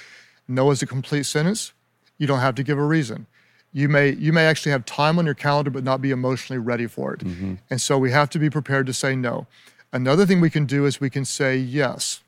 No 0.46 0.70
is 0.70 0.82
a 0.82 0.86
complete 0.86 1.26
sentence. 1.26 1.72
You 2.18 2.26
don't 2.26 2.40
have 2.40 2.54
to 2.56 2.62
give 2.62 2.78
a 2.78 2.84
reason. 2.84 3.26
You 3.72 3.88
may 3.88 4.10
you 4.10 4.32
may 4.32 4.46
actually 4.46 4.72
have 4.72 4.84
time 4.84 5.18
on 5.18 5.24
your 5.24 5.34
calendar 5.34 5.70
but 5.70 5.84
not 5.84 6.00
be 6.00 6.10
emotionally 6.10 6.58
ready 6.58 6.86
for 6.86 7.14
it. 7.14 7.20
Mm-hmm. 7.20 7.54
And 7.70 7.80
so 7.80 7.98
we 7.98 8.10
have 8.12 8.30
to 8.30 8.38
be 8.38 8.50
prepared 8.50 8.86
to 8.86 8.92
say 8.92 9.16
no. 9.16 9.46
Another 9.92 10.24
thing 10.26 10.40
we 10.40 10.50
can 10.50 10.66
do 10.66 10.87
is 10.87 11.00
we 11.00 11.11
can 11.11 11.24
say 11.24 11.57
yes 11.57 12.22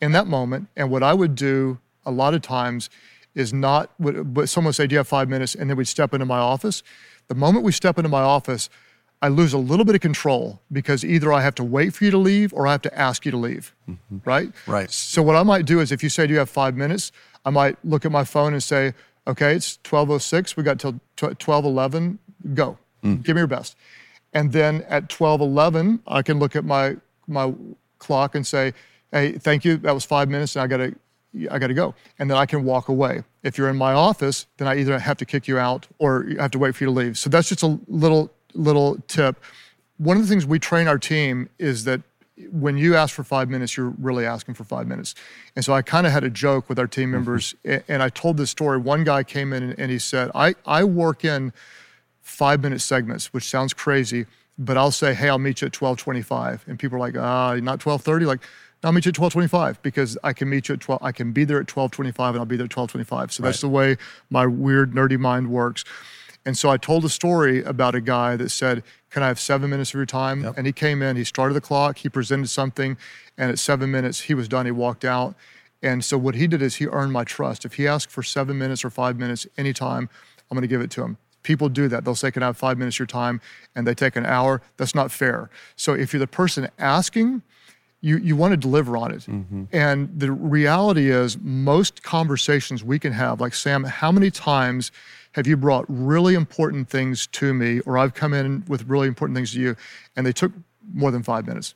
in 0.00 0.12
that 0.12 0.26
moment. 0.26 0.68
And 0.76 0.90
what 0.90 1.02
I 1.02 1.14
would 1.14 1.34
do 1.34 1.78
a 2.04 2.10
lot 2.10 2.34
of 2.34 2.42
times 2.42 2.90
is 3.34 3.52
not, 3.52 3.90
what- 3.98 4.34
but 4.34 4.48
someone 4.48 4.70
would 4.70 4.74
say, 4.74 4.86
Do 4.86 4.94
you 4.94 4.98
have 4.98 5.08
five 5.08 5.28
minutes? 5.28 5.54
And 5.54 5.70
then 5.70 5.76
we'd 5.76 5.86
step 5.86 6.12
into 6.12 6.26
my 6.26 6.38
office. 6.38 6.82
The 7.28 7.34
moment 7.34 7.64
we 7.64 7.72
step 7.72 7.96
into 7.98 8.08
my 8.08 8.22
office, 8.22 8.68
I 9.22 9.28
lose 9.28 9.52
a 9.52 9.58
little 9.58 9.84
bit 9.84 9.94
of 9.94 10.00
control 10.00 10.60
because 10.72 11.04
either 11.04 11.32
I 11.32 11.42
have 11.42 11.54
to 11.56 11.64
wait 11.64 11.94
for 11.94 12.04
you 12.04 12.10
to 12.10 12.18
leave 12.18 12.52
or 12.54 12.66
I 12.66 12.72
have 12.72 12.82
to 12.82 12.98
ask 12.98 13.24
you 13.24 13.30
to 13.30 13.36
leave, 13.36 13.74
mm-hmm. 13.88 14.18
right? 14.24 14.50
Right. 14.66 14.90
So 14.90 15.22
what 15.22 15.36
I 15.36 15.42
might 15.42 15.66
do 15.66 15.80
is 15.80 15.92
if 15.92 16.02
you 16.02 16.08
say, 16.08 16.26
Do 16.26 16.32
you 16.32 16.38
have 16.38 16.50
five 16.50 16.74
minutes? 16.76 17.12
I 17.44 17.50
might 17.50 17.76
look 17.84 18.04
at 18.04 18.10
my 18.10 18.24
phone 18.24 18.52
and 18.52 18.62
say, 18.62 18.94
Okay, 19.28 19.54
it's 19.54 19.78
1206. 19.88 20.56
We 20.56 20.62
got 20.62 20.80
till 20.80 20.92
1211. 21.18 22.18
Go. 22.54 22.78
Mm. 23.04 23.22
Give 23.22 23.36
me 23.36 23.40
your 23.40 23.46
best. 23.46 23.76
And 24.32 24.52
then 24.52 24.82
at 24.82 25.12
1211, 25.12 26.00
I 26.06 26.22
can 26.22 26.38
look 26.38 26.56
at 26.56 26.64
my 26.64 26.96
my 27.26 27.54
clock 27.98 28.34
and 28.34 28.46
say, 28.46 28.72
"Hey, 29.12 29.32
thank 29.32 29.64
you. 29.64 29.76
That 29.78 29.94
was 29.94 30.04
five 30.04 30.28
minutes, 30.28 30.56
and 30.56 30.62
I 30.62 30.66
gotta 30.66 30.94
I 31.50 31.58
gotta 31.58 31.74
go." 31.74 31.94
And 32.18 32.30
then 32.30 32.36
I 32.36 32.46
can 32.46 32.64
walk 32.64 32.88
away. 32.88 33.22
If 33.42 33.58
you're 33.58 33.68
in 33.68 33.76
my 33.76 33.92
office, 33.92 34.46
then 34.58 34.68
I 34.68 34.78
either 34.78 34.98
have 34.98 35.16
to 35.18 35.24
kick 35.24 35.48
you 35.48 35.58
out 35.58 35.88
or 35.98 36.26
I 36.38 36.42
have 36.42 36.50
to 36.52 36.58
wait 36.58 36.74
for 36.74 36.84
you 36.84 36.88
to 36.88 36.92
leave. 36.92 37.18
So 37.18 37.30
that's 37.30 37.48
just 37.48 37.62
a 37.62 37.78
little 37.88 38.32
little 38.54 38.98
tip. 39.08 39.42
One 39.98 40.16
of 40.16 40.22
the 40.22 40.28
things 40.28 40.46
we 40.46 40.58
train 40.58 40.88
our 40.88 40.98
team 40.98 41.50
is 41.58 41.84
that 41.84 42.02
when 42.50 42.76
you 42.76 42.96
ask 42.96 43.14
for 43.14 43.24
five 43.24 43.50
minutes, 43.50 43.76
you're 43.76 43.92
really 43.98 44.24
asking 44.24 44.54
for 44.54 44.64
five 44.64 44.86
minutes. 44.86 45.14
And 45.56 45.64
so 45.64 45.72
I 45.72 45.82
kind 45.82 46.06
of 46.06 46.12
had 46.12 46.24
a 46.24 46.30
joke 46.30 46.68
with 46.68 46.78
our 46.78 46.86
team 46.86 47.06
mm-hmm. 47.06 47.12
members, 47.12 47.54
a- 47.64 47.82
and 47.90 48.02
I 48.02 48.08
told 48.08 48.36
this 48.36 48.50
story. 48.50 48.78
One 48.78 49.04
guy 49.04 49.22
came 49.22 49.52
in 49.52 49.62
and, 49.62 49.78
and 49.78 49.90
he 49.90 49.98
said, 49.98 50.30
I, 50.34 50.54
I 50.64 50.84
work 50.84 51.24
in 51.24 51.52
five 52.22 52.62
minute 52.62 52.80
segments, 52.80 53.32
which 53.32 53.44
sounds 53.48 53.72
crazy, 53.74 54.26
but 54.58 54.76
I'll 54.76 54.90
say, 54.90 55.14
hey, 55.14 55.28
I'll 55.28 55.38
meet 55.38 55.62
you 55.62 55.66
at 55.66 55.80
1225. 55.80 56.64
And 56.66 56.78
people 56.78 56.96
are 56.96 57.00
like, 57.00 57.16
ah, 57.16 57.54
not 57.54 57.84
1230? 57.84 58.26
Like, 58.26 58.40
no, 58.82 58.88
I'll 58.88 58.92
meet 58.92 59.04
you 59.06 59.10
at 59.10 59.18
1225 59.18 59.82
because 59.82 60.16
I 60.24 60.32
can 60.32 60.48
meet 60.48 60.68
you 60.68 60.74
at 60.74 60.80
12, 60.80 61.02
I 61.02 61.12
can 61.12 61.32
be 61.32 61.44
there 61.44 61.58
at 61.58 61.68
1225 61.70 62.34
and 62.34 62.38
I'll 62.40 62.46
be 62.46 62.56
there 62.56 62.64
at 62.64 62.76
1225. 62.76 63.32
So 63.32 63.42
that's 63.42 63.58
Right. 63.58 63.60
the 63.60 63.68
way 63.68 63.96
my 64.30 64.46
weird, 64.46 64.92
nerdy 64.92 65.18
mind 65.18 65.50
works. 65.50 65.84
And 66.46 66.56
so 66.56 66.70
I 66.70 66.78
told 66.78 67.04
a 67.04 67.10
story 67.10 67.62
about 67.62 67.94
a 67.94 68.00
guy 68.00 68.36
that 68.36 68.48
said, 68.50 68.82
Can 69.10 69.22
I 69.22 69.26
have 69.26 69.38
seven 69.40 69.68
minutes 69.70 69.90
of 69.90 69.94
your 69.94 70.06
time? 70.06 70.44
And 70.56 70.66
he 70.66 70.72
came 70.72 71.02
in, 71.02 71.16
he 71.16 71.24
started 71.24 71.52
the 71.54 71.60
clock, 71.60 71.98
he 71.98 72.08
presented 72.08 72.48
something, 72.48 72.96
and 73.36 73.50
at 73.50 73.58
seven 73.58 73.90
minutes, 73.90 74.20
he 74.20 74.34
was 74.34 74.46
done. 74.48 74.64
He 74.66 74.72
walked 74.72 75.04
out. 75.04 75.34
And 75.82 76.04
so 76.04 76.16
what 76.16 76.34
he 76.36 76.46
did 76.46 76.62
is 76.62 76.76
he 76.76 76.86
earned 76.86 77.12
my 77.12 77.24
trust. 77.24 77.64
If 77.64 77.74
he 77.74 77.86
asked 77.88 78.10
for 78.10 78.22
seven 78.22 78.56
minutes 78.56 78.84
or 78.84 78.90
five 78.90 79.18
minutes 79.18 79.46
anytime, 79.58 80.08
I'm 80.50 80.54
going 80.54 80.62
to 80.62 80.68
give 80.68 80.80
it 80.80 80.90
to 80.92 81.02
him. 81.02 81.16
People 81.42 81.68
do 81.68 81.88
that. 81.88 82.04
They'll 82.04 82.14
say, 82.14 82.30
Can 82.30 82.42
I 82.42 82.46
have 82.46 82.56
five 82.56 82.78
minutes 82.78 82.96
of 82.96 83.00
your 83.00 83.06
time? 83.06 83.40
And 83.74 83.86
they 83.86 83.94
take 83.94 84.16
an 84.16 84.26
hour. 84.26 84.60
That's 84.76 84.94
not 84.94 85.10
fair. 85.10 85.50
So 85.76 85.94
if 85.94 86.12
you're 86.12 86.20
the 86.20 86.26
person 86.26 86.68
asking, 86.78 87.42
you, 88.02 88.16
you 88.18 88.34
want 88.36 88.52
to 88.52 88.56
deliver 88.56 88.96
on 88.96 89.12
it. 89.12 89.20
Mm-hmm. 89.22 89.64
And 89.72 90.08
the 90.18 90.32
reality 90.32 91.10
is, 91.10 91.38
most 91.38 92.02
conversations 92.02 92.82
we 92.82 92.98
can 92.98 93.12
have, 93.12 93.40
like 93.40 93.54
Sam, 93.54 93.84
how 93.84 94.10
many 94.10 94.30
times 94.30 94.90
have 95.32 95.46
you 95.46 95.56
brought 95.56 95.84
really 95.88 96.34
important 96.34 96.88
things 96.88 97.26
to 97.28 97.54
me, 97.54 97.80
or 97.80 97.98
I've 97.98 98.14
come 98.14 98.32
in 98.32 98.64
with 98.66 98.84
really 98.88 99.06
important 99.06 99.36
things 99.36 99.52
to 99.52 99.60
you, 99.60 99.76
and 100.16 100.26
they 100.26 100.32
took 100.32 100.52
more 100.92 101.10
than 101.10 101.22
five 101.22 101.46
minutes? 101.46 101.74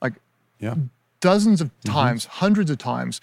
Like 0.00 0.14
Yeah. 0.60 0.76
dozens 1.20 1.60
of 1.60 1.68
mm-hmm. 1.68 1.92
times, 1.92 2.24
hundreds 2.26 2.70
of 2.70 2.78
times, 2.78 3.20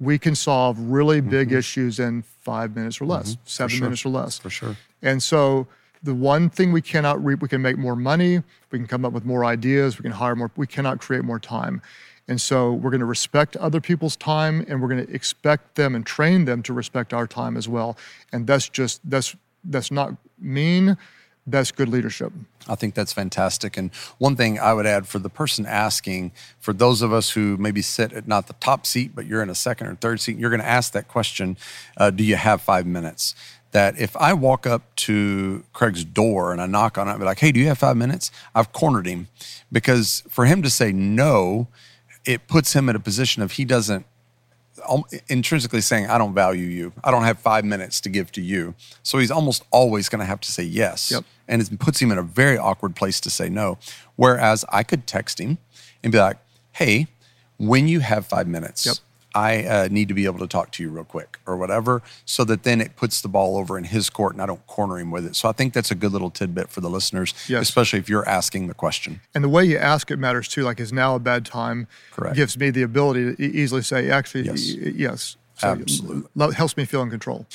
we 0.00 0.18
can 0.18 0.34
solve 0.34 0.78
really 0.78 1.20
mm-hmm. 1.20 1.30
big 1.30 1.52
issues 1.52 1.98
in 1.98 2.22
five 2.22 2.74
minutes 2.74 3.00
or 3.00 3.06
less, 3.06 3.32
mm-hmm. 3.32 3.42
seven 3.44 3.76
sure. 3.76 3.84
minutes 3.84 4.04
or 4.04 4.10
less. 4.10 4.38
For 4.38 4.50
sure. 4.50 4.76
And 5.02 5.22
so 5.22 5.66
the 6.02 6.14
one 6.14 6.50
thing 6.50 6.72
we 6.72 6.82
cannot 6.82 7.24
reap, 7.24 7.40
we 7.40 7.48
can 7.48 7.62
make 7.62 7.78
more 7.78 7.96
money, 7.96 8.42
we 8.70 8.78
can 8.78 8.86
come 8.86 9.04
up 9.04 9.12
with 9.12 9.24
more 9.24 9.44
ideas, 9.44 9.98
we 9.98 10.02
can 10.02 10.12
hire 10.12 10.36
more, 10.36 10.50
we 10.56 10.66
cannot 10.66 11.00
create 11.00 11.24
more 11.24 11.40
time. 11.40 11.80
And 12.28 12.40
so 12.40 12.72
we're 12.72 12.90
going 12.90 13.00
to 13.00 13.06
respect 13.06 13.56
other 13.56 13.80
people's 13.80 14.16
time 14.16 14.64
and 14.68 14.80
we're 14.80 14.88
going 14.88 15.06
to 15.06 15.12
expect 15.12 15.74
them 15.74 15.94
and 15.94 16.06
train 16.06 16.46
them 16.46 16.62
to 16.62 16.72
respect 16.72 17.12
our 17.12 17.26
time 17.26 17.56
as 17.56 17.68
well. 17.68 17.96
And 18.32 18.46
that's 18.46 18.68
just 18.68 19.00
that's 19.08 19.36
that's 19.64 19.90
not 19.90 20.14
mean, 20.38 20.96
that's 21.46 21.70
good 21.70 21.88
leadership. 21.88 22.32
I 22.68 22.74
think 22.74 22.94
that's 22.94 23.12
fantastic. 23.12 23.76
And 23.76 23.92
one 24.18 24.36
thing 24.36 24.58
I 24.58 24.72
would 24.72 24.86
add 24.86 25.06
for 25.06 25.18
the 25.18 25.28
person 25.28 25.66
asking, 25.66 26.32
for 26.58 26.72
those 26.72 27.02
of 27.02 27.12
us 27.12 27.30
who 27.30 27.56
maybe 27.58 27.82
sit 27.82 28.12
at 28.12 28.26
not 28.26 28.46
the 28.46 28.54
top 28.54 28.86
seat, 28.86 29.12
but 29.14 29.26
you're 29.26 29.42
in 29.42 29.50
a 29.50 29.54
second 29.54 29.88
or 29.88 29.94
third 29.94 30.20
seat, 30.20 30.38
you're 30.38 30.50
going 30.50 30.62
to 30.62 30.66
ask 30.66 30.92
that 30.92 31.06
question 31.08 31.56
uh, 31.96 32.10
Do 32.10 32.24
you 32.24 32.36
have 32.36 32.62
five 32.62 32.86
minutes? 32.86 33.34
That 33.72 33.98
if 33.98 34.16
I 34.16 34.32
walk 34.32 34.66
up 34.66 34.94
to 34.96 35.64
Craig's 35.72 36.04
door 36.04 36.52
and 36.52 36.60
I 36.60 36.66
knock 36.66 36.96
on 36.96 37.08
it, 37.08 37.12
I'd 37.12 37.18
be 37.18 37.24
like, 37.24 37.40
Hey, 37.40 37.52
do 37.52 37.60
you 37.60 37.66
have 37.66 37.78
five 37.78 37.96
minutes? 37.96 38.30
I've 38.54 38.72
cornered 38.72 39.06
him 39.06 39.28
because 39.70 40.22
for 40.28 40.46
him 40.46 40.62
to 40.62 40.70
say 40.70 40.92
no, 40.92 41.68
it 42.24 42.48
puts 42.48 42.72
him 42.72 42.88
in 42.88 42.96
a 42.96 43.00
position 43.00 43.42
of 43.42 43.52
he 43.52 43.66
doesn't 43.66 44.06
intrinsically 45.28 45.80
saying, 45.80 46.06
I 46.08 46.18
don't 46.18 46.34
value 46.34 46.66
you. 46.66 46.92
I 47.02 47.10
don't 47.10 47.24
have 47.24 47.38
five 47.38 47.64
minutes 47.64 48.00
to 48.02 48.08
give 48.08 48.30
to 48.32 48.40
you. 48.40 48.74
So 49.02 49.18
he's 49.18 49.30
almost 49.30 49.64
always 49.70 50.08
going 50.08 50.20
to 50.20 50.24
have 50.26 50.40
to 50.40 50.52
say 50.52 50.62
yes. 50.62 51.10
Yep. 51.10 51.24
And 51.48 51.60
it 51.62 51.78
puts 51.78 52.00
him 52.00 52.10
in 52.10 52.18
a 52.18 52.22
very 52.22 52.56
awkward 52.56 52.96
place 52.96 53.20
to 53.20 53.30
say 53.30 53.48
no. 53.48 53.78
Whereas 54.16 54.64
I 54.70 54.82
could 54.82 55.06
text 55.06 55.38
him 55.38 55.58
and 56.02 56.12
be 56.12 56.18
like, 56.18 56.38
hey, 56.72 57.06
when 57.58 57.88
you 57.88 58.00
have 58.00 58.26
five 58.26 58.46
minutes, 58.46 58.86
Yep. 58.86 58.96
I 59.34 59.64
uh, 59.64 59.88
need 59.90 60.08
to 60.08 60.14
be 60.14 60.26
able 60.26 60.38
to 60.40 60.46
talk 60.46 60.70
to 60.72 60.82
you 60.82 60.90
real 60.90 61.04
quick 61.04 61.38
or 61.46 61.56
whatever, 61.56 62.02
so 62.24 62.44
that 62.44 62.62
then 62.62 62.80
it 62.80 62.96
puts 62.96 63.20
the 63.20 63.28
ball 63.28 63.56
over 63.56 63.76
in 63.76 63.84
his 63.84 64.08
court 64.10 64.32
and 64.34 64.42
I 64.42 64.46
don't 64.46 64.64
corner 64.66 64.98
him 64.98 65.10
with 65.10 65.26
it. 65.26 65.34
So 65.36 65.48
I 65.48 65.52
think 65.52 65.72
that's 65.74 65.90
a 65.90 65.94
good 65.94 66.12
little 66.12 66.30
tidbit 66.30 66.70
for 66.70 66.80
the 66.80 66.90
listeners, 66.90 67.34
Yes. 67.48 67.62
especially 67.62 67.98
if 67.98 68.08
you're 68.08 68.28
asking 68.28 68.68
the 68.68 68.74
question. 68.74 69.20
And 69.34 69.42
the 69.42 69.48
way 69.48 69.64
you 69.64 69.76
ask 69.78 70.10
it 70.10 70.18
matters 70.18 70.46
too. 70.48 70.62
Like, 70.62 70.78
is 70.80 70.92
now 70.92 71.14
a 71.16 71.18
bad 71.18 71.44
time? 71.44 71.86
Correct. 72.12 72.36
Gives 72.36 72.56
me 72.58 72.70
the 72.70 72.82
ability 72.82 73.34
to 73.36 73.42
easily 73.42 73.82
say, 73.82 74.10
actually, 74.10 74.44
Yes. 74.44 74.64
yes. 74.74 75.36
So 75.56 75.68
Absolutely. 75.68 76.54
helps 76.54 76.76
me 76.76 76.84
feel 76.84 77.02
in 77.02 77.10
control. 77.10 77.46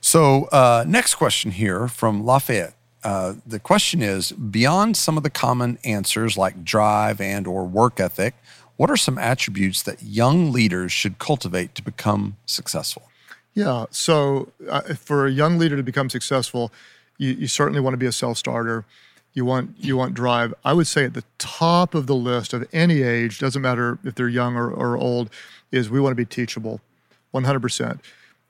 So, 0.00 0.44
uh, 0.52 0.84
next 0.86 1.14
question 1.14 1.52
here 1.52 1.88
from 1.88 2.24
Lafayette. 2.24 2.74
Uh, 3.02 3.34
the 3.46 3.58
question 3.58 4.02
is: 4.02 4.32
Beyond 4.32 4.96
some 4.96 5.16
of 5.16 5.22
the 5.22 5.30
common 5.30 5.78
answers 5.84 6.36
like 6.36 6.64
drive 6.64 7.20
and 7.20 7.46
or 7.46 7.64
work 7.64 7.98
ethic, 8.00 8.34
what 8.76 8.90
are 8.90 8.96
some 8.96 9.18
attributes 9.18 9.82
that 9.82 10.02
young 10.02 10.52
leaders 10.52 10.92
should 10.92 11.18
cultivate 11.18 11.74
to 11.74 11.82
become 11.82 12.36
successful? 12.46 13.02
Yeah. 13.54 13.86
So 13.90 14.52
uh, 14.68 14.82
for 14.94 15.26
a 15.26 15.30
young 15.30 15.58
leader 15.58 15.76
to 15.76 15.82
become 15.82 16.10
successful, 16.10 16.70
you, 17.16 17.30
you 17.30 17.46
certainly 17.46 17.80
want 17.80 17.94
to 17.94 17.98
be 17.98 18.06
a 18.06 18.12
self-starter. 18.12 18.84
You 19.32 19.44
want 19.44 19.74
you 19.78 19.96
want 19.96 20.14
drive. 20.14 20.54
I 20.64 20.72
would 20.72 20.86
say 20.86 21.04
at 21.04 21.14
the 21.14 21.24
top 21.38 21.94
of 21.94 22.06
the 22.06 22.14
list 22.14 22.52
of 22.52 22.66
any 22.72 23.02
age, 23.02 23.38
doesn't 23.38 23.60
matter 23.60 23.98
if 24.04 24.14
they're 24.14 24.28
young 24.28 24.56
or, 24.56 24.70
or 24.70 24.96
old, 24.96 25.30
is 25.72 25.90
we 25.90 26.00
want 26.00 26.12
to 26.12 26.16
be 26.16 26.24
teachable, 26.24 26.80
100%. 27.34 28.00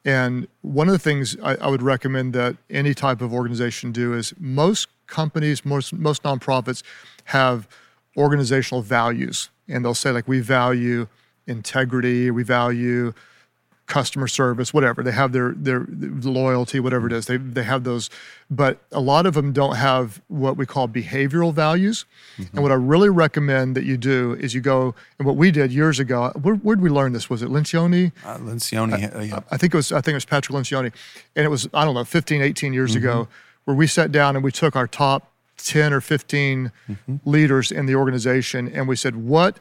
And 0.05 0.47
one 0.63 0.87
of 0.87 0.93
the 0.93 1.01
things 1.01 1.37
I, 1.43 1.57
I 1.57 1.69
would 1.69 1.83
recommend 1.83 2.33
that 2.35 2.57
any 2.71 2.95
type 2.95 3.21
of 3.21 3.35
organization 3.35 3.91
do 3.91 4.15
is 4.15 4.33
most 4.39 4.87
companies, 5.09 5.65
most 5.65 5.93
most 5.93 6.23
nonprofits 6.23 6.85
have 7.27 7.69
organizational 8.17 8.83
values, 8.83 9.51
and 9.69 9.85
they'll 9.85 9.95
say 9.95 10.11
like 10.11 10.29
we 10.29 10.41
value 10.41 11.09
integrity, 11.47 12.31
we 12.31 12.43
value 12.43 13.13
customer 13.87 14.27
service, 14.27 14.75
whatever. 14.75 15.03
They 15.03 15.13
have 15.13 15.33
their 15.33 15.53
their 15.57 15.87
loyalty, 15.89 16.81
whatever 16.81 17.07
it 17.07 17.13
is. 17.13 17.27
They 17.27 17.37
they 17.37 17.63
have 17.63 17.85
those, 17.85 18.11
but 18.51 18.81
a 18.93 19.01
lot 19.01 19.27
of 19.27 19.35
them 19.35 19.53
don't 19.53 19.77
have 19.77 20.21
what 20.29 20.57
we 20.57 20.67
call 20.67 20.89
behavioral 20.89 21.55
values. 21.55 22.05
Mm-hmm. 22.37 22.57
And 22.57 22.63
what 22.63 22.73
I 22.73 22.77
really 22.77 23.09
recommend 23.09 23.77
that 23.77 23.85
you 23.85 23.97
do 23.97 24.35
is 24.35 24.55
you 24.55 24.61
go 24.61 24.95
and 25.19 25.27
what 25.27 25.37
we 25.37 25.51
did 25.51 25.73
years 25.73 25.99
ago. 25.99 26.33
Where, 26.43 26.57
where 26.57 26.77
did 26.77 26.83
we 26.83 26.91
learn 26.91 27.13
this? 27.13 27.31
Was 27.31 27.43
it 27.43 27.49
Lencioni? 27.49 28.13
Uh, 28.25 28.39
Lencioni. 28.39 29.15
I, 29.15 29.23
yeah. 29.23 29.41
I 29.51 29.57
think 29.57 29.73
it 29.73 29.77
was. 29.77 29.93
I 29.93 30.01
think 30.01 30.13
it 30.13 30.17
was 30.17 30.25
Patrick 30.25 30.57
Lencioni, 30.57 30.93
and 31.35 31.45
it 31.45 31.49
was 31.49 31.69
I 31.73 31.85
don't 31.85 31.95
know 31.95 32.05
15, 32.05 32.43
18 32.43 32.73
years 32.73 32.91
mm-hmm. 32.91 32.99
ago 32.99 33.29
where 33.65 33.77
we 33.77 33.87
sat 33.87 34.13
down 34.13 34.37
and 34.37 34.45
we 34.45 34.53
took 34.53 34.77
our 34.77 34.87
top 34.87 35.33
10 35.57 35.93
or 35.93 36.01
15 36.01 36.73
mm-hmm. 36.89 37.17
leaders 37.25 37.73
in 37.73 37.87
the 37.87 37.95
organization 37.95 38.69
and 38.69 38.89
we 38.89 38.97
said 38.97 39.17
what 39.17 39.61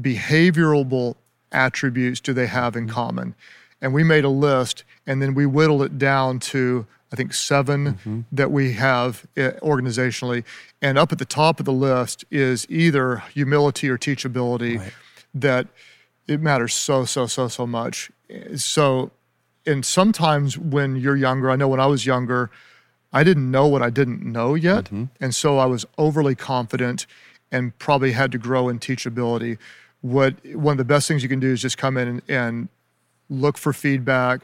behavioral 0.00 1.16
attributes 1.50 2.20
do 2.20 2.32
they 2.32 2.46
have 2.46 2.76
in 2.76 2.88
common? 2.88 3.34
And 3.80 3.92
we 3.92 4.04
made 4.04 4.24
a 4.24 4.28
list 4.28 4.84
and 5.06 5.20
then 5.20 5.34
we 5.34 5.46
whittled 5.46 5.82
it 5.82 5.98
down 5.98 6.38
to, 6.40 6.86
I 7.12 7.16
think, 7.16 7.34
7 7.34 7.86
mm-hmm. 7.86 8.20
that 8.30 8.50
we 8.50 8.72
have 8.74 9.26
eh, 9.36 9.52
organizationally. 9.62 10.44
And 10.80 10.96
up 10.96 11.12
at 11.12 11.18
the 11.18 11.24
top 11.24 11.58
of 11.60 11.66
the 11.66 11.72
list 11.72 12.24
is 12.30 12.66
either 12.70 13.18
humility 13.34 13.88
or 13.88 13.98
teachability 13.98 14.78
right. 14.78 14.92
that 15.34 15.66
it 16.28 16.40
matters 16.40 16.74
so, 16.74 17.04
so, 17.04 17.26
so, 17.26 17.48
so 17.48 17.66
much. 17.66 18.10
So, 18.56 19.10
and 19.66 19.84
sometimes 19.84 20.56
when 20.56 20.96
you're 20.96 21.16
younger, 21.16 21.50
I 21.50 21.56
know 21.56 21.68
when 21.68 21.80
I 21.80 21.86
was 21.86 22.06
younger, 22.06 22.50
I 23.12 23.24
didn't 23.24 23.50
know 23.50 23.66
what 23.66 23.82
I 23.82 23.90
didn't 23.90 24.22
know 24.22 24.54
yet. 24.54 24.86
Mm-hmm. 24.86 25.04
And 25.20 25.34
so 25.34 25.58
I 25.58 25.66
was 25.66 25.84
overly 25.98 26.34
confident 26.34 27.06
and 27.50 27.76
probably 27.78 28.12
had 28.12 28.32
to 28.32 28.38
grow 28.38 28.68
in 28.68 28.78
teachability 28.78 29.58
what 30.02 30.34
one 30.54 30.72
of 30.72 30.78
the 30.78 30.84
best 30.84 31.08
things 31.08 31.22
you 31.22 31.28
can 31.28 31.40
do 31.40 31.52
is 31.52 31.62
just 31.62 31.78
come 31.78 31.96
in 31.96 32.08
and, 32.08 32.22
and 32.28 32.68
look 33.30 33.56
for 33.56 33.72
feedback, 33.72 34.42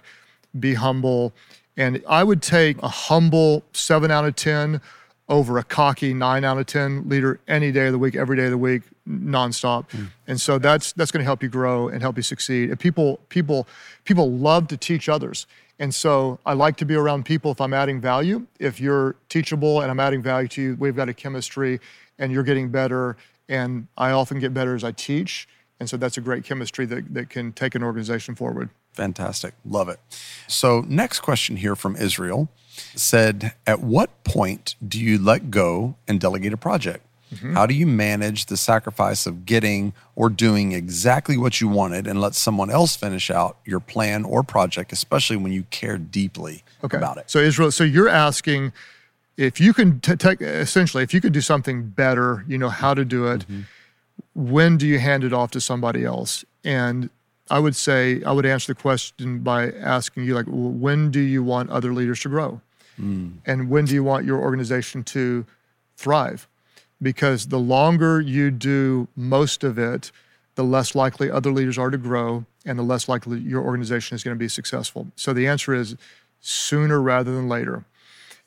be 0.59 0.75
humble. 0.75 1.35
And 1.77 2.03
I 2.09 2.25
would 2.25 2.41
take 2.41 2.81
a 2.83 2.89
humble 2.89 3.65
seven 3.73 4.11
out 4.11 4.25
of 4.25 4.35
10 4.37 4.81
over 5.29 5.59
a 5.59 5.65
cocky 5.65 6.15
nine 6.15 6.43
out 6.43 6.57
of 6.57 6.67
10 6.67 7.09
leader 7.09 7.39
any 7.47 7.71
day 7.71 7.87
of 7.87 7.93
the 7.93 7.99
week, 7.99 8.17
every 8.17 8.37
day 8.37 8.45
of 8.45 8.51
the 8.51 8.59
week, 8.59 8.83
nonstop. 9.07 9.89
Mm. 9.91 10.09
And 10.27 10.41
so 10.41 10.59
that's, 10.59 10.93
that's 10.93 11.11
going 11.11 11.21
to 11.21 11.25
help 11.25 11.43
you 11.43 11.51
grow 11.51 11.89
and 11.89 12.01
help 12.01 12.17
you 12.17 12.23
succeed. 12.23 12.71
And 12.71 12.81
people, 12.81 13.21
people, 13.29 13.67
people 14.05 14.31
love 14.31 14.69
to 14.69 14.77
teach 14.77 15.09
others. 15.09 15.47
And 15.79 15.95
so 15.95 16.39
I 16.45 16.55
like 16.55 16.77
to 16.79 16.85
be 16.85 16.95
around 16.95 17.25
people 17.25 17.51
if 17.53 17.61
I'm 17.61 17.73
adding 17.73 18.01
value. 18.01 18.47
If 18.59 18.81
you're 18.81 19.15
teachable 19.29 19.81
and 19.81 19.91
I'm 19.91 20.01
adding 20.01 20.23
value 20.23 20.49
to 20.49 20.63
you, 20.63 20.77
we've 20.79 20.97
got 20.97 21.09
a 21.09 21.15
chemistry 21.15 21.81
and 22.19 22.33
you're 22.33 22.43
getting 22.43 22.69
better 22.71 23.17
and 23.49 23.87
I 23.97 24.11
often 24.11 24.41
get 24.41 24.53
better 24.53 24.75
as 24.75 24.85
I 24.85 24.93
teach. 24.93 25.49
And 25.81 25.89
so 25.89 25.97
that's 25.97 26.19
a 26.19 26.21
great 26.21 26.45
chemistry 26.45 26.87
that, 26.87 27.15
that 27.15 27.31
can 27.31 27.53
take 27.53 27.75
an 27.75 27.83
organization 27.83 28.35
forward. 28.35 28.71
Fantastic. 28.93 29.55
Love 29.65 29.89
it. 29.89 30.01
So, 30.49 30.85
next 30.89 31.21
question 31.21 31.57
here 31.57 31.77
from 31.77 31.95
Israel 31.95 32.49
said, 32.97 33.55
At 33.65 33.81
what 33.81 34.25
point 34.25 34.75
do 34.87 34.99
you 34.99 35.19
let 35.19 35.53
go 35.53 35.95
and 36.09 36.21
delegate 36.21 36.53
a 36.53 36.57
project? 36.57 37.05
Mm-hmm. 37.35 37.55
How 37.55 37.67
do 37.67 37.75
you 37.75 37.87
manage 37.87 38.47
the 38.47 38.57
sacrifice 38.57 39.27
of 39.27 39.45
getting 39.45 39.93
or 40.17 40.31
doing 40.31 40.73
exactly 40.73 41.37
what 41.37 41.61
you 41.61 41.69
wanted 41.69 42.07
and 42.07 42.21
let 42.21 42.35
someone 42.35 42.71
else 42.71 42.97
finish 42.97 43.31
out 43.31 43.59
your 43.65 43.81
plan 43.81 44.25
or 44.25 44.43
project, 44.43 44.93
especially 44.93 45.37
when 45.37 45.53
you 45.53 45.65
care 45.65 45.99
deeply 45.99 46.65
okay. 46.83 46.97
about 46.97 47.19
it? 47.19 47.31
So, 47.31 47.39
Israel, 47.39 47.71
so 47.71 47.85
you're 47.85 48.09
asking 48.09 48.73
if 49.39 49.61
you 49.61 49.73
can 49.73 50.01
t- 50.01 50.17
take 50.17 50.43
essentially 50.43 51.03
if 51.03 51.15
you 51.15 51.21
could 51.21 51.33
do 51.33 51.41
something 51.41 51.89
better 51.89 52.45
you 52.47 52.59
know 52.59 52.69
how 52.69 52.93
to 52.93 53.05
do 53.05 53.29
it 53.29 53.41
mm-hmm. 53.49 53.63
when 54.35 54.77
do 54.77 54.87
you 54.87 54.99
hand 54.99 55.25
it 55.25 55.33
off 55.33 55.51
to 55.53 55.61
somebody 55.61 56.05
else 56.05 56.45
and 56.65 57.09
i 57.51 57.59
would 57.59 57.75
say 57.75 58.23
i 58.25 58.33
would 58.33 58.45
answer 58.45 58.75
the 58.75 58.79
question 58.79 59.39
by 59.39 59.71
asking 59.73 60.25
you 60.25 60.35
like 60.35 60.47
well, 60.47 60.71
when 60.71 61.11
do 61.11 61.21
you 61.21 61.43
want 61.43 61.71
other 61.71 61.95
leaders 61.95 62.21
to 62.21 62.29
grow 62.29 62.61
mm. 63.01 63.33
and 63.47 63.71
when 63.71 63.87
do 63.87 63.95
you 63.95 64.05
want 64.05 64.27
your 64.27 64.39
organization 64.39 65.03
to 65.03 65.47
thrive 65.97 66.47
because 67.01 67.47
the 67.49 67.59
longer 67.59 68.21
you 68.21 68.51
do 68.51 69.09
most 69.17 69.65
of 69.65 69.79
it 69.79 70.11
the 70.55 70.65
less 70.65 70.95
likely 70.95 71.31
other 71.31 71.53
leaders 71.53 71.79
are 71.79 71.91
to 71.91 71.99
grow 71.99 72.45
and 72.67 72.79
the 72.79 72.83
less 72.83 73.09
likely 73.09 73.39
your 73.39 73.63
organization 73.63 74.15
is 74.15 74.25
going 74.25 74.35
to 74.35 74.39
be 74.39 74.49
successful 74.49 75.07
so 75.17 75.33
the 75.33 75.47
answer 75.47 75.75
is 75.75 75.97
sooner 76.41 77.01
rather 77.01 77.35
than 77.35 77.49
later 77.49 77.85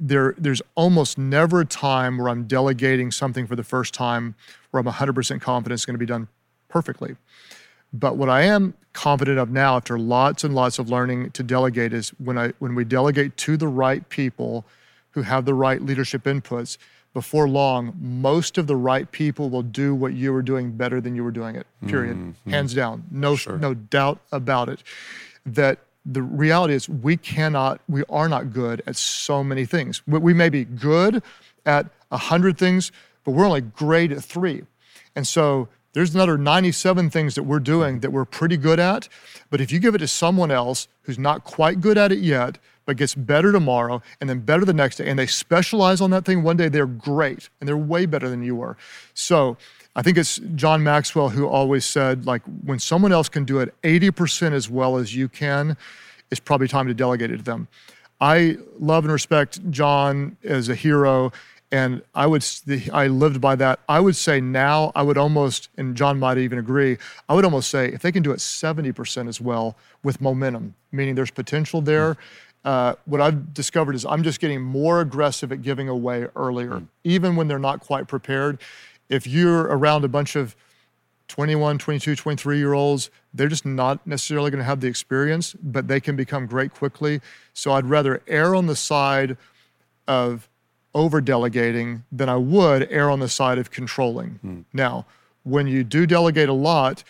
there, 0.02 0.34
there's 0.38 0.64
almost 0.74 1.18
never 1.18 1.62
a 1.62 1.66
time 1.66 2.18
where 2.18 2.28
I'm 2.28 2.46
delegating 2.46 3.12
something 3.12 3.46
for 3.46 3.56
the 3.56 3.64
first 3.64 3.94
time 3.94 4.34
where 4.72 4.82
I'm 4.82 4.88
100% 4.88 5.40
confident 5.42 5.78
it's 5.78 5.86
going 5.86 5.94
to 5.94 6.00
be 6.00 6.08
done 6.08 6.28
perfectly. 6.68 7.16
But 7.94 8.18
what 8.18 8.28
I 8.28 8.42
am 8.42 8.74
confident 8.94 9.38
of 9.38 9.52
now, 9.52 9.76
after 9.76 10.00
lots 10.00 10.44
and 10.44 10.56
lots 10.56 10.80
of 10.80 10.90
learning 10.90 11.32
to 11.32 11.44
delegate, 11.44 11.94
is 11.94 12.10
when 12.18 12.38
I 12.38 12.54
when 12.60 12.74
we 12.74 12.84
delegate 12.84 13.38
to 13.38 13.58
the 13.58 13.68
right 13.68 14.08
people 14.10 14.66
who 15.12 15.22
have 15.24 15.46
the 15.46 15.54
right 15.54 15.82
leadership 15.82 16.24
inputs. 16.24 16.78
Before 17.14 17.48
long, 17.50 17.94
most 18.00 18.58
of 18.58 18.68
the 18.68 18.76
right 18.76 19.12
people 19.12 19.50
will 19.50 19.64
do 19.64 19.94
what 19.94 20.14
you 20.14 20.32
were 20.32 20.42
doing 20.42 20.72
better 20.72 21.02
than 21.02 21.16
you 21.16 21.24
were 21.24 21.32
doing 21.32 21.56
it. 21.58 21.68
Period, 21.86 22.16
mm-hmm. 22.16 22.50
hands 22.50 22.74
down, 22.74 23.04
no 23.12 23.36
sure. 23.36 23.58
no 23.58 23.74
doubt 23.74 24.22
about 24.32 24.70
it. 24.70 24.82
That 25.46 25.80
the 26.06 26.22
reality 26.22 26.74
is 26.74 26.88
we 26.88 27.18
cannot, 27.18 27.82
we 27.90 28.04
are 28.10 28.30
not 28.30 28.54
good 28.54 28.82
at 28.88 28.96
so 28.96 29.44
many 29.44 29.66
things. 29.66 30.02
We 30.08 30.34
may 30.34 30.50
be 30.50 30.64
good 30.66 31.22
at 31.66 31.88
a 32.12 32.18
hundred 32.18 32.58
things, 32.58 32.92
but 33.24 33.32
we're 33.32 33.46
only 33.46 33.62
great 33.62 34.12
at 34.12 34.24
three. 34.24 34.64
And 35.16 35.28
so 35.28 35.68
there's 35.94 36.16
another 36.16 36.38
97 36.38 37.10
things 37.10 37.36
that 37.36 37.44
we're 37.44 37.60
doing 37.60 38.00
that 38.00 38.12
we're 38.12 38.26
pretty 38.26 38.58
good 38.58 38.80
at. 38.80 39.10
But 39.50 39.62
if 39.62 39.72
you 39.72 39.80
give 39.80 39.94
it 39.96 40.00
to 40.00 40.08
someone 40.08 40.52
else 40.52 40.88
who's 41.04 41.20
not 41.20 41.44
quite 41.44 41.82
good 41.82 41.98
at 41.98 42.12
it 42.12 42.20
yet, 42.20 42.58
but 42.92 42.98
gets 42.98 43.16
better 43.16 43.54
tomorrow 43.54 44.02
and 44.20 44.30
then 44.30 44.42
better 44.42 44.66
the 44.66 44.74
next 44.74 44.98
day, 44.98 45.08
and 45.10 45.18
they 45.18 45.26
specialize 45.26 46.02
on 46.02 46.12
that 46.12 46.26
thing, 46.26 46.44
one 46.44 46.58
day 46.58 46.68
they're 46.68 46.86
great 46.86 47.50
and 47.60 47.68
they're 47.68 47.78
way 47.78 48.06
better 48.06 48.30
than 48.30 48.44
you 48.44 48.62
are. 48.62 48.76
So 49.14 49.56
I 49.96 50.02
think 50.02 50.18
it's 50.18 50.42
John 50.56 50.84
Maxwell 50.84 51.30
who 51.30 51.48
always 51.48 51.86
said, 51.86 52.26
like, 52.26 52.42
when 52.66 52.80
someone 52.80 53.14
else 53.14 53.30
can 53.30 53.46
do 53.46 53.60
it 53.60 53.74
80% 53.84 54.52
as 54.52 54.70
well 54.70 54.98
as 54.98 55.16
you 55.16 55.30
can, 55.30 55.78
it's 56.32 56.42
probably 56.42 56.68
time 56.68 56.88
to 56.88 56.94
delegate 56.94 57.32
it 57.32 57.38
to 57.38 57.44
them. 57.44 57.70
I 58.20 58.58
love 58.78 59.06
and 59.06 59.14
respect 59.14 59.72
John 59.72 60.36
as 60.44 60.68
a 60.68 60.76
hero, 60.76 61.32
and 61.72 62.02
I 62.14 62.28
would 62.28 62.46
I 62.92 63.08
lived 63.08 63.40
by 63.40 63.56
that. 63.56 63.80
I 63.88 64.02
would 64.02 64.18
say 64.18 64.42
now 64.42 64.92
I 64.96 65.02
would 65.02 65.18
almost, 65.18 65.70
and 65.78 65.96
John 65.96 66.20
might 66.20 66.38
even 66.38 66.60
agree. 66.60 66.98
I 67.30 67.34
would 67.34 67.46
almost 67.46 67.70
say 67.70 67.88
if 67.88 68.02
they 68.02 68.12
can 68.12 68.22
do 68.22 68.32
it 68.32 68.40
70% 68.40 69.30
as 69.30 69.40
well 69.40 69.78
with 70.04 70.20
momentum, 70.20 70.76
meaning 70.92 71.16
there's 71.16 71.32
potential 71.32 71.82
there. 71.82 72.18
Uh, 72.64 72.94
what 73.06 73.22
I've 73.22 73.54
discovered 73.54 73.96
is 73.96 74.06
I'm 74.06 74.22
just 74.22 74.40
getting 74.40 74.62
more 74.62 75.02
aggressive 75.02 75.52
at 75.52 75.62
giving 75.62 75.90
away 75.90 76.28
earlier, 76.36 76.72
mm. 76.72 76.88
even 77.04 77.36
when 77.36 77.48
they're 77.48 77.58
not 77.58 77.80
quite 77.80 78.08
prepared 78.08 78.60
if 79.12 79.28
you're 79.28 79.64
around 79.64 80.06
a 80.06 80.08
bunch 80.08 80.36
of 80.36 80.56
21, 81.28 81.78
22, 81.78 82.16
23 82.16 82.58
year 82.58 82.74
olds, 82.74 83.12
they're 83.34 83.50
just 83.50 83.66
not 83.66 84.06
necessarily 84.08 84.50
going 84.50 84.60
to 84.60 84.66
have 84.66 84.80
the 84.80 84.88
experience, 84.88 85.54
but 85.62 85.88
they 85.88 86.00
can 86.00 86.16
become 86.16 86.48
great 86.48 86.74
quickly. 86.74 87.22
So 87.54 87.74
I'd 87.74 87.86
rather 87.86 88.22
err 88.26 88.56
on 88.56 88.68
the 88.68 88.76
side 88.76 89.38
of 90.08 90.50
over 90.94 91.22
delegating 91.22 92.04
than 92.12 92.30
I 92.30 92.38
would 92.38 92.88
err 92.90 93.10
on 93.10 93.20
the 93.20 93.30
side 93.30 93.58
of 93.58 93.70
controlling. 93.70 94.40
Hmm. 94.42 94.62
Now, 94.74 95.06
when 95.44 95.68
you 95.68 95.84
do 95.84 96.06
delegate 96.06 96.50
a 96.50 96.54
lot, 96.54 97.04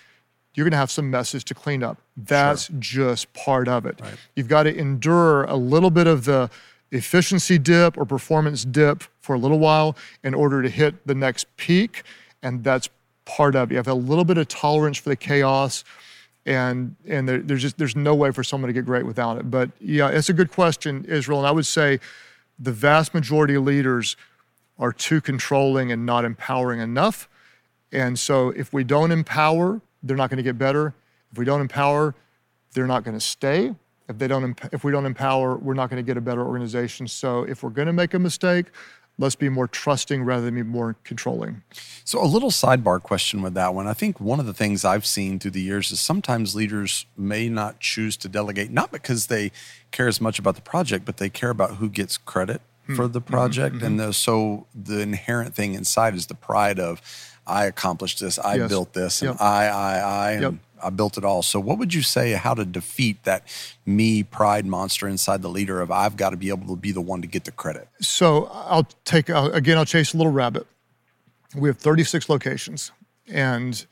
you're 0.54 0.66
going 0.66 0.72
to 0.72 0.78
have 0.78 0.92
some 0.92 1.10
messes 1.10 1.44
to 1.46 1.54
clean 1.54 1.84
up. 1.84 1.98
That's 2.18 2.66
sure. 2.66 2.76
just 2.80 3.34
part 3.34 3.68
of 3.68 3.86
it. 3.86 4.00
Right. 4.02 4.16
You've 4.36 4.48
got 4.48 4.64
to 4.64 4.76
endure 4.76 5.44
a 5.44 5.56
little 5.56 5.90
bit 5.90 6.08
of 6.08 6.26
the 6.26 6.50
efficiency 6.92 7.58
dip 7.58 7.98
or 7.98 8.06
performance 8.06 8.66
dip 8.66 9.04
for 9.22 9.36
a 9.36 9.40
little 9.40 9.60
while 9.60 9.96
in 10.24 10.34
order 10.34 10.62
to 10.62 10.70
hit 10.70 11.08
the 11.08 11.16
next 11.16 11.46
peak. 11.58 12.04
And 12.44 12.64
that's 12.64 12.90
part 13.26 13.56
of 13.56 13.72
it. 13.72 13.74
You 13.74 13.78
have 13.78 13.88
a 13.88 13.94
little 13.94 14.26
bit 14.26 14.38
of 14.38 14.48
tolerance 14.48 14.98
for 14.98 15.10
the 15.10 15.16
chaos. 15.16 15.84
And 16.46 16.96
and 17.08 17.30
there, 17.30 17.38
there's 17.38 17.62
just 17.62 17.78
there's 17.78 17.96
no 17.96 18.16
way 18.16 18.32
for 18.32 18.44
someone 18.44 18.68
to 18.68 18.74
get 18.74 18.84
great 18.84 19.06
without 19.06 19.38
it. 19.38 19.52
But 19.52 19.70
yeah, 19.80 20.10
it's 20.10 20.28
a 20.28 20.34
good 20.34 20.52
question, 20.52 21.06
Israel. 21.08 21.40
And 21.40 21.48
I 21.48 21.52
would 21.52 21.68
say 21.68 22.00
the 22.58 22.72
vast 22.72 23.14
majority 23.14 23.54
of 23.54 23.64
leaders 23.64 24.18
are 24.80 24.92
too 24.92 25.22
controlling 25.22 25.92
and 25.92 26.06
not 26.06 26.26
empowering 26.26 26.80
enough. 26.80 27.30
And 27.92 28.18
so 28.18 28.50
if 28.50 28.74
we 28.74 28.84
don't 28.84 29.12
empower, 29.12 29.82
they're 30.04 30.18
not 30.18 30.30
going 30.30 30.38
to 30.38 30.44
get 30.44 30.58
better. 30.58 30.94
If 31.32 31.38
we 31.38 31.46
don't 31.46 31.62
empower, 31.62 32.16
they're 32.74 32.88
not 32.88 33.04
going 33.04 33.16
to 33.16 33.26
stay. 33.26 33.74
If 34.10 34.18
they 34.18 34.28
don't, 34.28 34.60
if 34.74 34.84
we 34.84 34.92
don't 34.92 35.06
empower, 35.06 35.58
we're 35.58 35.74
not 35.74 35.90
going 35.90 36.04
to 36.04 36.06
get 36.06 36.18
a 36.18 36.22
better 36.22 36.46
organization. 36.46 37.08
So 37.08 37.44
if 37.44 37.64
we're 37.64 37.70
going 37.70 37.88
to 37.88 37.94
make 37.94 38.14
a 38.14 38.20
mistake, 38.20 38.66
let's 39.18 39.36
be 39.36 39.50
more 39.50 39.68
trusting 39.68 40.24
rather 40.24 40.44
than 40.44 40.56
be 40.56 40.64
more 40.64 40.96
controlling. 41.04 41.62
So, 42.04 42.22
a 42.22 42.26
little 42.26 42.50
sidebar 42.50 43.02
question 43.02 43.42
with 43.42 43.54
that 43.54 43.74
one. 43.74 43.88
I 43.88 43.94
think 43.94 44.20
one 44.20 44.40
of 44.40 44.46
the 44.46 44.54
things 44.54 44.84
I've 44.84 45.06
seen 45.06 45.40
through 45.40 45.52
the 45.52 45.62
years 45.62 45.92
is 45.92 46.00
sometimes 46.00 46.56
leaders 46.56 47.06
may 47.16 47.48
not 47.48 47.80
choose 47.80 48.18
to 48.18 48.28
delegate, 48.28 48.72
not 48.72 48.92
because 48.92 49.28
they 49.28 49.52
care 49.92 50.08
as 50.08 50.20
much 50.20 50.40
about 50.40 50.56
the 50.56 50.62
project, 50.62 51.06
but 51.06 51.18
they 51.18 51.30
care 51.30 51.50
about 51.50 51.76
who 51.76 51.90
gets 51.90 52.18
credit 52.18 52.62
hmm. 52.88 52.96
for 52.96 53.08
the 53.08 53.22
project. 53.22 53.78
Mm-hmm. 53.78 53.86
And 53.86 54.00
the, 54.00 54.14
so, 54.14 54.66
the 54.76 55.00
inherent 55.00 55.56
thing 55.56 55.74
inside 55.74 56.16
is 56.16 56.28
the 56.28 56.36
pride 56.36 56.80
of, 56.80 57.02
I 57.46 57.66
accomplished 57.66 58.20
this, 58.20 58.38
I 58.40 58.56
yes. 58.56 58.70
built 58.70 58.94
this, 58.94 59.22
and 59.22 59.32
yep. 59.32 59.42
I, 59.42 59.68
I, 59.68 59.98
I. 59.98 60.32
And, 60.32 60.42
yep 60.42 60.54
I 60.84 60.90
built 60.90 61.18
it 61.18 61.24
all. 61.24 61.42
So, 61.42 61.60
what 61.60 61.78
would 61.78 61.94
you 61.94 62.02
say 62.02 62.32
how 62.34 62.54
to 62.54 62.66
defeat 62.66 63.24
that 63.24 63.48
me 63.86 64.24
pride 64.24 64.66
monster 64.66 65.08
inside 65.08 65.42
the 65.42 65.50
leader 65.50 65.82
of 65.82 65.92
I've 65.92 66.18
got 66.18 66.32
to 66.32 66.38
be 66.38 66.50
able 66.50 66.68
to 66.68 66.80
be 66.80 66.92
the 66.92 67.02
one 67.02 67.22
to 67.22 67.28
get 67.28 67.46
the 67.46 67.52
credit? 67.52 67.88
So, 68.02 68.46
I'll 68.52 68.88
take 69.06 69.30
again. 69.30 69.78
I'll 69.78 69.86
chase 69.86 70.14
a 70.14 70.18
little 70.18 70.32
rabbit. 70.32 70.68
We 71.56 71.70
have 71.70 71.78
36 71.78 72.30
locations, 72.30 72.92
and 73.28 73.86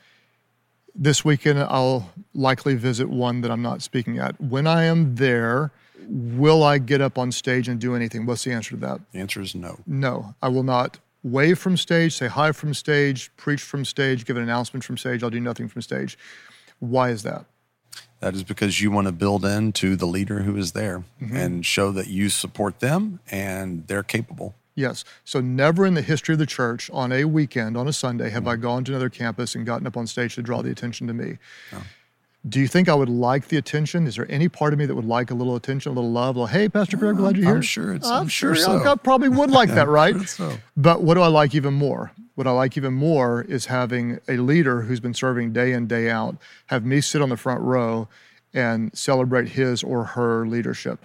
this 0.94 1.24
weekend 1.24 1.58
I'll 1.58 2.10
likely 2.34 2.74
visit 2.74 3.08
one 3.08 3.42
that 3.42 3.50
I'm 3.50 3.62
not 3.62 3.82
speaking 3.82 4.18
at. 4.18 4.40
When 4.40 4.66
I 4.66 4.84
am 4.84 5.14
there, 5.16 5.70
will 6.08 6.62
I 6.62 6.78
get 6.78 7.00
up 7.00 7.18
on 7.18 7.30
stage 7.32 7.68
and 7.68 7.78
do 7.78 7.94
anything? 7.94 8.26
What's 8.26 8.44
the 8.44 8.52
answer 8.52 8.70
to 8.70 8.76
that? 8.78 9.00
The 9.12 9.18
answer 9.18 9.40
is 9.40 9.54
no. 9.54 9.78
No, 9.86 10.34
I 10.42 10.48
will 10.48 10.62
not 10.62 10.98
wave 11.22 11.58
from 11.58 11.76
stage, 11.76 12.14
say 12.14 12.28
hi 12.28 12.52
from 12.52 12.74
stage, 12.74 13.30
preach 13.36 13.62
from 13.62 13.84
stage, 13.84 14.24
give 14.24 14.36
an 14.36 14.42
announcement 14.42 14.84
from 14.84 14.96
stage. 14.96 15.22
I'll 15.22 15.30
do 15.30 15.40
nothing 15.40 15.68
from 15.68 15.82
stage. 15.82 16.18
Why 16.78 17.10
is 17.10 17.22
that? 17.24 17.44
That 18.20 18.34
is 18.34 18.44
because 18.44 18.80
you 18.80 18.90
want 18.90 19.06
to 19.06 19.12
build 19.12 19.44
into 19.44 19.96
the 19.96 20.06
leader 20.06 20.40
who 20.40 20.56
is 20.56 20.72
there 20.72 21.04
mm-hmm. 21.20 21.36
and 21.36 21.66
show 21.66 21.90
that 21.92 22.08
you 22.08 22.28
support 22.28 22.80
them 22.80 23.20
and 23.30 23.86
they're 23.86 24.02
capable. 24.02 24.54
Yes. 24.74 25.04
So 25.24 25.40
never 25.40 25.86
in 25.86 25.94
the 25.94 26.02
history 26.02 26.34
of 26.34 26.38
the 26.38 26.46
church 26.46 26.90
on 26.92 27.12
a 27.12 27.24
weekend, 27.24 27.76
on 27.76 27.88
a 27.88 27.92
Sunday, 27.92 28.30
have 28.30 28.44
mm-hmm. 28.44 28.50
I 28.50 28.56
gone 28.56 28.84
to 28.84 28.92
another 28.92 29.10
campus 29.10 29.54
and 29.54 29.66
gotten 29.66 29.86
up 29.86 29.96
on 29.96 30.06
stage 30.06 30.34
to 30.36 30.42
draw 30.42 30.62
the 30.62 30.70
attention 30.70 31.06
to 31.06 31.12
me. 31.12 31.38
No. 31.72 31.78
Do 32.48 32.58
you 32.58 32.68
think 32.68 32.88
I 32.88 32.94
would 32.94 33.10
like 33.10 33.48
the 33.48 33.58
attention? 33.58 34.06
Is 34.06 34.16
there 34.16 34.30
any 34.30 34.48
part 34.48 34.72
of 34.72 34.78
me 34.78 34.86
that 34.86 34.94
would 34.94 35.04
like 35.04 35.30
a 35.30 35.34
little 35.34 35.56
attention, 35.56 35.92
a 35.92 35.94
little 35.94 36.10
love? 36.10 36.36
Well, 36.36 36.46
hey, 36.46 36.70
Pastor 36.70 36.96
Craig, 36.96 37.16
glad 37.16 37.36
you're 37.36 37.46
here. 37.46 37.56
I'm 37.56 37.62
sure 37.62 37.92
it's. 37.92 38.08
I'm, 38.08 38.22
I'm 38.22 38.28
sure, 38.28 38.54
sure 38.54 38.64
so. 38.64 38.92
I 38.92 38.94
probably 38.94 39.28
would 39.28 39.50
like 39.50 39.68
that, 39.70 39.88
right? 40.00 40.16
so. 40.26 40.56
But 40.74 41.02
what 41.02 41.14
do 41.14 41.20
I 41.20 41.26
like 41.26 41.54
even 41.54 41.74
more? 41.74 42.12
What 42.36 42.46
I 42.46 42.52
like 42.52 42.78
even 42.78 42.94
more 42.94 43.42
is 43.42 43.66
having 43.66 44.20
a 44.26 44.38
leader 44.38 44.82
who's 44.82 45.00
been 45.00 45.12
serving 45.12 45.52
day 45.52 45.72
in, 45.72 45.86
day 45.86 46.08
out, 46.08 46.36
have 46.66 46.82
me 46.84 47.02
sit 47.02 47.20
on 47.20 47.28
the 47.28 47.36
front 47.36 47.60
row 47.60 48.08
and 48.54 48.96
celebrate 48.96 49.50
his 49.50 49.82
or 49.82 50.04
her 50.04 50.46
leadership. 50.46 51.04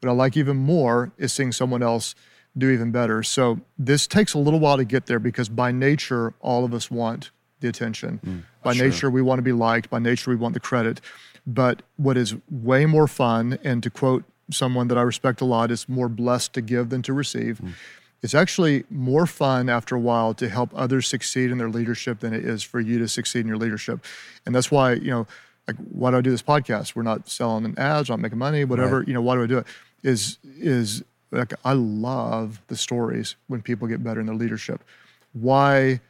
What 0.00 0.08
I 0.08 0.12
like 0.12 0.38
even 0.38 0.56
more 0.56 1.12
is 1.18 1.32
seeing 1.32 1.52
someone 1.52 1.82
else 1.82 2.14
do 2.56 2.70
even 2.70 2.90
better. 2.90 3.22
So 3.22 3.60
this 3.78 4.06
takes 4.06 4.32
a 4.32 4.38
little 4.38 4.58
while 4.58 4.78
to 4.78 4.84
get 4.84 5.04
there 5.04 5.18
because 5.18 5.50
by 5.50 5.72
nature, 5.72 6.32
all 6.40 6.64
of 6.64 6.72
us 6.72 6.90
want 6.90 7.30
the 7.60 7.68
attention. 7.68 8.20
Mm, 8.24 8.42
By 8.62 8.74
sure. 8.74 8.86
nature, 8.86 9.10
we 9.10 9.22
want 9.22 9.38
to 9.38 9.42
be 9.42 9.52
liked. 9.52 9.90
By 9.90 9.98
nature, 9.98 10.30
we 10.30 10.36
want 10.36 10.54
the 10.54 10.60
credit. 10.60 11.00
But 11.46 11.82
what 11.96 12.16
is 12.16 12.34
way 12.50 12.86
more 12.86 13.08
fun, 13.08 13.58
and 13.64 13.82
to 13.82 13.90
quote 13.90 14.24
someone 14.50 14.88
that 14.88 14.98
I 14.98 15.02
respect 15.02 15.40
a 15.40 15.44
lot, 15.44 15.70
is 15.70 15.88
more 15.88 16.08
blessed 16.08 16.52
to 16.54 16.60
give 16.60 16.90
than 16.90 17.02
to 17.02 17.12
receive. 17.12 17.58
Mm. 17.58 17.72
It's 18.22 18.34
actually 18.34 18.84
more 18.90 19.26
fun 19.26 19.68
after 19.68 19.96
a 19.96 20.00
while 20.00 20.34
to 20.34 20.48
help 20.48 20.70
others 20.74 21.08
succeed 21.08 21.50
in 21.50 21.58
their 21.58 21.70
leadership 21.70 22.20
than 22.20 22.34
it 22.34 22.44
is 22.44 22.62
for 22.62 22.78
you 22.78 22.98
to 22.98 23.08
succeed 23.08 23.40
in 23.40 23.48
your 23.48 23.56
leadership. 23.56 24.04
And 24.44 24.54
that's 24.54 24.70
why, 24.70 24.92
you 24.92 25.10
know, 25.10 25.26
like 25.66 25.76
why 25.90 26.10
do 26.10 26.18
I 26.18 26.20
do 26.20 26.30
this 26.30 26.42
podcast? 26.42 26.94
We're 26.94 27.02
not 27.02 27.28
selling 27.28 27.74
ads, 27.78 28.08
we're 28.08 28.14
not 28.14 28.20
making 28.20 28.38
money, 28.38 28.64
whatever. 28.64 28.98
Right. 28.98 29.08
You 29.08 29.14
know, 29.14 29.22
why 29.22 29.36
do 29.36 29.42
I 29.42 29.46
do 29.46 29.58
it? 29.58 29.66
Is 30.02 30.38
is 30.44 31.02
like 31.30 31.54
I 31.64 31.72
love 31.72 32.60
the 32.66 32.76
stories 32.76 33.36
when 33.46 33.62
people 33.62 33.88
get 33.88 34.02
better 34.04 34.20
in 34.20 34.26
their 34.26 34.34
leadership. 34.34 34.82
Why 35.32 36.00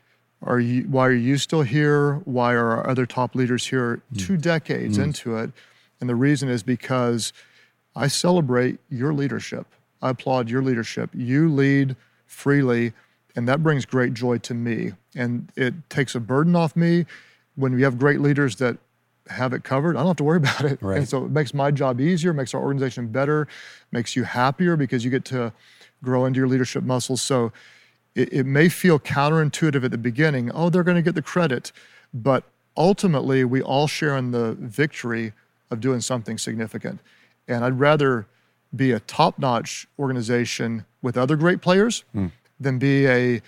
are 0.43 0.61
you, 0.61 0.83
why 0.85 1.07
are 1.07 1.13
you 1.13 1.37
still 1.37 1.63
here? 1.63 2.15
Why 2.25 2.55
are 2.55 2.71
our 2.71 2.89
other 2.89 3.07
top 3.07 3.35
leaders 3.35 3.67
here 3.67 4.03
mm. 4.13 4.27
two 4.27 4.37
decades 4.37 4.99
mm. 4.99 5.05
into 5.05 5.37
it? 5.37 5.51
And 6.01 6.09
the 6.09 6.15
reason 6.15 6.49
is 6.49 6.63
because 6.63 7.33
I 7.95 8.09
celebrate 8.09 8.79
your 8.89 9.13
leadership. 9.13 9.67
I 10.01 10.11
applaud 10.11 10.49
your 10.49 10.63
leadership. 10.63 11.11
You 11.13 11.51
lead 11.51 11.95
freely, 12.25 12.93
and 13.37 13.47
that 13.49 13.63
brings 13.63 13.85
great 13.85 14.15
joy 14.15 14.39
to 14.39 14.55
me. 14.55 14.93
And 15.15 15.53
it 15.57 15.75
takes 15.91 16.15
a 16.15 16.21
burden 16.21 16.57
off 16.57 16.75
me 16.75 17.05
when 17.57 17.75
we 17.75 17.83
have 17.83 17.99
great 17.99 18.21
leaders 18.21 18.57
that 18.57 18.79
have 19.29 19.53
it 19.53 19.63
covered. 19.63 19.97
I 19.97 20.01
don't 20.01 20.09
have 20.09 20.17
to 20.17 20.25
worry 20.25 20.37
about 20.39 20.65
it. 20.65 20.83
Right. 20.83 20.99
And 20.99 21.09
so 21.09 21.25
it 21.25 21.31
makes 21.31 21.53
my 21.53 21.71
job 21.71 22.01
easier, 22.01 22.33
makes 22.33 22.55
our 22.55 22.63
organization 22.63 23.09
better, 23.09 23.47
makes 23.93 24.17
you 24.17 24.25
happier 24.25 24.77
because 24.77 25.05
you 25.05 25.11
get 25.11 25.25
to 25.27 25.53
grow 26.03 26.25
into 26.25 26.39
your 26.39 26.49
leadership 26.49 26.83
muscles. 26.83 27.21
So 27.21 27.53
it, 28.15 28.33
it 28.33 28.47
may 28.47 28.69
feel 28.69 28.99
counterintuitive 28.99 29.85
at 29.85 29.91
the 29.91 29.99
beginning. 29.99 30.51
Oh, 30.53 30.71
they're 30.71 30.83
going 30.83 30.97
to 30.97 31.03
get 31.03 31.15
the 31.15 31.23
credit. 31.23 31.73
But 32.13 32.45
ultimately, 32.77 33.45
we 33.45 33.63
all 33.63 33.87
share 33.87 34.17
in 34.17 34.33
the 34.33 34.53
victory 34.53 35.33
of 35.71 35.81
doing 35.81 36.01
something 36.01 36.39
significant. 36.39 37.01
And 37.47 37.65
I'd 37.65 37.79
rather 37.79 38.27
be 38.75 38.93
a 38.93 39.01
top 39.01 39.39
notch 39.39 39.87
organization 39.99 40.85
with 41.03 41.17
other 41.17 41.37
great 41.37 41.61
players 41.61 42.05
mm. 42.15 42.31
than 42.59 42.79
be 42.79 43.07
a 43.07 43.43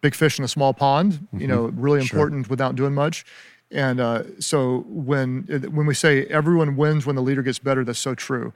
big 0.00 0.14
fish 0.14 0.38
in 0.38 0.44
a 0.44 0.48
small 0.48 0.74
pond, 0.74 1.12
mm-hmm. 1.12 1.40
you 1.40 1.46
know, 1.46 1.66
really 1.66 2.00
important 2.00 2.46
sure. 2.46 2.50
without 2.50 2.74
doing 2.76 2.94
much. 2.94 3.24
And 3.70 4.00
uh, 4.00 4.22
so 4.38 4.84
when 4.86 5.44
when 5.72 5.86
we 5.86 5.94
say 5.94 6.26
everyone 6.26 6.76
wins 6.76 7.06
when 7.06 7.16
the 7.16 7.22
leader 7.22 7.42
gets 7.42 7.58
better, 7.58 7.84
that's 7.84 7.98
so 7.98 8.14
true 8.14 8.52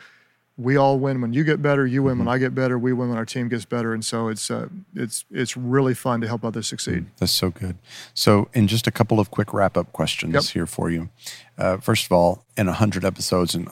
we 0.58 0.76
all 0.76 0.98
win 0.98 1.20
when 1.20 1.32
you 1.32 1.44
get 1.44 1.62
better, 1.62 1.86
you 1.86 2.02
win 2.02 2.16
mm-hmm. 2.16 2.26
when 2.26 2.34
I 2.34 2.38
get 2.38 2.54
better, 2.54 2.78
we 2.78 2.92
win 2.92 3.08
when 3.08 3.16
our 3.16 3.24
team 3.24 3.48
gets 3.48 3.64
better, 3.64 3.94
and 3.94 4.04
so 4.04 4.28
it's 4.28 4.50
uh, 4.50 4.68
it's 4.94 5.24
it's 5.30 5.56
really 5.56 5.94
fun 5.94 6.20
to 6.20 6.26
help 6.26 6.44
others 6.44 6.66
succeed. 6.66 7.04
Mm, 7.04 7.06
that's 7.18 7.32
so 7.32 7.50
good. 7.50 7.78
So, 8.12 8.48
in 8.52 8.66
just 8.66 8.86
a 8.86 8.90
couple 8.90 9.20
of 9.20 9.30
quick 9.30 9.54
wrap 9.54 9.76
up 9.76 9.92
questions 9.92 10.34
yep. 10.34 10.44
here 10.44 10.66
for 10.66 10.90
you. 10.90 11.08
Uh, 11.56 11.78
first 11.78 12.06
of 12.06 12.12
all, 12.12 12.44
in 12.56 12.66
hundred 12.66 13.04
episodes 13.04 13.54
and 13.54 13.68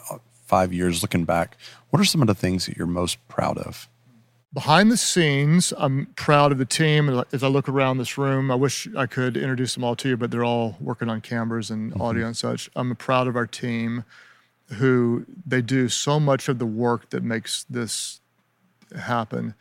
five 0.47 0.72
years, 0.72 1.03
looking 1.03 1.24
back, 1.24 1.57
what 1.91 2.01
are 2.01 2.05
some 2.05 2.22
of 2.22 2.28
the 2.28 2.34
things 2.34 2.66
that 2.66 2.76
you're 2.76 2.87
most 2.87 3.18
proud 3.28 3.59
of? 3.59 3.89
Behind 4.55 4.91
the 4.91 4.97
scenes, 4.97 5.74
I'm 5.76 6.07
proud 6.16 6.53
of 6.53 6.59
the 6.59 6.64
team. 6.64 7.24
As 7.32 7.43
I 7.43 7.49
look 7.49 7.68
around 7.68 7.99
this 7.99 8.16
room, 8.16 8.51
I 8.51 8.55
wish 8.55 8.89
I 8.97 9.07
could 9.07 9.37
introduce 9.37 9.74
them 9.74 9.84
all 9.84 9.97
to 9.97 10.09
you, 10.11 10.16
but 10.16 10.30
they're 10.30 10.45
all 10.45 10.76
working 10.80 11.11
on 11.11 11.20
cameras 11.20 11.70
and 11.70 11.91
mm-hmm. 11.91 12.01
audio 12.01 12.26
and 12.26 12.37
such. 12.37 12.70
I'm 12.76 12.95
proud 12.95 13.26
of 13.26 13.37
our 13.37 13.47
team 13.47 14.05
who 14.75 15.25
they 15.47 15.62
do 15.62 15.89
so 15.89 16.19
much 16.19 16.49
of 16.49 16.59
the 16.59 16.67
work 16.67 17.11
that 17.11 17.23
makes 17.23 17.64
this 17.64 18.21
happen. 18.99 19.55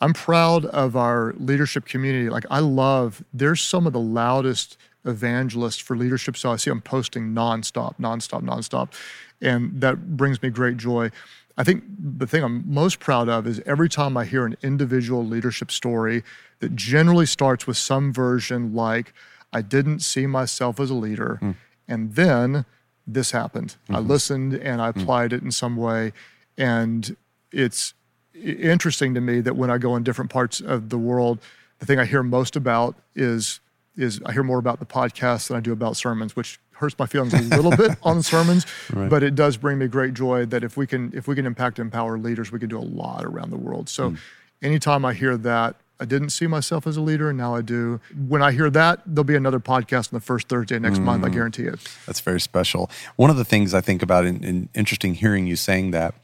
I'm 0.00 0.12
proud 0.12 0.64
of 0.66 0.96
our 0.96 1.34
leadership 1.38 1.84
community. 1.84 2.30
Like 2.30 2.46
I 2.50 2.60
love, 2.60 3.24
there's 3.32 3.60
some 3.60 3.86
of 3.86 3.92
the 3.92 4.00
loudest 4.00 4.76
evangelists 5.04 5.78
for 5.78 5.96
leadership. 5.96 6.36
So 6.36 6.52
I 6.52 6.56
see 6.56 6.70
them 6.70 6.80
posting 6.80 7.34
nonstop, 7.34 7.98
nonstop, 7.98 8.42
nonstop. 8.42 8.92
And 9.40 9.80
that 9.80 10.16
brings 10.16 10.40
me 10.42 10.50
great 10.50 10.76
joy. 10.76 11.10
I 11.56 11.64
think 11.64 11.82
the 11.98 12.26
thing 12.26 12.44
I'm 12.44 12.62
most 12.72 13.00
proud 13.00 13.28
of 13.28 13.46
is 13.46 13.60
every 13.66 13.88
time 13.88 14.16
I 14.16 14.24
hear 14.24 14.46
an 14.46 14.56
individual 14.62 15.26
leadership 15.26 15.72
story 15.72 16.22
that 16.60 16.76
generally 16.76 17.26
starts 17.26 17.66
with 17.66 17.76
some 17.76 18.12
version 18.12 18.74
like, 18.74 19.12
I 19.52 19.62
didn't 19.62 20.00
see 20.00 20.26
myself 20.26 20.78
as 20.78 20.90
a 20.90 20.94
leader. 20.94 21.38
Mm. 21.42 21.54
And 21.88 22.14
then 22.14 22.64
this 23.08 23.30
happened. 23.30 23.76
Mm-hmm. 23.84 23.96
I 23.96 23.98
listened 24.00 24.54
and 24.54 24.80
I 24.80 24.92
mm. 24.92 25.02
applied 25.02 25.30
mm-hmm. 25.30 25.38
it 25.38 25.42
in 25.44 25.50
some 25.50 25.76
way. 25.76 26.12
And 26.56 27.16
it's 27.50 27.94
interesting 28.34 29.14
to 29.14 29.20
me 29.20 29.40
that 29.40 29.56
when 29.56 29.70
I 29.70 29.78
go 29.78 29.96
in 29.96 30.02
different 30.02 30.30
parts 30.30 30.60
of 30.60 30.90
the 30.90 30.98
world, 30.98 31.40
the 31.78 31.86
thing 31.86 31.98
I 31.98 32.04
hear 32.04 32.22
most 32.22 32.56
about 32.56 32.94
is 33.14 33.60
is 33.96 34.20
I 34.24 34.32
hear 34.32 34.44
more 34.44 34.60
about 34.60 34.78
the 34.78 34.86
podcast 34.86 35.48
than 35.48 35.56
I 35.56 35.60
do 35.60 35.72
about 35.72 35.96
sermons, 35.96 36.36
which 36.36 36.60
hurts 36.70 36.96
my 37.00 37.06
feelings 37.06 37.34
a 37.34 37.40
little 37.56 37.76
bit 37.76 37.98
on 38.04 38.18
the 38.18 38.22
sermons, 38.22 38.64
right. 38.92 39.10
but 39.10 39.24
it 39.24 39.34
does 39.34 39.56
bring 39.56 39.76
me 39.76 39.88
great 39.88 40.14
joy 40.14 40.46
that 40.46 40.62
if 40.62 40.76
we 40.76 40.86
can 40.86 41.12
if 41.14 41.26
we 41.26 41.34
can 41.34 41.46
impact 41.46 41.80
empower 41.80 42.16
leaders, 42.18 42.52
we 42.52 42.60
can 42.60 42.68
do 42.68 42.78
a 42.78 42.80
lot 42.80 43.24
around 43.24 43.50
the 43.50 43.56
world. 43.56 43.88
So 43.88 44.12
mm. 44.12 44.18
anytime 44.62 45.04
I 45.04 45.14
hear 45.14 45.36
that, 45.38 45.76
I 46.00 46.04
didn't 46.04 46.30
see 46.30 46.46
myself 46.46 46.86
as 46.86 46.96
a 46.96 47.00
leader, 47.00 47.28
and 47.28 47.38
now 47.38 47.54
I 47.54 47.62
do. 47.62 48.00
When 48.28 48.40
I 48.40 48.52
hear 48.52 48.70
that, 48.70 49.00
there'll 49.04 49.24
be 49.24 49.34
another 49.34 49.58
podcast 49.58 50.12
on 50.12 50.16
the 50.16 50.24
first 50.24 50.48
Thursday 50.48 50.78
next 50.78 50.98
mm, 50.98 51.04
month. 51.04 51.24
I 51.24 51.28
mm. 51.28 51.32
guarantee 51.32 51.64
it. 51.64 51.80
That's 52.06 52.20
very 52.20 52.40
special. 52.40 52.88
One 53.16 53.30
of 53.30 53.36
the 53.36 53.44
things 53.44 53.74
I 53.74 53.80
think 53.80 54.02
about, 54.02 54.24
and 54.24 54.68
interesting 54.74 55.14
hearing 55.14 55.46
you 55.46 55.56
saying 55.56 55.90
that, 55.90 56.14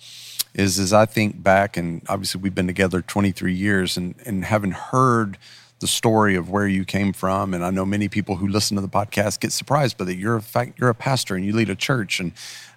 is 0.55 0.79
as 0.79 0.93
I 0.93 1.07
think 1.07 1.43
back, 1.43 1.77
and 1.77 2.03
obviously 2.09 2.41
we've 2.41 2.55
been 2.55 2.69
together 2.69 3.03
23 3.03 3.53
years, 3.53 3.97
and 3.97 4.15
and 4.25 4.45
having 4.45 4.71
heard 4.71 5.39
the 5.81 5.89
story 5.89 6.37
of 6.37 6.49
where 6.49 6.69
you 6.69 6.85
came 6.85 7.13
from, 7.13 7.53
and 7.53 7.65
I 7.65 7.71
know 7.71 7.85
many 7.85 8.09
people 8.09 8.37
who 8.37 8.47
listen 8.47 8.77
to 8.77 8.81
the 8.81 8.89
podcast 8.89 9.41
get 9.41 9.53
surprised 9.53 9.99
by 9.99 10.05
that. 10.05 10.15
You're 10.15 10.37
a 10.37 10.43
fact, 10.43 10.79
you're 10.79 10.89
a 10.89 10.95
pastor, 10.95 11.35
and 11.35 11.45
you 11.45 11.53
lead 11.53 11.69
a 11.69 11.75
church, 11.75 12.21
and 12.21 12.31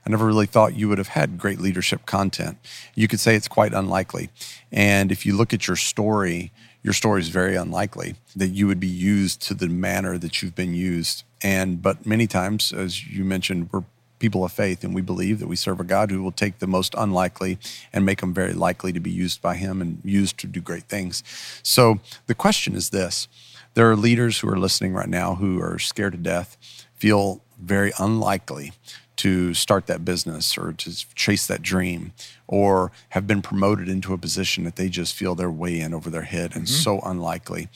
I 0.03 0.09
never 0.09 0.25
really 0.25 0.47
thought 0.47 0.75
you 0.75 0.89
would 0.89 0.97
have 0.97 1.09
had 1.09 1.37
great 1.37 1.59
leadership 1.59 2.07
content. 2.07 2.57
You 2.95 3.07
could 3.07 3.19
say 3.19 3.35
it's 3.35 3.47
quite 3.47 3.73
unlikely, 3.73 4.31
and 4.71 5.11
if 5.11 5.27
you 5.27 5.37
look 5.37 5.53
at 5.53 5.67
your 5.67 5.77
story 5.77 6.51
your 6.87 6.93
story 6.93 7.19
is 7.19 7.27
very 7.27 7.57
unlikely 7.57 8.15
that 8.33 8.47
you 8.47 8.65
would 8.65 8.79
be 8.79 8.87
used 8.87 9.41
to 9.41 9.53
the 9.53 9.67
manner 9.67 10.17
that 10.17 10.41
you've 10.41 10.55
been 10.55 10.73
used. 10.73 11.25
And 11.43 11.81
but 11.81 12.05
many 12.05 12.27
times, 12.27 12.71
as 12.71 13.05
you 13.05 13.25
mentioned, 13.25 13.67
we're 13.73 13.83
people 14.19 14.45
of 14.45 14.53
faith, 14.53 14.85
and 14.85 14.95
we 14.95 15.01
believe 15.01 15.39
that 15.39 15.49
we 15.49 15.57
serve 15.57 15.81
a 15.81 15.83
God 15.83 16.11
who 16.11 16.23
will 16.23 16.31
take 16.31 16.59
the 16.59 16.65
most 16.65 16.95
unlikely 16.97 17.59
and 17.91 18.05
make 18.05 18.21
them 18.21 18.33
very 18.33 18.53
likely 18.53 18.93
to 18.93 19.01
be 19.01 19.11
used 19.11 19.41
by 19.41 19.55
Him 19.55 19.81
and 19.81 19.99
used 20.05 20.37
to 20.37 20.47
do 20.47 20.61
great 20.61 20.85
things. 20.85 21.23
So 21.61 21.99
the 22.27 22.33
question 22.33 22.73
is 22.73 22.91
this 22.91 23.27
there 23.73 23.91
are 23.91 23.97
leaders 23.97 24.39
who 24.39 24.47
are 24.47 24.57
listening 24.57 24.93
right 24.93 25.09
now 25.09 25.35
who 25.35 25.61
are 25.61 25.77
scared 25.79 26.13
to 26.13 26.17
death, 26.17 26.55
feel 26.95 27.41
very 27.61 27.91
unlikely 27.99 28.71
to 29.17 29.53
start 29.53 29.87
that 29.87 30.05
business 30.05 30.57
or 30.57 30.71
to 30.73 31.15
chase 31.15 31.47
that 31.47 31.61
dream 31.61 32.13
or 32.47 32.91
have 33.09 33.27
been 33.27 33.41
promoted 33.41 33.89
into 33.89 34.13
a 34.13 34.17
position 34.17 34.63
that 34.63 34.75
they 34.75 34.89
just 34.89 35.13
feel 35.13 35.35
they're 35.35 35.51
way 35.51 35.79
in 35.79 35.93
over 35.93 36.09
their 36.09 36.21
head 36.21 36.55
and 36.55 36.65
mm-hmm. 36.65 36.83
so 36.83 36.99
unlikely. 37.01 37.67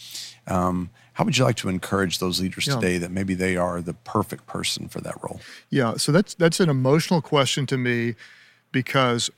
Um, 0.48 0.92
how 1.14 1.26
would 1.26 1.38
you 1.38 1.44
like 1.44 1.58
to 1.58 1.70
encourage 1.70 2.20
those 2.20 2.40
leaders 2.40 2.68
yeah. 2.68 2.76
today 2.76 2.98
that 2.98 3.12
maybe 3.12 3.34
they 3.34 3.58
are 3.58 3.82
the 3.82 3.94
perfect 3.94 4.48
person 4.48 4.88
for 4.88 5.02
that 5.02 5.16
role? 5.22 5.42
Yeah, 5.70 5.98
so 5.98 6.12
that's 6.12 6.34
that's 6.36 6.60
an 6.60 6.70
emotional 6.70 7.22
question 7.22 7.66
to 7.68 7.78
me 7.78 8.16
because 8.72 9.30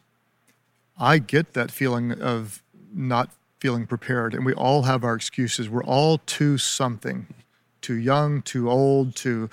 I 0.99 1.17
get 1.17 1.53
that 1.53 1.71
feeling 1.71 2.11
of 2.11 2.61
not 2.93 3.31
feeling 3.59 3.87
prepared 3.87 4.33
and 4.33 4.45
we 4.45 4.53
all 4.53 4.83
have 4.83 5.03
our 5.03 5.15
excuses. 5.15 5.69
We're 5.69 5.83
all 5.83 6.19
too 6.19 6.57
something. 6.57 7.27
Too 7.81 7.95
young, 7.95 8.41
too 8.41 8.69
old, 8.69 9.15
too 9.15 9.49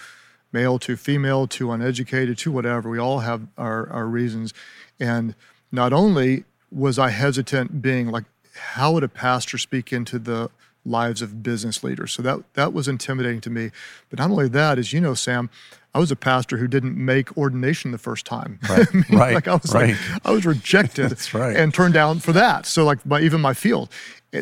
male, 0.52 0.78
to 0.80 0.96
female, 0.96 1.46
to 1.48 1.70
uneducated, 1.72 2.38
to 2.38 2.52
whatever. 2.52 2.90
We 2.90 2.98
all 2.98 3.20
have 3.20 3.46
our, 3.56 3.88
our 3.90 4.06
reasons. 4.06 4.52
And 4.98 5.34
not 5.70 5.92
only 5.92 6.44
was 6.70 6.98
I 6.98 7.10
hesitant 7.10 7.82
being 7.82 8.08
like, 8.10 8.24
how 8.54 8.92
would 8.92 9.04
a 9.04 9.08
pastor 9.08 9.58
speak 9.58 9.92
into 9.92 10.18
the 10.18 10.50
lives 10.84 11.22
of 11.22 11.42
business 11.42 11.82
leaders. 11.82 12.12
So 12.12 12.22
that 12.22 12.54
that 12.54 12.72
was 12.72 12.88
intimidating 12.88 13.40
to 13.42 13.50
me. 13.50 13.70
But 14.08 14.18
not 14.18 14.30
only 14.30 14.48
that, 14.48 14.78
as 14.78 14.92
you 14.92 15.00
know, 15.00 15.14
Sam, 15.14 15.50
I 15.94 15.98
was 15.98 16.10
a 16.10 16.16
pastor 16.16 16.56
who 16.56 16.68
didn't 16.68 16.96
make 16.96 17.36
ordination 17.36 17.90
the 17.90 17.98
first 17.98 18.26
time. 18.26 18.58
Right. 18.68 18.86
I 18.88 18.94
mean, 18.94 19.04
right. 19.10 19.34
Like 19.34 19.48
I 19.48 19.54
was 19.54 19.74
right. 19.74 19.88
like 19.90 20.26
I 20.26 20.30
was 20.30 20.46
rejected 20.46 21.34
right. 21.34 21.56
and 21.56 21.72
turned 21.74 21.94
down 21.94 22.20
for 22.20 22.32
that. 22.32 22.66
So 22.66 22.84
like 22.84 22.98
by 23.04 23.20
even 23.20 23.40
my 23.40 23.54
field. 23.54 23.90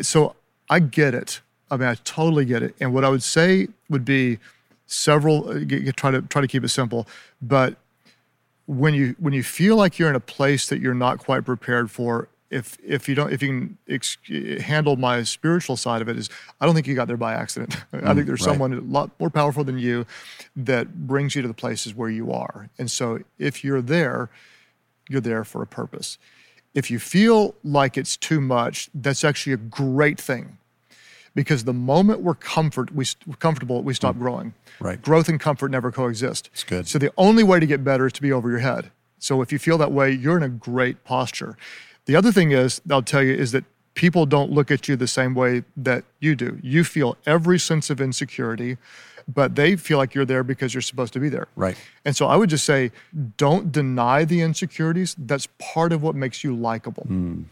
So 0.01 0.35
I 0.69 0.79
get 0.79 1.13
it. 1.13 1.41
I 1.71 1.77
mean, 1.77 1.89
I 1.89 1.95
totally 2.03 2.45
get 2.45 2.63
it. 2.63 2.75
And 2.79 2.93
what 2.93 3.03
I 3.03 3.09
would 3.09 3.23
say 3.23 3.67
would 3.89 4.05
be 4.05 4.39
several. 4.89 5.49
Uh, 5.49 5.91
try 5.95 6.11
to 6.11 6.21
try 6.23 6.41
to 6.41 6.47
keep 6.47 6.63
it 6.63 6.69
simple, 6.69 7.07
but 7.41 7.77
when 8.65 8.93
you 8.93 9.15
when 9.19 9.33
you 9.33 9.43
feel 9.43 9.75
like 9.75 9.97
you're 9.97 10.09
in 10.09 10.15
a 10.15 10.19
place 10.19 10.67
that 10.67 10.79
you're 10.79 10.93
not 10.93 11.19
quite 11.19 11.45
prepared 11.45 11.89
for, 11.89 12.27
if 12.49 12.77
if 12.83 13.07
you 13.07 13.15
don't 13.15 13.31
if 13.31 13.41
you 13.41 13.49
can 13.49 13.77
ex- 13.87 14.17
handle 14.61 14.95
my 14.95 15.23
spiritual 15.23 15.77
side 15.77 16.01
of 16.01 16.09
it 16.09 16.17
is 16.17 16.29
I 16.59 16.65
don't 16.65 16.75
think 16.75 16.87
you 16.87 16.95
got 16.95 17.07
there 17.07 17.17
by 17.17 17.33
accident. 17.33 17.77
Mm, 17.93 18.03
I 18.07 18.13
think 18.13 18.27
there's 18.27 18.41
right. 18.41 18.51
someone 18.51 18.73
a 18.73 18.81
lot 18.81 19.11
more 19.19 19.29
powerful 19.29 19.63
than 19.63 19.77
you 19.77 20.05
that 20.55 21.07
brings 21.07 21.35
you 21.35 21.41
to 21.41 21.47
the 21.47 21.53
places 21.53 21.95
where 21.95 22.09
you 22.09 22.31
are. 22.31 22.69
And 22.77 22.91
so 22.91 23.19
if 23.37 23.63
you're 23.63 23.81
there, 23.81 24.29
you're 25.07 25.21
there 25.21 25.43
for 25.43 25.61
a 25.61 25.67
purpose. 25.67 26.17
If 26.73 26.91
you 26.91 26.99
feel 26.99 27.55
like 27.63 27.97
it's 27.97 28.15
too 28.15 28.39
much, 28.39 28.89
that's 28.93 29.23
actually 29.23 29.53
a 29.53 29.57
great 29.57 30.19
thing. 30.19 30.57
Because 31.35 31.63
the 31.63 31.73
moment 31.73 32.21
we're 32.21 32.35
comfort, 32.35 32.93
we, 32.93 33.05
we're 33.25 33.35
comfortable, 33.35 33.81
we 33.83 33.93
stop 33.93 34.15
mm. 34.15 34.19
growing. 34.19 34.53
Right. 34.79 35.01
Growth 35.01 35.29
and 35.29 35.39
comfort 35.39 35.71
never 35.71 35.91
coexist. 35.91 36.49
It's 36.53 36.63
good. 36.63 36.87
So 36.87 36.97
the 36.97 37.11
only 37.17 37.43
way 37.43 37.59
to 37.59 37.65
get 37.65 37.83
better 37.83 38.07
is 38.07 38.13
to 38.13 38.21
be 38.21 38.31
over 38.31 38.49
your 38.49 38.59
head. 38.59 38.91
So 39.19 39.41
if 39.41 39.51
you 39.51 39.59
feel 39.59 39.77
that 39.77 39.91
way, 39.91 40.11
you're 40.11 40.37
in 40.37 40.43
a 40.43 40.49
great 40.49 41.03
posture. 41.03 41.57
The 42.05 42.15
other 42.15 42.31
thing 42.31 42.51
is, 42.51 42.81
I'll 42.89 43.01
tell 43.01 43.21
you, 43.21 43.33
is 43.33 43.51
that 43.51 43.65
people 43.93 44.25
don't 44.25 44.51
look 44.51 44.71
at 44.71 44.87
you 44.87 44.95
the 44.95 45.07
same 45.07 45.35
way 45.35 45.63
that 45.75 46.05
you 46.19 46.35
do. 46.35 46.57
You 46.63 46.83
feel 46.83 47.17
every 47.25 47.59
sense 47.59 47.89
of 47.89 47.99
insecurity, 47.99 48.77
but 49.27 49.55
they 49.55 49.75
feel 49.75 49.97
like 49.97 50.15
you're 50.15 50.25
there 50.25 50.43
because 50.43 50.73
you're 50.73 50.81
supposed 50.81 51.13
to 51.13 51.19
be 51.19 51.29
there. 51.29 51.47
Right. 51.55 51.77
And 52.05 52.15
so 52.15 52.27
I 52.27 52.35
would 52.37 52.49
just 52.49 52.65
say, 52.65 52.91
don't 53.37 53.71
deny 53.71 54.25
the 54.25 54.41
insecurities. 54.41 55.15
That's 55.19 55.47
part 55.59 55.91
of 55.91 56.01
what 56.01 56.15
makes 56.15 56.43
you 56.43 56.55
likable. 56.55 57.05
Mm. 57.09 57.43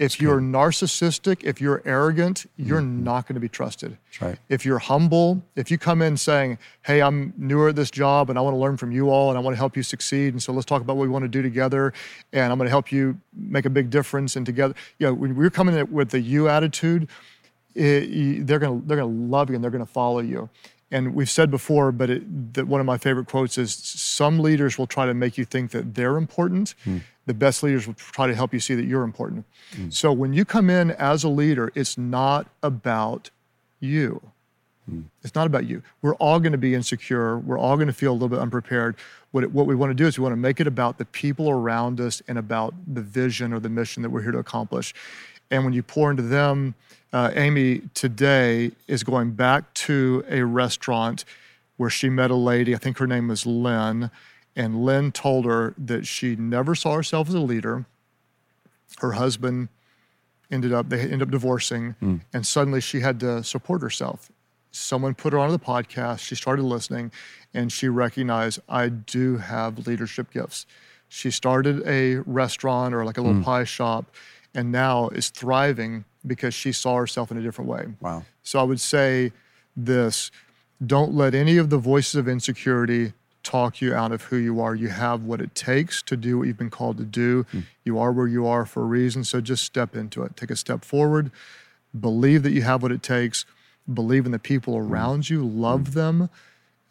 If 0.00 0.18
you're 0.18 0.40
narcissistic, 0.40 1.44
if 1.44 1.60
you're 1.60 1.82
arrogant, 1.84 2.46
you're 2.56 2.80
mm-hmm. 2.80 3.04
not 3.04 3.28
going 3.28 3.34
to 3.34 3.40
be 3.40 3.50
trusted. 3.50 3.98
That's 4.06 4.22
right. 4.22 4.38
If 4.48 4.64
you're 4.64 4.78
humble, 4.78 5.42
if 5.56 5.70
you 5.70 5.76
come 5.76 6.00
in 6.00 6.16
saying, 6.16 6.56
"Hey, 6.80 7.02
I'm 7.02 7.34
newer 7.36 7.68
at 7.68 7.76
this 7.76 7.90
job 7.90 8.30
and 8.30 8.38
I 8.38 8.42
want 8.42 8.54
to 8.54 8.58
learn 8.58 8.78
from 8.78 8.92
you 8.92 9.10
all 9.10 9.28
and 9.28 9.36
I 9.36 9.42
want 9.42 9.54
to 9.54 9.58
help 9.58 9.76
you 9.76 9.82
succeed, 9.82 10.32
and 10.32 10.42
so 10.42 10.54
let's 10.54 10.64
talk 10.64 10.80
about 10.80 10.96
what 10.96 11.02
we 11.02 11.10
want 11.10 11.24
to 11.24 11.28
do 11.28 11.42
together, 11.42 11.92
and 12.32 12.50
I'm 12.50 12.56
going 12.56 12.64
to 12.64 12.70
help 12.70 12.90
you 12.90 13.20
make 13.34 13.66
a 13.66 13.70
big 13.70 13.90
difference 13.90 14.36
and 14.36 14.46
together." 14.46 14.74
You 14.98 15.08
know, 15.08 15.12
when 15.12 15.36
we're 15.36 15.50
coming 15.50 15.76
in 15.76 15.92
with 15.92 16.08
the 16.08 16.20
you 16.20 16.48
attitude, 16.48 17.06
it, 17.74 18.46
they're 18.46 18.58
going 18.58 18.80
to 18.80 18.88
they're 18.88 18.96
going 18.96 19.10
to 19.10 19.30
love 19.30 19.50
you 19.50 19.54
and 19.54 19.62
they're 19.62 19.70
going 19.70 19.84
to 19.84 19.92
follow 19.92 20.20
you. 20.20 20.48
And 20.90 21.14
we've 21.14 21.30
said 21.30 21.50
before, 21.50 21.92
but 21.92 22.10
it, 22.10 22.54
that 22.54 22.66
one 22.66 22.80
of 22.80 22.86
my 22.86 22.98
favorite 22.98 23.28
quotes 23.28 23.58
is 23.58 23.74
some 23.74 24.40
leaders 24.40 24.76
will 24.76 24.88
try 24.88 25.06
to 25.06 25.14
make 25.14 25.38
you 25.38 25.44
think 25.44 25.70
that 25.70 25.94
they're 25.94 26.16
important. 26.16 26.74
Mm. 26.84 27.02
The 27.30 27.34
best 27.34 27.62
leaders 27.62 27.86
will 27.86 27.94
try 27.94 28.26
to 28.26 28.34
help 28.34 28.52
you 28.52 28.58
see 28.58 28.74
that 28.74 28.86
you're 28.86 29.04
important. 29.04 29.44
Mm. 29.76 29.92
So 29.92 30.12
when 30.12 30.32
you 30.32 30.44
come 30.44 30.68
in 30.68 30.90
as 30.90 31.22
a 31.22 31.28
leader, 31.28 31.70
it's 31.76 31.96
not 31.96 32.48
about 32.60 33.30
you. 33.78 34.20
Mm. 34.90 35.04
It's 35.22 35.36
not 35.36 35.46
about 35.46 35.64
you. 35.64 35.84
We're 36.02 36.16
all 36.16 36.40
going 36.40 36.50
to 36.50 36.58
be 36.58 36.74
insecure. 36.74 37.38
We're 37.38 37.56
all 37.56 37.76
going 37.76 37.86
to 37.86 37.92
feel 37.92 38.10
a 38.10 38.14
little 38.14 38.28
bit 38.28 38.40
unprepared. 38.40 38.96
What, 39.30 39.44
it, 39.44 39.52
what 39.52 39.66
we 39.66 39.76
want 39.76 39.90
to 39.90 39.94
do 39.94 40.08
is 40.08 40.18
we 40.18 40.24
want 40.24 40.32
to 40.32 40.38
make 40.48 40.58
it 40.58 40.66
about 40.66 40.98
the 40.98 41.04
people 41.04 41.48
around 41.48 42.00
us 42.00 42.20
and 42.26 42.36
about 42.36 42.74
the 42.92 43.00
vision 43.00 43.52
or 43.52 43.60
the 43.60 43.68
mission 43.68 44.02
that 44.02 44.10
we're 44.10 44.22
here 44.22 44.32
to 44.32 44.38
accomplish. 44.38 44.92
And 45.52 45.64
when 45.64 45.72
you 45.72 45.84
pour 45.84 46.10
into 46.10 46.24
them, 46.24 46.74
uh, 47.12 47.30
Amy 47.34 47.82
today 47.94 48.72
is 48.88 49.04
going 49.04 49.30
back 49.34 49.72
to 49.74 50.24
a 50.28 50.42
restaurant 50.42 51.24
where 51.76 51.90
she 51.90 52.08
met 52.08 52.32
a 52.32 52.34
lady, 52.34 52.74
I 52.74 52.78
think 52.78 52.98
her 52.98 53.06
name 53.06 53.28
was 53.28 53.46
Lynn, 53.46 54.10
and 54.60 54.84
Lynn 54.84 55.10
told 55.10 55.46
her 55.46 55.74
that 55.78 56.06
she 56.06 56.36
never 56.36 56.74
saw 56.74 56.94
herself 56.94 57.28
as 57.28 57.34
a 57.34 57.40
leader. 57.40 57.86
Her 58.98 59.12
husband 59.12 59.70
ended 60.50 60.70
up, 60.70 60.90
they 60.90 61.00
ended 61.00 61.22
up 61.22 61.30
divorcing, 61.30 61.96
mm. 62.02 62.20
and 62.34 62.46
suddenly 62.46 62.82
she 62.82 63.00
had 63.00 63.18
to 63.20 63.42
support 63.42 63.80
herself. 63.80 64.30
Someone 64.70 65.14
put 65.14 65.32
her 65.32 65.38
onto 65.38 65.52
the 65.52 65.64
podcast, 65.64 66.18
she 66.18 66.34
started 66.34 66.62
listening, 66.62 67.10
and 67.54 67.72
she 67.72 67.88
recognized, 67.88 68.60
I 68.68 68.90
do 68.90 69.38
have 69.38 69.86
leadership 69.86 70.30
gifts. 70.30 70.66
She 71.08 71.30
started 71.30 71.82
a 71.86 72.16
restaurant 72.16 72.94
or 72.94 73.06
like 73.06 73.16
a 73.16 73.22
little 73.22 73.40
mm. 73.40 73.44
pie 73.44 73.64
shop 73.64 74.14
and 74.54 74.70
now 74.70 75.08
is 75.08 75.30
thriving 75.30 76.04
because 76.26 76.52
she 76.52 76.70
saw 76.70 76.96
herself 76.96 77.30
in 77.30 77.38
a 77.38 77.42
different 77.42 77.70
way. 77.70 77.86
Wow. 78.00 78.24
So 78.42 78.60
I 78.60 78.62
would 78.64 78.80
say 78.80 79.32
this 79.74 80.30
don't 80.86 81.14
let 81.14 81.34
any 81.34 81.56
of 81.56 81.70
the 81.70 81.78
voices 81.78 82.16
of 82.16 82.28
insecurity 82.28 83.14
talk 83.42 83.80
you 83.80 83.94
out 83.94 84.12
of 84.12 84.22
who 84.24 84.36
you 84.36 84.60
are. 84.60 84.74
You 84.74 84.88
have 84.88 85.24
what 85.24 85.40
it 85.40 85.54
takes 85.54 86.02
to 86.02 86.16
do 86.16 86.38
what 86.38 86.46
you've 86.46 86.58
been 86.58 86.70
called 86.70 86.98
to 86.98 87.04
do. 87.04 87.44
Mm. 87.52 87.64
You 87.84 87.98
are 87.98 88.12
where 88.12 88.26
you 88.26 88.46
are 88.46 88.66
for 88.66 88.82
a 88.82 88.86
reason. 88.86 89.24
So 89.24 89.40
just 89.40 89.64
step 89.64 89.96
into 89.96 90.22
it. 90.22 90.36
Take 90.36 90.50
a 90.50 90.56
step 90.56 90.84
forward. 90.84 91.30
Believe 91.98 92.42
that 92.42 92.52
you 92.52 92.62
have 92.62 92.82
what 92.82 92.92
it 92.92 93.02
takes. 93.02 93.44
Believe 93.92 94.26
in 94.26 94.32
the 94.32 94.38
people 94.38 94.74
hmm. 94.74 94.92
around 94.92 95.24
mm. 95.24 95.30
you. 95.30 95.44
Love 95.44 95.90
mm. 95.90 95.94
them 95.94 96.30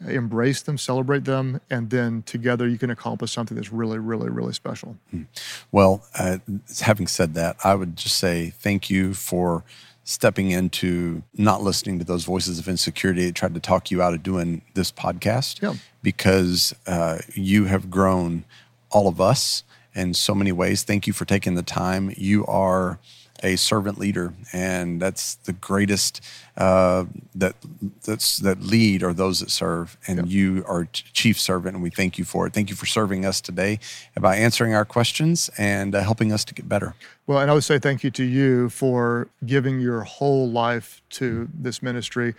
embrace 0.08 0.62
them, 0.62 0.78
celebrate 0.78 1.26
them, 1.26 1.60
and 1.70 1.89
then 1.89 2.24
together 2.24 2.68
you 2.68 2.78
can 2.78 2.89
accomplish 2.89 3.32
something 3.32 3.56
that's 3.56 3.72
really, 3.72 4.00
really, 4.00 4.30
really 4.30 4.54
special. 4.54 4.95
Hmm. 5.12 5.24
Well, 5.72 6.06
uh, 6.18 6.38
having 6.82 7.08
said 7.08 7.34
that, 7.34 7.58
I 7.64 7.76
would 7.76 7.97
just 7.97 8.18
say 8.18 8.52
thank 8.52 8.89
you 8.89 9.14
for 9.14 9.64
stepping 10.10 10.49
into 10.49 11.22
not 11.36 11.62
listening 11.62 11.99
to 11.99 12.03
those 12.03 12.24
voices 12.24 12.57
of 12.57 12.68
insecurity 12.68 13.28
that 13.28 13.36
tried 13.36 13.53
to 13.53 13.60
talk 13.60 13.91
you 13.91 14.01
out 14.01 14.12
of 14.12 14.24
doing 14.24 14.60
this 14.74 14.91
podcast 14.91 15.62
yeah. 15.62 15.76
because 16.01 16.74
uh, 16.88 17.20
you 17.36 17.66
have 17.66 17.91
grown 17.91 18.43
all 18.89 19.07
of 19.07 19.22
us 19.22 19.64
in 19.93 20.16
so 20.16 20.34
many 20.34 20.51
ways. 20.51 20.82
Thank 20.82 21.05
you 21.05 21.14
for 21.14 21.26
taking 21.26 21.53
the 21.53 21.62
time. 21.62 22.12
You 22.18 22.43
are 22.47 22.97
a 23.44 23.56
servant 23.56 23.98
leader, 23.98 24.34
and 24.54 25.02
that's 25.02 25.36
the 25.36 25.54
greatest 25.54 26.22
uh, 26.58 27.06
that 27.36 27.56
that's 28.04 28.38
that 28.38 28.62
lead 28.62 29.04
are 29.04 29.14
those 29.14 29.40
that 29.40 29.50
serve, 29.50 29.98
and 30.08 30.18
yep. 30.18 30.26
you 30.28 30.64
are 30.68 30.88
chief 30.92 31.40
servant, 31.40 31.76
and 31.76 31.84
we 31.84 31.90
thank 31.90 32.18
you 32.18 32.26
for 32.26 32.48
it. 32.48 32.54
Thank 32.54 32.70
you 32.70 32.76
for 32.76 32.86
serving 32.86 33.26
us 33.26 33.42
today 33.42 33.80
by 34.20 34.36
answering 34.36 34.74
our 34.74 34.86
questions 34.86 35.50
and 35.58 35.96
uh, 35.96 36.02
helping 36.02 36.32
us 36.32 36.44
to 36.46 36.54
get 36.54 36.68
better. 36.68 36.96
Well, 37.28 37.40
and 37.40 37.50
I 37.50 37.54
would 37.54 37.64
say 37.64 37.80
thank 37.80 38.04
you 38.04 38.12
to 38.12 38.24
you 38.24 38.70
for 38.70 39.30
giving 39.46 39.80
your 39.80 40.02
whole 40.02 40.50
life 40.50 41.02
to 41.12 41.48
this 41.54 41.82
ministry. 41.82 42.36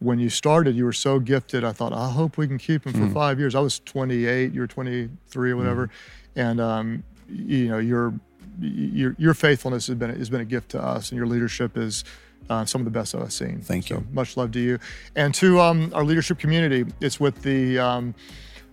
When 0.00 0.20
you 0.20 0.30
started, 0.30 0.76
you 0.76 0.84
were 0.84 0.92
so 0.92 1.18
gifted. 1.18 1.64
I 1.64 1.72
thought, 1.72 1.92
I 1.92 2.10
hope 2.10 2.38
we 2.38 2.46
can 2.46 2.56
keep 2.58 2.86
him 2.86 2.92
for 2.92 3.00
mm. 3.00 3.12
five 3.12 3.40
years. 3.40 3.56
I 3.56 3.60
was 3.60 3.80
28, 3.80 4.52
you 4.52 4.60
were 4.60 4.68
23 4.68 5.50
or 5.50 5.56
whatever, 5.56 5.88
mm. 5.88 5.90
and 6.36 6.60
um, 6.60 7.02
you 7.28 7.68
know, 7.68 7.78
you're 7.78 8.14
your, 8.60 9.14
your 9.18 9.34
faithfulness 9.34 9.86
has 9.86 9.96
been, 9.96 10.10
has 10.10 10.30
been 10.30 10.40
a 10.40 10.44
gift 10.46 10.70
to 10.70 10.82
us, 10.82 11.10
and 11.10 11.16
your 11.16 11.26
leadership 11.26 11.76
is 11.76 12.04
uh, 12.50 12.64
some 12.64 12.80
of 12.80 12.84
the 12.84 12.90
best 12.90 13.14
I've 13.14 13.32
seen. 13.32 13.60
Thank 13.60 13.90
you. 13.90 14.06
much 14.12 14.36
love 14.36 14.52
to 14.52 14.60
you. 14.60 14.78
And 15.16 15.34
to 15.34 15.60
um, 15.60 15.92
our 15.94 16.04
leadership 16.04 16.38
community, 16.38 16.86
it's 17.00 17.20
with 17.20 17.42
the 17.42 17.78
um, 17.78 18.14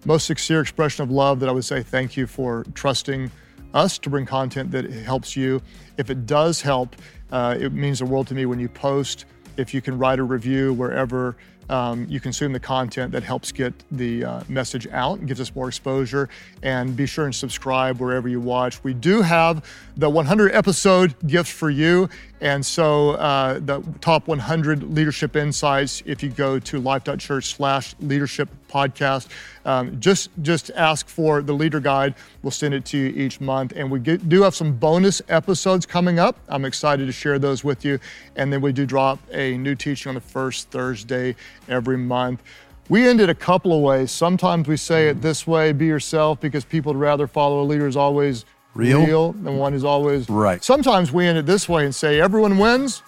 most 0.06 0.28
sincere 0.28 0.62
expression 0.62 1.04
of 1.04 1.12
love 1.12 1.40
that 1.42 1.50
I 1.50 1.52
would 1.52 1.66
say 1.66 1.84
thank 1.84 2.16
you 2.16 2.28
for 2.28 2.66
trusting 2.74 3.32
us 3.74 3.98
to 4.00 4.10
bring 4.10 4.26
content 4.26 4.72
that 4.72 4.90
helps 4.90 5.36
you. 5.36 5.62
If 5.98 6.10
it 6.10 6.26
does 6.26 6.62
help, 6.62 6.96
uh, 7.32 7.58
it 7.60 7.74
means 7.74 8.00
the 8.00 8.06
world 8.06 8.28
to 8.28 8.34
me 8.34 8.46
when 8.46 8.60
you 8.60 8.70
post. 8.70 9.26
If 9.58 9.74
you 9.74 9.82
can 9.82 9.98
write 9.98 10.20
a 10.20 10.24
review 10.24 10.74
wherever 10.74 11.36
um, 11.70 12.06
you 12.10 12.20
consume 12.20 12.54
the 12.54 12.60
content 12.60 13.12
that 13.12 13.24
helps 13.24 13.52
get 13.52 13.74
the 13.92 14.24
uh, 14.24 14.44
message 14.48 14.88
out, 14.88 15.26
gives 15.26 15.42
us 15.42 15.54
more 15.56 15.68
exposure, 15.68 16.30
and 16.64 16.96
be 16.96 17.06
sure 17.06 17.26
and 17.26 17.36
subscribe 17.36 18.00
wherever 18.00 18.28
you 18.28 18.40
watch. 18.40 18.84
We 18.84 18.94
do 18.94 19.22
have 19.22 19.66
the 19.98 20.10
100 20.10 20.52
episode 20.52 21.16
gift 21.28 21.52
for 21.52 21.70
you, 21.70 22.10
and 22.46 22.64
so 22.64 23.14
uh, 23.14 23.58
the 23.58 23.82
top 24.02 24.28
100 24.28 24.94
leadership 24.94 25.36
insights. 25.36 26.04
If 26.06 26.22
you 26.22 26.30
go 26.30 26.60
to 26.60 26.80
life.church/slash 26.80 27.96
leadership 28.02 28.50
podcast, 28.70 29.30
um, 29.66 30.00
just 30.00 30.30
just 30.44 30.70
ask 30.76 31.08
for 31.08 31.42
the 31.42 31.54
leader 31.54 31.80
guide. 31.80 32.14
We'll 32.44 32.52
send 32.52 32.76
it 32.76 32.86
to 32.86 33.00
you 33.00 33.08
each 33.08 33.42
month, 33.42 33.74
and 33.76 33.90
we 33.90 34.00
get, 34.00 34.30
do 34.30 34.44
have 34.44 34.54
some 34.54 34.74
bonus 34.74 35.24
episodes 35.28 35.88
coming 35.88 36.20
up. 36.20 36.38
I'm 36.48 36.66
excited 36.66 37.08
to 37.08 37.12
share 37.12 37.40
those 37.40 37.64
with 37.64 37.84
you, 37.84 37.98
and 38.36 38.54
then 38.54 38.62
we 38.62 38.72
do 38.72 38.86
drop 38.86 39.18
a 39.32 39.58
new 39.58 39.74
teaching 39.74 40.10
on 40.10 40.16
the 40.16 40.22
first 40.22 40.70
Thursday 40.70 41.36
every 41.68 41.98
month. 41.98 42.44
We 42.90 43.08
end 43.08 43.22
it 43.22 43.30
a 43.32 43.36
couple 43.36 43.76
of 43.76 43.82
ways. 43.82 44.12
Sometimes 44.12 44.68
we 44.68 44.78
say 44.78 45.08
it 45.08 45.20
this 45.20 45.48
way 45.48 45.72
be 45.72 45.88
yourself 45.88 46.40
because 46.40 46.64
people 46.64 46.94
would 46.94 47.02
rather 47.02 47.26
follow 47.26 47.64
a 47.64 47.66
leader 47.66 47.86
who's 47.86 47.98
always 47.98 48.46
Real. 48.76 49.06
real 49.06 49.32
than 49.32 49.58
one 49.58 49.74
is 49.74 49.84
always 49.86 50.30
Right. 50.30 50.64
Sometimes 50.64 51.12
we 51.12 51.26
end 51.26 51.38
it 51.38 51.46
this 51.46 51.68
way 51.70 51.86
and 51.86 51.96
say 51.96 52.20
everyone 52.20 52.58
wins 52.58 53.02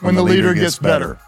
when, 0.00 0.14
the, 0.14 0.22
leader, 0.22 0.54
gets, 0.54 0.78
better. 0.78 1.18